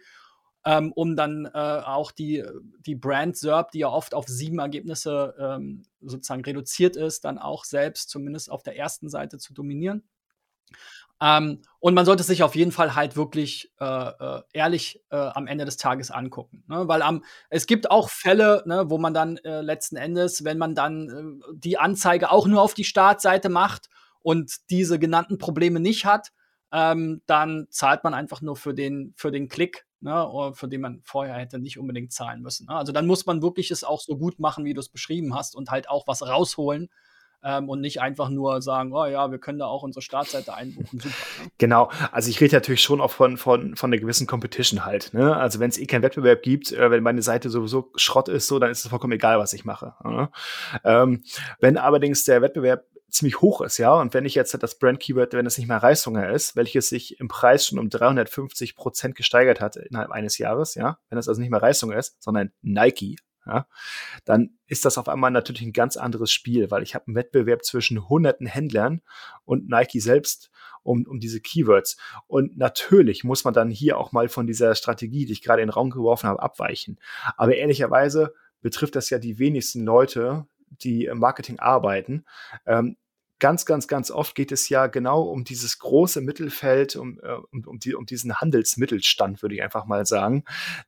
ähm, 0.65 0.93
um 0.93 1.17
dann 1.17 1.47
äh, 1.47 1.59
auch 1.59 2.13
die, 2.13 2.45
die 2.81 2.95
Brand 2.95 3.37
SERP, 3.37 3.73
die 3.73 3.81
ja 3.81 3.89
oft 3.89 4.15
auf 4.15 4.27
sieben 4.27 4.59
Ergebnisse 4.59 5.35
ähm, 5.39 5.85
sozusagen 6.01 6.45
reduziert 6.45 6.97
ist, 6.97 7.25
dann 7.25 7.39
auch 7.39 7.65
selbst 7.65 8.11
zumindest 8.11 8.51
auf 8.51 8.63
der 8.63 8.77
ersten 8.77 9.09
Seite 9.09 9.39
zu 9.39 9.55
dominieren. 9.55 10.03
Ähm, 11.21 11.63
und 11.81 11.95
man 11.95 12.05
sollte 12.05 12.23
sich 12.23 12.43
auf 12.43 12.55
jeden 12.55 12.71
Fall 12.71 12.95
halt 12.95 13.17
wirklich 13.17 13.73
äh, 13.81 13.85
äh, 13.85 14.43
ehrlich 14.53 15.03
äh, 15.11 15.17
am 15.17 15.47
Ende 15.47 15.65
des 15.65 15.77
Tages 15.77 16.11
angucken. 16.11 16.63
Ne? 16.69 16.87
Weil 16.87 17.03
am, 17.03 17.25
es 17.51 17.67
gibt 17.67 17.91
auch 17.91 18.09
Fälle, 18.09 18.63
ne, 18.67 18.85
wo 18.89 18.99
man 18.99 19.15
dann 19.15 19.37
äh, 19.39 19.61
letzten 19.61 19.97
Endes, 19.97 20.45
wenn 20.45 20.59
man 20.59 20.75
dann 20.75 21.09
äh, 21.09 21.55
die 21.55 21.79
Anzeige 21.79 22.31
auch 22.31 22.47
nur 22.47 22.63
auf 22.63 22.75
die 22.75 22.85
Startseite 22.85 23.49
macht 23.49 23.89
und 24.21 24.71
diese 24.71 24.99
genannten 24.99 25.39
Probleme 25.39 25.81
nicht 25.81 26.05
hat, 26.05 26.33
ähm, 26.71 27.23
dann 27.27 27.67
zahlt 27.71 28.05
man 28.05 28.15
einfach 28.15 28.41
nur 28.41 28.57
für 28.57 28.75
den, 28.75 29.13
für 29.17 29.33
den 29.33 29.49
Klick 29.49 29.88
ne, 30.01 30.53
für 30.55 30.69
den 30.69 30.81
man 30.81 31.01
vorher 31.05 31.35
hätte 31.35 31.59
nicht 31.59 31.79
unbedingt 31.79 32.13
zahlen 32.13 32.43
müssen. 32.43 32.67
Ne? 32.67 32.77
Also 32.77 32.93
dann 32.93 33.07
muss 33.07 33.27
man 33.27 33.43
wirklich 33.43 33.71
es 33.71 33.85
auch 33.85 34.01
so 34.01 34.17
gut 34.17 34.39
machen, 34.39 34.65
wie 34.65 34.75
du 34.75 34.81
es 34.81 34.89
beschrieben 34.89 35.35
hast 35.35 35.57
und 35.57 35.71
halt 35.71 35.89
auch 35.89 36.07
was 36.07 36.27
rausholen. 36.27 36.89
Ähm, 37.41 37.69
und 37.69 37.81
nicht 37.81 38.01
einfach 38.01 38.31
nur 38.31 38.61
sagen, 38.63 38.93
oh 38.93 39.05
ja, 39.05 39.31
wir 39.31 39.39
können 39.39 39.61
da 39.61 39.67
auch 39.67 39.85
unsere 39.85 40.03
Startseite 40.03 40.55
einbuchen. 40.55 40.99
Super. 40.99 41.15
Ne? 41.45 41.51
Genau, 41.59 41.89
also 42.11 42.31
ich 42.31 42.41
rede 42.41 42.57
natürlich 42.57 42.83
schon 42.83 43.01
auch 43.01 43.13
von, 43.13 43.37
von, 43.37 43.77
von 43.77 43.93
einer 43.93 44.01
gewissen 44.01 44.27
Competition 44.27 44.85
halt. 44.85 45.15
Ne? 45.15 45.37
Also 45.37 45.61
wenn 45.61 45.71
es 45.71 45.79
eh 45.79 45.87
keinen 45.87 46.03
Wettbewerb 46.03 46.43
gibt, 46.43 46.73
äh, 46.73 46.91
wenn 46.91 47.05
meine 47.05 47.23
Seite 47.23 47.49
sowieso 47.49 47.93
Schrott 47.95 48.29
ist, 48.29 48.49
so, 48.49 48.59
dann 48.59 48.73
ist 48.73 48.85
es 48.85 48.91
vollkommen 48.91 49.13
egal, 49.13 49.39
was 49.39 49.53
ich 49.53 49.65
mache. 49.65 49.95
Ne? 50.03 50.31
Ähm, 50.83 51.23
wenn 51.61 51.77
allerdings 51.77 52.25
der 52.25 52.43
Wettbewerb 52.43 52.85
ziemlich 53.11 53.41
hoch 53.41 53.61
ist, 53.61 53.79
ja. 53.79 53.95
Und 53.95 54.15
wenn 54.15 54.25
ich 54.25 54.35
jetzt 54.35 54.57
das 54.61 54.79
Brand-Keyword, 54.79 55.33
wenn 55.33 55.47
es 55.47 55.59
nicht 55.59 55.69
mehr 55.69 55.83
Reishunger 55.83 56.31
ist, 56.31 56.57
welches 56.57 56.89
sich 56.89 57.19
im 57.21 57.29
Preis 57.29 57.67
schon 57.67 57.79
um 57.79 57.89
350 57.89 58.77
Prozent 58.77 59.15
gesteigert 59.15 59.61
hat 59.61 59.77
innerhalb 59.77 60.11
eines 60.11 60.39
Jahres, 60.39 60.75
ja, 60.75 60.99
wenn 61.09 61.19
es 61.19 61.29
also 61.29 61.41
nicht 61.41 61.51
mehr 61.51 61.63
Reishunger 61.63 61.97
ist, 61.97 62.23
sondern 62.23 62.53
Nike, 62.63 63.17
ja, 63.47 63.67
dann 64.27 64.51
ist 64.67 64.85
das 64.85 64.99
auf 64.99 65.09
einmal 65.09 65.31
natürlich 65.31 65.63
ein 65.63 65.73
ganz 65.73 65.97
anderes 65.97 66.31
Spiel, 66.31 66.71
weil 66.71 66.83
ich 66.83 66.95
habe 66.95 67.07
einen 67.07 67.17
Wettbewerb 67.17 67.65
zwischen 67.65 68.09
hunderten 68.09 68.47
Händlern 68.47 69.01
und 69.45 69.69
Nike 69.69 70.01
selbst 70.01 70.51
um, 70.83 71.07
um 71.07 71.19
diese 71.19 71.41
Keywords. 71.41 71.97
Und 72.27 72.59
natürlich 72.59 73.25
muss 73.25 73.45
man 73.45 73.55
dann 73.55 73.71
hier 73.71 73.97
auch 73.97 74.13
mal 74.13 74.29
von 74.29 74.47
dieser 74.47 74.75
Strategie, 74.75 75.25
die 75.25 75.33
ich 75.33 75.43
gerade 75.43 75.63
in 75.63 75.69
den 75.69 75.73
Raum 75.73 75.91
geworfen 75.91 76.29
habe, 76.29 76.43
abweichen. 76.43 77.01
Aber 77.37 77.57
ehrlicherweise 77.57 78.35
betrifft 78.61 78.97
das 78.97 79.09
ja 79.09 79.19
die 79.19 79.39
wenigsten 79.39 79.85
Leute, 79.85 80.47
die 80.71 81.07
im 81.07 81.19
Marketing 81.19 81.59
arbeiten. 81.59 82.25
Ähm, 82.67 82.97
ganz, 83.39 83.67
ganz, 83.67 83.89
ganz 83.89 84.11
oft 84.11 84.35
geht 84.35 84.53
es 84.53 84.69
ja 84.69 84.87
genau 84.87 85.23
um 85.23 85.45
dieses 85.45 85.79
große 85.79 86.21
Mittelfeld, 86.21 86.97
um, 86.97 87.21
äh, 87.23 87.35
um, 87.53 87.65
um, 87.67 87.79
die, 87.79 87.95
um 87.95 88.07
diesen 88.07 88.41
Handelsmittelstand, 88.41 89.43
würde 89.43 89.55
ich 89.55 89.63
einfach 89.63 89.87
mal 89.87 90.07
sagen, 90.07 90.45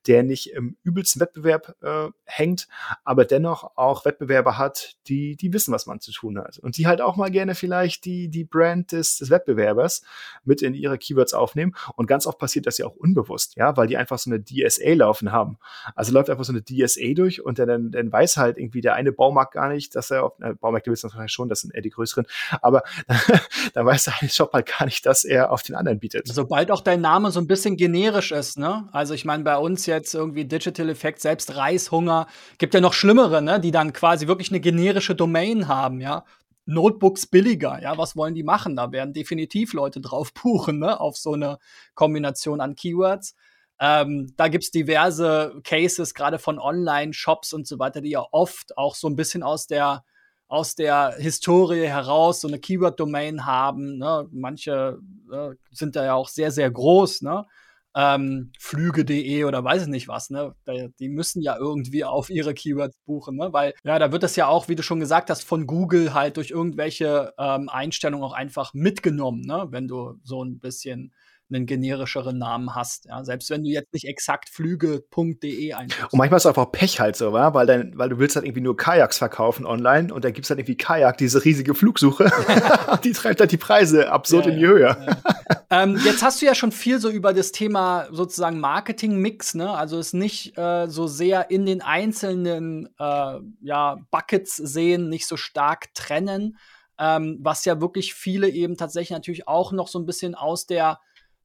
der 0.06 0.22
nicht 0.22 0.52
im 0.52 0.76
übelsten 0.82 1.20
Wettbewerb 1.20 1.76
äh, 1.82 2.08
hängt, 2.24 2.68
aber 3.04 3.24
dennoch 3.24 3.76
auch 3.76 4.04
Wettbewerber 4.04 4.58
hat, 4.58 4.96
die, 5.06 5.36
die 5.36 5.52
wissen, 5.52 5.72
was 5.72 5.86
man 5.86 6.00
zu 6.00 6.12
tun 6.12 6.38
hat. 6.38 6.58
Und 6.58 6.76
die 6.76 6.86
halt 6.86 7.00
auch 7.00 7.16
mal 7.16 7.30
gerne 7.30 7.54
vielleicht 7.54 8.04
die, 8.04 8.28
die 8.28 8.44
Brand 8.44 8.92
des, 8.92 9.18
des 9.18 9.30
Wettbewerbers 9.30 10.02
mit 10.44 10.62
in 10.62 10.74
ihre 10.74 10.98
Keywords 10.98 11.34
aufnehmen. 11.34 11.74
Und 11.96 12.06
ganz 12.06 12.26
oft 12.26 12.38
passiert 12.38 12.66
das 12.66 12.78
ja 12.78 12.86
auch 12.86 12.96
unbewusst, 12.96 13.56
ja, 13.56 13.76
weil 13.76 13.86
die 13.86 13.96
einfach 13.96 14.18
so 14.18 14.30
eine 14.30 14.42
DSA 14.42 14.94
laufen 14.94 15.32
haben. 15.32 15.58
Also 15.94 16.12
läuft 16.12 16.30
einfach 16.30 16.44
so 16.44 16.52
eine 16.52 16.62
DSA 16.62 17.14
durch 17.14 17.42
und 17.42 17.58
dann, 17.58 17.90
dann 17.90 18.12
weiß 18.12 18.36
halt 18.36 18.58
irgendwie 18.58 18.80
der 18.80 18.94
eine 18.94 19.12
Baumarkt 19.12 19.54
gar 19.54 19.68
nicht, 19.68 19.94
dass 19.94 20.10
er 20.10 20.24
auf, 20.24 20.40
äh, 20.40 20.54
Baumärkte 20.54 20.90
wissen 20.90 21.04
wahrscheinlich 21.04 21.32
schon, 21.32 21.48
das 21.48 21.60
sind 21.60 21.74
eher 21.74 21.82
die 21.82 21.90
größeren, 21.90 22.26
aber 22.62 22.82
dann 23.74 23.86
weiß 23.86 24.04
der 24.04 24.28
Shop 24.28 24.52
halt 24.52 24.66
gar 24.66 24.84
nicht, 24.84 25.06
dass 25.06 25.24
er 25.24 25.52
auf 25.52 25.62
den 25.62 25.74
anderen 25.74 25.98
bietet. 25.98 26.28
Sobald 26.28 26.70
auch 26.70 26.80
dein 26.80 27.00
Name 27.00 27.30
so 27.30 27.40
ein 27.40 27.46
bisschen 27.46 27.76
generisch 27.76 28.32
ist, 28.32 28.58
ne? 28.58 28.88
Also 28.92 29.14
ich 29.14 29.24
meine, 29.24 29.44
bei 29.44 29.56
uns 29.56 29.86
jetzt 29.86 30.14
irgendwie 30.14 30.44
Digital 30.44 30.88
Effect, 30.88 31.20
selbst 31.20 31.56
Reishunger, 31.56 32.26
gibt 32.58 32.74
ja 32.74 32.80
noch 32.80 32.92
schlimmere, 32.92 33.42
ne? 33.42 33.60
Die 33.60 33.70
dann 33.70 33.92
quasi 33.92 34.26
wirklich 34.26 34.50
eine 34.50 34.60
generische 34.60 35.14
Domain 35.14 35.68
haben, 35.68 36.00
ja? 36.00 36.24
Notebooks 36.66 37.26
billiger, 37.26 37.82
ja, 37.82 37.98
was 37.98 38.16
wollen 38.16 38.34
die 38.34 38.42
machen? 38.42 38.76
Da 38.76 38.92
werden 38.92 39.12
definitiv 39.12 39.72
Leute 39.72 40.00
drauf 40.00 40.32
buchen, 40.42 40.78
ne, 40.78 41.00
auf 41.00 41.16
so 41.16 41.34
eine 41.34 41.58
Kombination 41.94 42.60
an 42.60 42.76
Keywords. 42.76 43.34
Ähm, 43.80 44.34
da 44.36 44.48
gibt's 44.48 44.70
diverse 44.70 45.58
Cases, 45.64 46.14
gerade 46.14 46.38
von 46.38 46.58
Online-Shops 46.58 47.54
und 47.54 47.66
so 47.66 47.78
weiter, 47.78 48.02
die 48.02 48.10
ja 48.10 48.24
oft 48.30 48.76
auch 48.76 48.94
so 48.94 49.08
ein 49.08 49.16
bisschen 49.16 49.42
aus 49.42 49.66
der 49.66 50.04
aus 50.50 50.74
der 50.74 51.14
Historie 51.16 51.86
heraus 51.86 52.40
so 52.40 52.48
eine 52.48 52.58
Keyword-Domain 52.58 53.46
haben. 53.46 53.98
Ne? 53.98 54.26
Manche 54.32 54.98
äh, 55.32 55.50
sind 55.70 55.94
da 55.94 56.04
ja 56.04 56.14
auch 56.14 56.28
sehr, 56.28 56.50
sehr 56.50 56.70
groß, 56.70 57.22
ne? 57.22 57.46
Ähm, 57.94 58.52
Flüge.de 58.58 59.44
oder 59.44 59.64
weiß 59.64 59.82
ich 59.82 59.88
nicht 59.88 60.06
was, 60.06 60.30
ne? 60.30 60.54
Die 61.00 61.08
müssen 61.08 61.42
ja 61.42 61.56
irgendwie 61.56 62.04
auf 62.04 62.30
ihre 62.30 62.54
Keywords 62.54 62.96
buchen, 63.04 63.36
ne? 63.36 63.52
Weil, 63.52 63.74
ja, 63.84 63.98
da 63.98 64.12
wird 64.12 64.22
das 64.22 64.36
ja 64.36 64.46
auch, 64.46 64.68
wie 64.68 64.76
du 64.76 64.82
schon 64.82 65.00
gesagt 65.00 65.30
hast, 65.30 65.42
von 65.42 65.66
Google 65.66 66.14
halt 66.14 66.36
durch 66.36 66.50
irgendwelche 66.50 67.32
ähm, 67.38 67.68
Einstellungen 67.68 68.24
auch 68.24 68.32
einfach 68.32 68.74
mitgenommen, 68.74 69.42
ne? 69.42 69.66
Wenn 69.70 69.88
du 69.88 70.18
so 70.22 70.44
ein 70.44 70.58
bisschen 70.60 71.12
einen 71.52 71.66
generischeren 71.66 72.38
Namen 72.38 72.74
hast. 72.74 73.06
Ja? 73.06 73.24
Selbst 73.24 73.50
wenn 73.50 73.62
du 73.62 73.70
jetzt 73.70 73.92
nicht 73.92 74.06
exakt 74.06 74.48
flüge.de 74.48 75.72
einführst. 75.72 76.12
Und 76.12 76.18
manchmal 76.18 76.38
ist 76.38 76.44
es 76.44 76.48
einfach 76.48 76.70
Pech 76.72 77.00
halt 77.00 77.16
so, 77.16 77.32
wa? 77.32 77.54
weil, 77.54 77.66
dein, 77.66 77.96
weil 77.96 78.08
du 78.08 78.18
willst 78.18 78.36
halt 78.36 78.46
irgendwie 78.46 78.62
nur 78.62 78.76
Kajaks 78.76 79.18
verkaufen 79.18 79.66
online 79.66 80.12
und 80.12 80.24
dann 80.24 80.32
gibt 80.32 80.46
es 80.46 80.50
halt 80.50 80.58
irgendwie 80.58 80.76
Kajak, 80.76 81.18
diese 81.18 81.44
riesige 81.44 81.74
Flugsuche. 81.74 82.30
die 83.04 83.12
treibt 83.12 83.40
halt 83.40 83.52
die 83.52 83.56
Preise 83.56 84.10
absurd 84.10 84.46
ja, 84.46 84.52
in 84.52 84.58
die 84.58 84.66
Höhe. 84.66 84.80
Ja. 84.80 85.16
Ähm, 85.70 86.00
jetzt 86.04 86.22
hast 86.22 86.42
du 86.42 86.46
ja 86.46 86.54
schon 86.54 86.72
viel 86.72 86.98
so 86.98 87.10
über 87.10 87.32
das 87.32 87.52
Thema 87.52 88.08
sozusagen 88.10 88.58
Marketing-Mix, 88.58 89.54
ne? 89.54 89.70
Also 89.70 89.98
es 89.98 90.12
nicht 90.12 90.58
äh, 90.58 90.88
so 90.88 91.06
sehr 91.06 91.50
in 91.50 91.64
den 91.64 91.80
einzelnen 91.80 92.88
äh, 92.98 93.38
ja, 93.60 93.98
Buckets 94.10 94.56
sehen, 94.56 95.08
nicht 95.08 95.26
so 95.26 95.36
stark 95.36 95.94
trennen, 95.94 96.58
ähm, 96.98 97.38
was 97.40 97.64
ja 97.64 97.80
wirklich 97.80 98.14
viele 98.14 98.48
eben 98.48 98.76
tatsächlich 98.76 99.10
natürlich 99.10 99.46
auch 99.46 99.70
noch 99.70 99.86
so 99.86 99.98
ein 99.98 100.06
bisschen 100.06 100.34
aus 100.34 100.66
der 100.66 100.98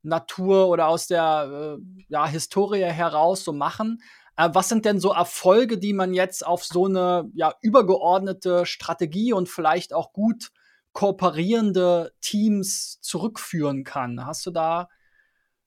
Natur 0.06 0.68
oder 0.68 0.88
aus 0.88 1.08
der 1.08 1.78
äh, 1.78 2.06
ja, 2.08 2.28
Historie 2.28 2.84
heraus 2.84 3.44
so 3.44 3.54
machen. 3.54 4.02
Äh, 4.38 4.50
was 4.54 4.70
sind 4.70 4.86
denn 4.86 5.00
so 5.00 5.12
Erfolge, 5.12 5.78
die 5.78 5.94
man 5.94 6.14
jetzt 6.14 6.46
auf 6.46 6.64
so 6.64 6.86
eine 6.86 7.30
ja, 7.34 7.54
übergeordnete 7.62 8.66
Strategie 8.66 9.34
und 9.34 9.50
vielleicht 9.50 9.94
auch 9.94 10.14
gut 10.14 10.52
kooperierende 10.94 12.14
Teams 12.22 13.00
zurückführen 13.02 13.84
kann? 13.84 14.26
Hast 14.26 14.46
du 14.46 14.52
da 14.52 14.90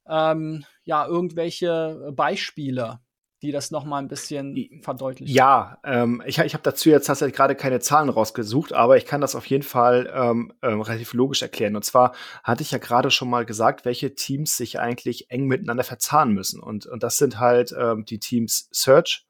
ähm, 0.09 0.65
ja 0.85 1.07
irgendwelche 1.07 2.13
Beispiele? 2.15 3.01
Die 3.43 3.53
das 3.53 3.71
noch 3.71 3.85
mal 3.85 3.99
ein 3.99 4.09
bisschen 4.09 4.81
verdeutlichen. 4.83 5.33
Ja, 5.33 5.79
ähm, 5.85 6.23
ich, 6.27 6.39
ich 6.39 6.55
habe 6.55 6.63
dazu 6.63 6.89
jetzt 6.89 7.07
tatsächlich 7.07 7.37
gerade 7.37 7.55
keine 7.55 7.79
Zahlen 7.79 8.09
rausgesucht, 8.09 8.73
aber 8.73 8.97
ich 8.97 9.07
kann 9.07 9.21
das 9.21 9.37
auf 9.37 9.47
jeden 9.47 9.63
Fall 9.63 10.13
ähm, 10.13 10.53
ähm, 10.63 10.81
relativ 10.81 11.13
logisch 11.13 11.43
erklären. 11.43 11.77
Und 11.77 11.85
zwar 11.85 12.15
hatte 12.43 12.63
ich 12.63 12.73
ja 12.73 12.79
gerade 12.79 13.11
schon 13.11 13.31
mal 13.31 13.47
gesagt, 13.47 13.85
welche 13.85 14.15
Teams 14.15 14.57
sich 14.57 14.81
eigentlich 14.81 15.31
eng 15.31 15.47
miteinander 15.47 15.85
verzahnen 15.85 16.35
müssen. 16.35 16.61
Und, 16.61 16.87
und 16.87 17.03
das 17.03 17.17
sind 17.17 17.39
halt 17.39 17.73
ähm, 17.79 18.05
die 18.05 18.19
Teams 18.19 18.69
Search, 18.73 19.25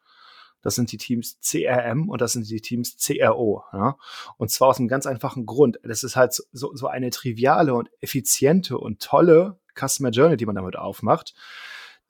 das 0.62 0.74
sind 0.74 0.90
die 0.90 0.98
Teams 0.98 1.38
CRM 1.40 2.08
und 2.08 2.20
das 2.20 2.32
sind 2.32 2.48
die 2.48 2.60
Teams 2.60 2.96
CRO. 2.96 3.62
Ja? 3.72 3.96
Und 4.38 4.50
zwar 4.50 4.68
aus 4.68 4.78
einem 4.78 4.88
ganz 4.88 5.06
einfachen 5.06 5.46
Grund. 5.46 5.78
Das 5.82 6.02
ist 6.02 6.16
halt 6.16 6.32
so, 6.32 6.74
so 6.74 6.86
eine 6.86 7.10
triviale 7.10 7.74
und 7.74 7.90
effiziente 8.00 8.78
und 8.78 9.00
tolle 9.00 9.58
Customer 9.78 10.10
Journey, 10.10 10.36
die 10.36 10.46
man 10.46 10.56
damit 10.56 10.76
aufmacht. 10.76 11.34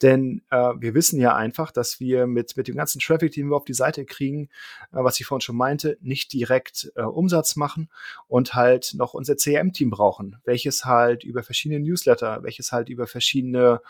Denn 0.03 0.43
äh, 0.51 0.73
wir 0.79 0.95
wissen 0.95 1.21
ja 1.21 1.35
einfach, 1.35 1.71
dass 1.73 2.01
wir 2.01 2.27
mit, 2.27 2.57
mit 2.57 2.69
dem 2.69 2.77
ganzen 2.77 3.01
Traffic, 3.01 3.33
den 3.33 3.49
wir 3.49 3.57
auf 3.57 3.65
die 3.65 3.75
Seite 3.75 4.05
kriegen, 4.05 4.49
äh, 4.93 5.03
was 5.03 5.19
ich 5.19 5.27
vorhin 5.27 5.41
schon 5.41 5.57
meinte, 5.57 5.99
nicht 6.01 6.33
direkt 6.33 6.93
äh, 6.95 7.03
Umsatz 7.03 7.57
machen 7.57 7.89
und 8.29 8.55
halt 8.55 8.95
noch 8.95 9.15
unser 9.15 9.37
CRM-Team 9.37 9.91
brauchen, 9.91 10.37
welches 10.45 10.85
halt 10.85 11.25
über 11.25 11.43
verschiedene 11.43 11.81
Newsletter, 11.81 12.43
welches 12.43 12.73
halt 12.73 12.89
über 12.89 13.07
verschiedene 13.07 13.81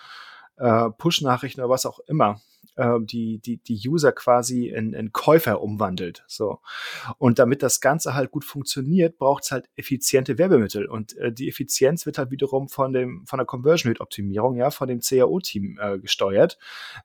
äh, 0.56 0.90
Push-Nachrichten 0.90 1.60
oder 1.60 1.70
was 1.70 1.86
auch 1.86 2.00
immer 2.00 2.40
äh, 2.78 2.98
die, 3.00 3.38
die, 3.38 3.58
die 3.58 3.88
User 3.88 4.12
quasi 4.12 4.68
in, 4.68 4.92
in 4.92 5.12
Käufer 5.12 5.60
umwandelt. 5.60 6.24
So. 6.26 6.60
Und 7.18 7.38
damit 7.38 7.62
das 7.62 7.80
Ganze 7.80 8.14
halt 8.14 8.30
gut 8.30 8.44
funktioniert, 8.44 9.18
braucht 9.18 9.44
es 9.44 9.50
halt 9.50 9.68
effiziente 9.76 10.38
Werbemittel. 10.38 10.86
Und 10.86 11.16
äh, 11.18 11.32
die 11.32 11.48
Effizienz 11.48 12.06
wird 12.06 12.18
halt 12.18 12.30
wiederum 12.30 12.68
von 12.68 12.92
dem, 12.92 13.26
von 13.26 13.38
der 13.38 13.46
Conversion 13.46 13.90
Rate 13.90 14.00
Optimierung, 14.00 14.56
ja, 14.56 14.70
von 14.70 14.88
dem 14.88 15.00
CAO-Team 15.00 15.78
äh, 15.80 15.98
gesteuert, 15.98 16.58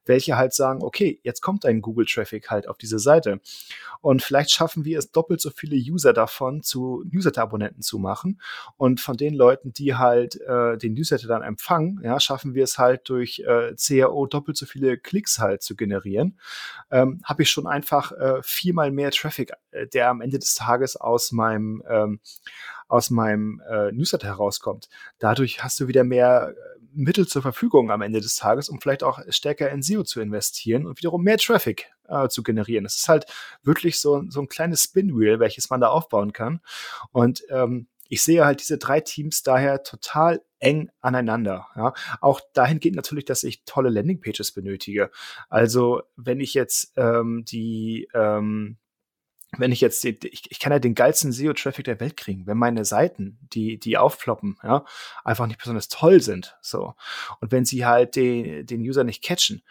welche 0.06 0.38
halt 0.38 0.54
sagen, 0.54 0.84
okay, 0.84 1.20
jetzt 1.24 1.42
kommt 1.42 1.66
ein 1.66 1.82
Google 1.82 2.06
Traffic 2.06 2.50
halt 2.50 2.68
auf 2.68 2.78
diese 2.78 3.00
Seite. 3.00 3.42
Und 4.02 4.22
vielleicht 4.22 4.52
schaffen 4.52 4.86
wir 4.86 5.00
es 5.00 5.12
doppelt 5.12 5.40
so 5.40 5.50
viele 5.50 5.76
User 5.76 6.14
davon 6.14 6.62
zu 6.62 7.04
Newsletter-Abonnenten 7.10 7.82
zu 7.82 8.00
machen. 8.00 8.42
Und 8.78 9.00
von 9.00 9.18
den 9.18 9.34
Leuten, 9.34 9.74
die 9.74 9.96
halt 9.96 10.40
äh, 10.42 10.78
den 10.78 10.94
Newsletter 10.94 11.28
dann 11.28 11.42
empfangen, 11.42 12.02
ja, 12.04 12.20
schaffen 12.20 12.54
wir 12.54 12.66
es 12.66 12.78
halt 12.78 13.08
durch 13.10 13.40
äh, 13.48 13.74
CAO 13.76 14.28
doppelt 14.28 14.58
so 14.58 14.66
viele 14.66 14.98
Klicks 14.98 15.40
halt 15.44 15.62
zu 15.62 15.76
generieren, 15.76 16.40
ähm, 16.90 17.22
habe 17.24 17.44
ich 17.44 17.52
schon 17.52 17.68
einfach 17.68 18.12
äh, 18.14 18.42
viermal 18.42 18.90
mehr 18.90 19.12
Traffic, 19.12 19.52
äh, 19.72 19.86
der 19.86 20.10
am 20.10 20.22
Ende 20.22 20.40
des 20.40 20.56
Tages 20.56 20.96
aus 20.96 21.32
meinem 21.32 21.84
ähm, 21.88 22.20
aus 22.88 23.10
meinem 23.10 23.62
äh, 23.70 23.92
Newsletter 23.92 24.28
herauskommt. 24.28 24.90
Dadurch 25.20 25.64
hast 25.64 25.80
du 25.80 25.88
wieder 25.88 26.04
mehr 26.04 26.54
äh, 26.56 26.80
Mittel 26.94 27.28
zur 27.28 27.42
Verfügung 27.42 27.92
am 27.92 28.02
Ende 28.02 28.22
des 28.22 28.36
Tages, 28.36 28.70
um 28.70 28.80
vielleicht 28.80 29.04
auch 29.04 29.20
stärker 29.30 29.70
in 29.70 29.82
SEO 29.82 30.04
zu 30.04 30.22
investieren 30.22 30.86
und 30.86 30.98
wiederum 31.00 31.24
mehr 31.24 31.38
Traffic 31.38 31.92
äh, 32.08 32.28
zu 32.28 32.44
generieren. 32.44 32.84
Das 32.84 32.96
ist 32.96 33.10
halt 33.10 33.26
wirklich 33.64 34.00
so, 34.00 34.24
so 34.30 34.42
ein 34.42 34.48
kleines 34.48 34.84
Spinwheel, 34.84 35.40
welches 35.40 35.70
man 35.70 35.82
da 35.82 35.88
aufbauen 35.88 36.34
kann. 36.34 36.62
Und 37.12 37.44
ähm, 37.50 37.88
ich 38.10 38.24
sehe 38.24 38.46
halt 38.46 38.60
diese 38.62 38.78
drei 38.78 39.00
Teams 39.00 39.44
daher 39.44 39.84
total 39.84 40.42
eng 40.60 40.92
aneinander. 41.02 41.68
Ja. 41.76 41.94
Auch 42.22 42.42
dahin 42.54 42.80
geht 42.80 42.96
natürlich, 42.96 43.26
dass 43.26 43.44
ich 43.44 43.64
tolle 43.66 43.90
Landingpages 43.90 44.52
benötige. 44.52 45.10
Also 45.50 46.04
wenn 46.16 46.40
ich 46.40 46.54
jetzt 46.54 46.94
ähm, 46.96 47.44
die 47.46 48.08
ähm, 48.14 48.78
wenn 49.58 49.72
ich 49.72 49.82
jetzt, 49.82 50.04
die, 50.04 50.18
ich, 50.28 50.50
ich 50.50 50.60
kann 50.60 50.72
ja 50.72 50.80
den 50.80 50.96
geilsten 50.96 51.32
SEO-Traffic 51.32 51.86
der 51.86 52.00
Welt 52.00 52.18
kriegen, 52.18 52.48
wenn 52.48 52.58
meine 52.58 52.86
Seiten, 52.86 53.38
die, 53.54 53.78
die 53.78 53.98
aufploppen, 53.98 54.58
ja, 54.64 54.86
einfach 55.24 55.48
nicht 55.48 55.60
besonders 55.60 55.90
toll 55.90 56.22
sind, 56.22 56.58
so. 56.62 56.96
Und 57.40 57.52
wenn 57.52 57.66
sie 57.66 57.86
halt 57.86 58.16
den, 58.16 58.66
den 58.66 58.82
User 58.82 59.04
nicht 59.04 59.24
catchen, 59.24 59.64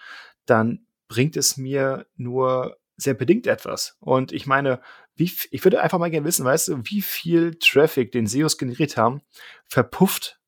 dann 0.47 0.87
bringt 1.09 1.37
es 1.37 1.57
mir 1.57 2.07
nur 2.17 2.77
sehr 3.03 3.15
bedingt 3.15 3.47
etwas. 3.47 3.97
Und 4.01 4.33
ich 4.33 4.47
meine, 4.47 4.81
wie, 5.15 5.31
ich 5.51 5.65
würde 5.65 5.81
einfach 5.83 5.99
mal 5.99 6.11
gerne 6.11 6.27
wissen, 6.27 6.45
weißt 6.45 6.69
du, 6.69 6.79
wie 6.85 7.03
viel 7.03 7.55
Traffic 7.59 8.13
den 8.13 8.27
SEOs 8.27 8.59
generiert 8.59 8.97
haben, 8.97 9.23
verpufft, 9.67 10.41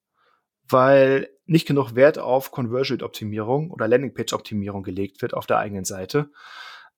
weil 0.68 1.28
nicht 1.46 1.66
genug 1.66 1.94
Wert 1.94 2.18
auf 2.18 2.50
Conversion-Optimierung 2.50 3.70
oder 3.70 3.88
Landingpage-Optimierung 3.88 4.82
gelegt 4.82 5.20
wird 5.20 5.34
auf 5.34 5.46
der 5.46 5.58
eigenen 5.58 5.84
Seite. 5.84 6.30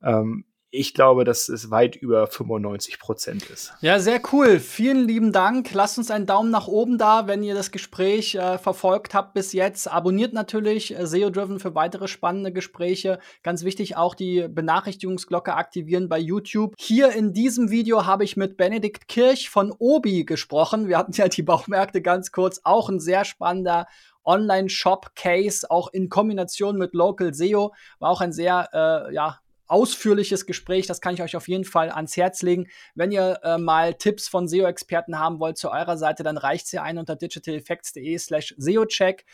Ähm, 0.03 0.45
ich 0.77 0.95
glaube, 0.95 1.25
dass 1.25 1.49
es 1.49 1.71
weit 1.71 1.97
über 1.97 2.27
95 2.27 2.99
Prozent 2.99 3.49
ist. 3.51 3.73
Ja, 3.81 3.99
sehr 3.99 4.21
cool. 4.33 4.61
Vielen 4.61 5.07
lieben 5.07 5.33
Dank. 5.33 5.73
Lasst 5.73 5.99
uns 5.99 6.11
einen 6.11 6.27
Daumen 6.27 6.51
nach 6.51 6.69
oben 6.69 6.99
da, 6.99 7.27
wenn 7.27 7.43
ihr 7.43 7.55
das 7.55 7.71
Gespräch 7.71 8.35
äh, 8.35 8.59
verfolgt 8.59 9.15
habt 9.15 9.35
bis 9.35 9.53
jetzt. 9.53 9.91
Abonniert 9.91 10.33
natürlich 10.33 10.97
äh, 10.97 11.07
SEO 11.07 11.31
Driven 11.31 11.59
für 11.59 11.75
weitere 11.75 12.09
spannende 12.09 12.53
Gespräche. 12.53 13.19
Ganz 13.43 13.65
wichtig 13.65 13.97
auch 13.97 14.15
die 14.15 14.47
Benachrichtigungsglocke 14.49 15.55
aktivieren 15.55 16.09
bei 16.09 16.19
YouTube. 16.19 16.75
Hier 16.79 17.13
in 17.13 17.33
diesem 17.33 17.71
Video 17.71 18.07
habe 18.07 18.25
ich 18.25 18.37
mit 18.37 18.57
Benedikt 18.57 19.09
Kirch 19.09 19.51
von 19.51 19.73
Obi 19.79 20.25
gesprochen. 20.25 20.89
Wir 20.89 20.99
hatten 20.99 21.13
ja 21.13 21.29
die 21.29 21.43
Baumärkte 21.43 22.03
ganz 22.03 22.33
kurz. 22.33 22.61
Auch 22.65 22.89
ein 22.89 23.01
sehr 23.01 23.25
spannender 23.25 23.87
Online-Shop-Case, 24.27 25.71
auch 25.71 25.89
in 25.93 26.09
Kombination 26.09 26.77
mit 26.77 26.95
Local 26.95 27.33
SEO. 27.33 27.73
War 27.99 28.11
auch 28.11 28.21
ein 28.21 28.33
sehr, 28.33 28.69
äh, 28.73 29.15
ja, 29.15 29.39
ausführliches 29.69 30.47
Gespräch. 30.47 30.87
Das 30.87 31.01
kann 31.01 31.15
ich 31.15 31.23
euch 31.23 31.37
auf 31.37 31.49
jeden 31.49 31.65
Fall 31.65 31.91
ans 31.91 32.17
Herz 32.17 32.43
legen. 32.43 32.69
Wenn 32.95 33.13
ihr 33.13 33.41
äh, 33.43 33.59
mal 33.59 33.95
Tipps 33.95 34.29
von 34.29 34.49
SEO-Experten 34.49 35.19
haben 35.19 35.41
wollt 35.41 35.59
zu 35.59 35.71
eurer 35.71 35.97
Seite, 35.97 36.23
dann 36.23 36.39
reicht 36.39 36.67
sie 36.67 36.79
ein 36.79 36.99
unter 36.99 37.17
digitaleffects.de 37.17 38.19
slash 38.19 38.55
SEO-Check. 38.59 39.25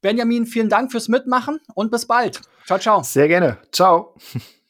Benjamin, 0.00 0.46
vielen 0.46 0.68
Dank 0.68 0.92
fürs 0.92 1.08
Mitmachen 1.08 1.60
und 1.74 1.90
bis 1.90 2.06
bald. 2.06 2.40
Ciao, 2.66 2.78
ciao. 2.78 3.02
Sehr 3.02 3.28
gerne. 3.28 3.58
Ciao. 3.72 4.14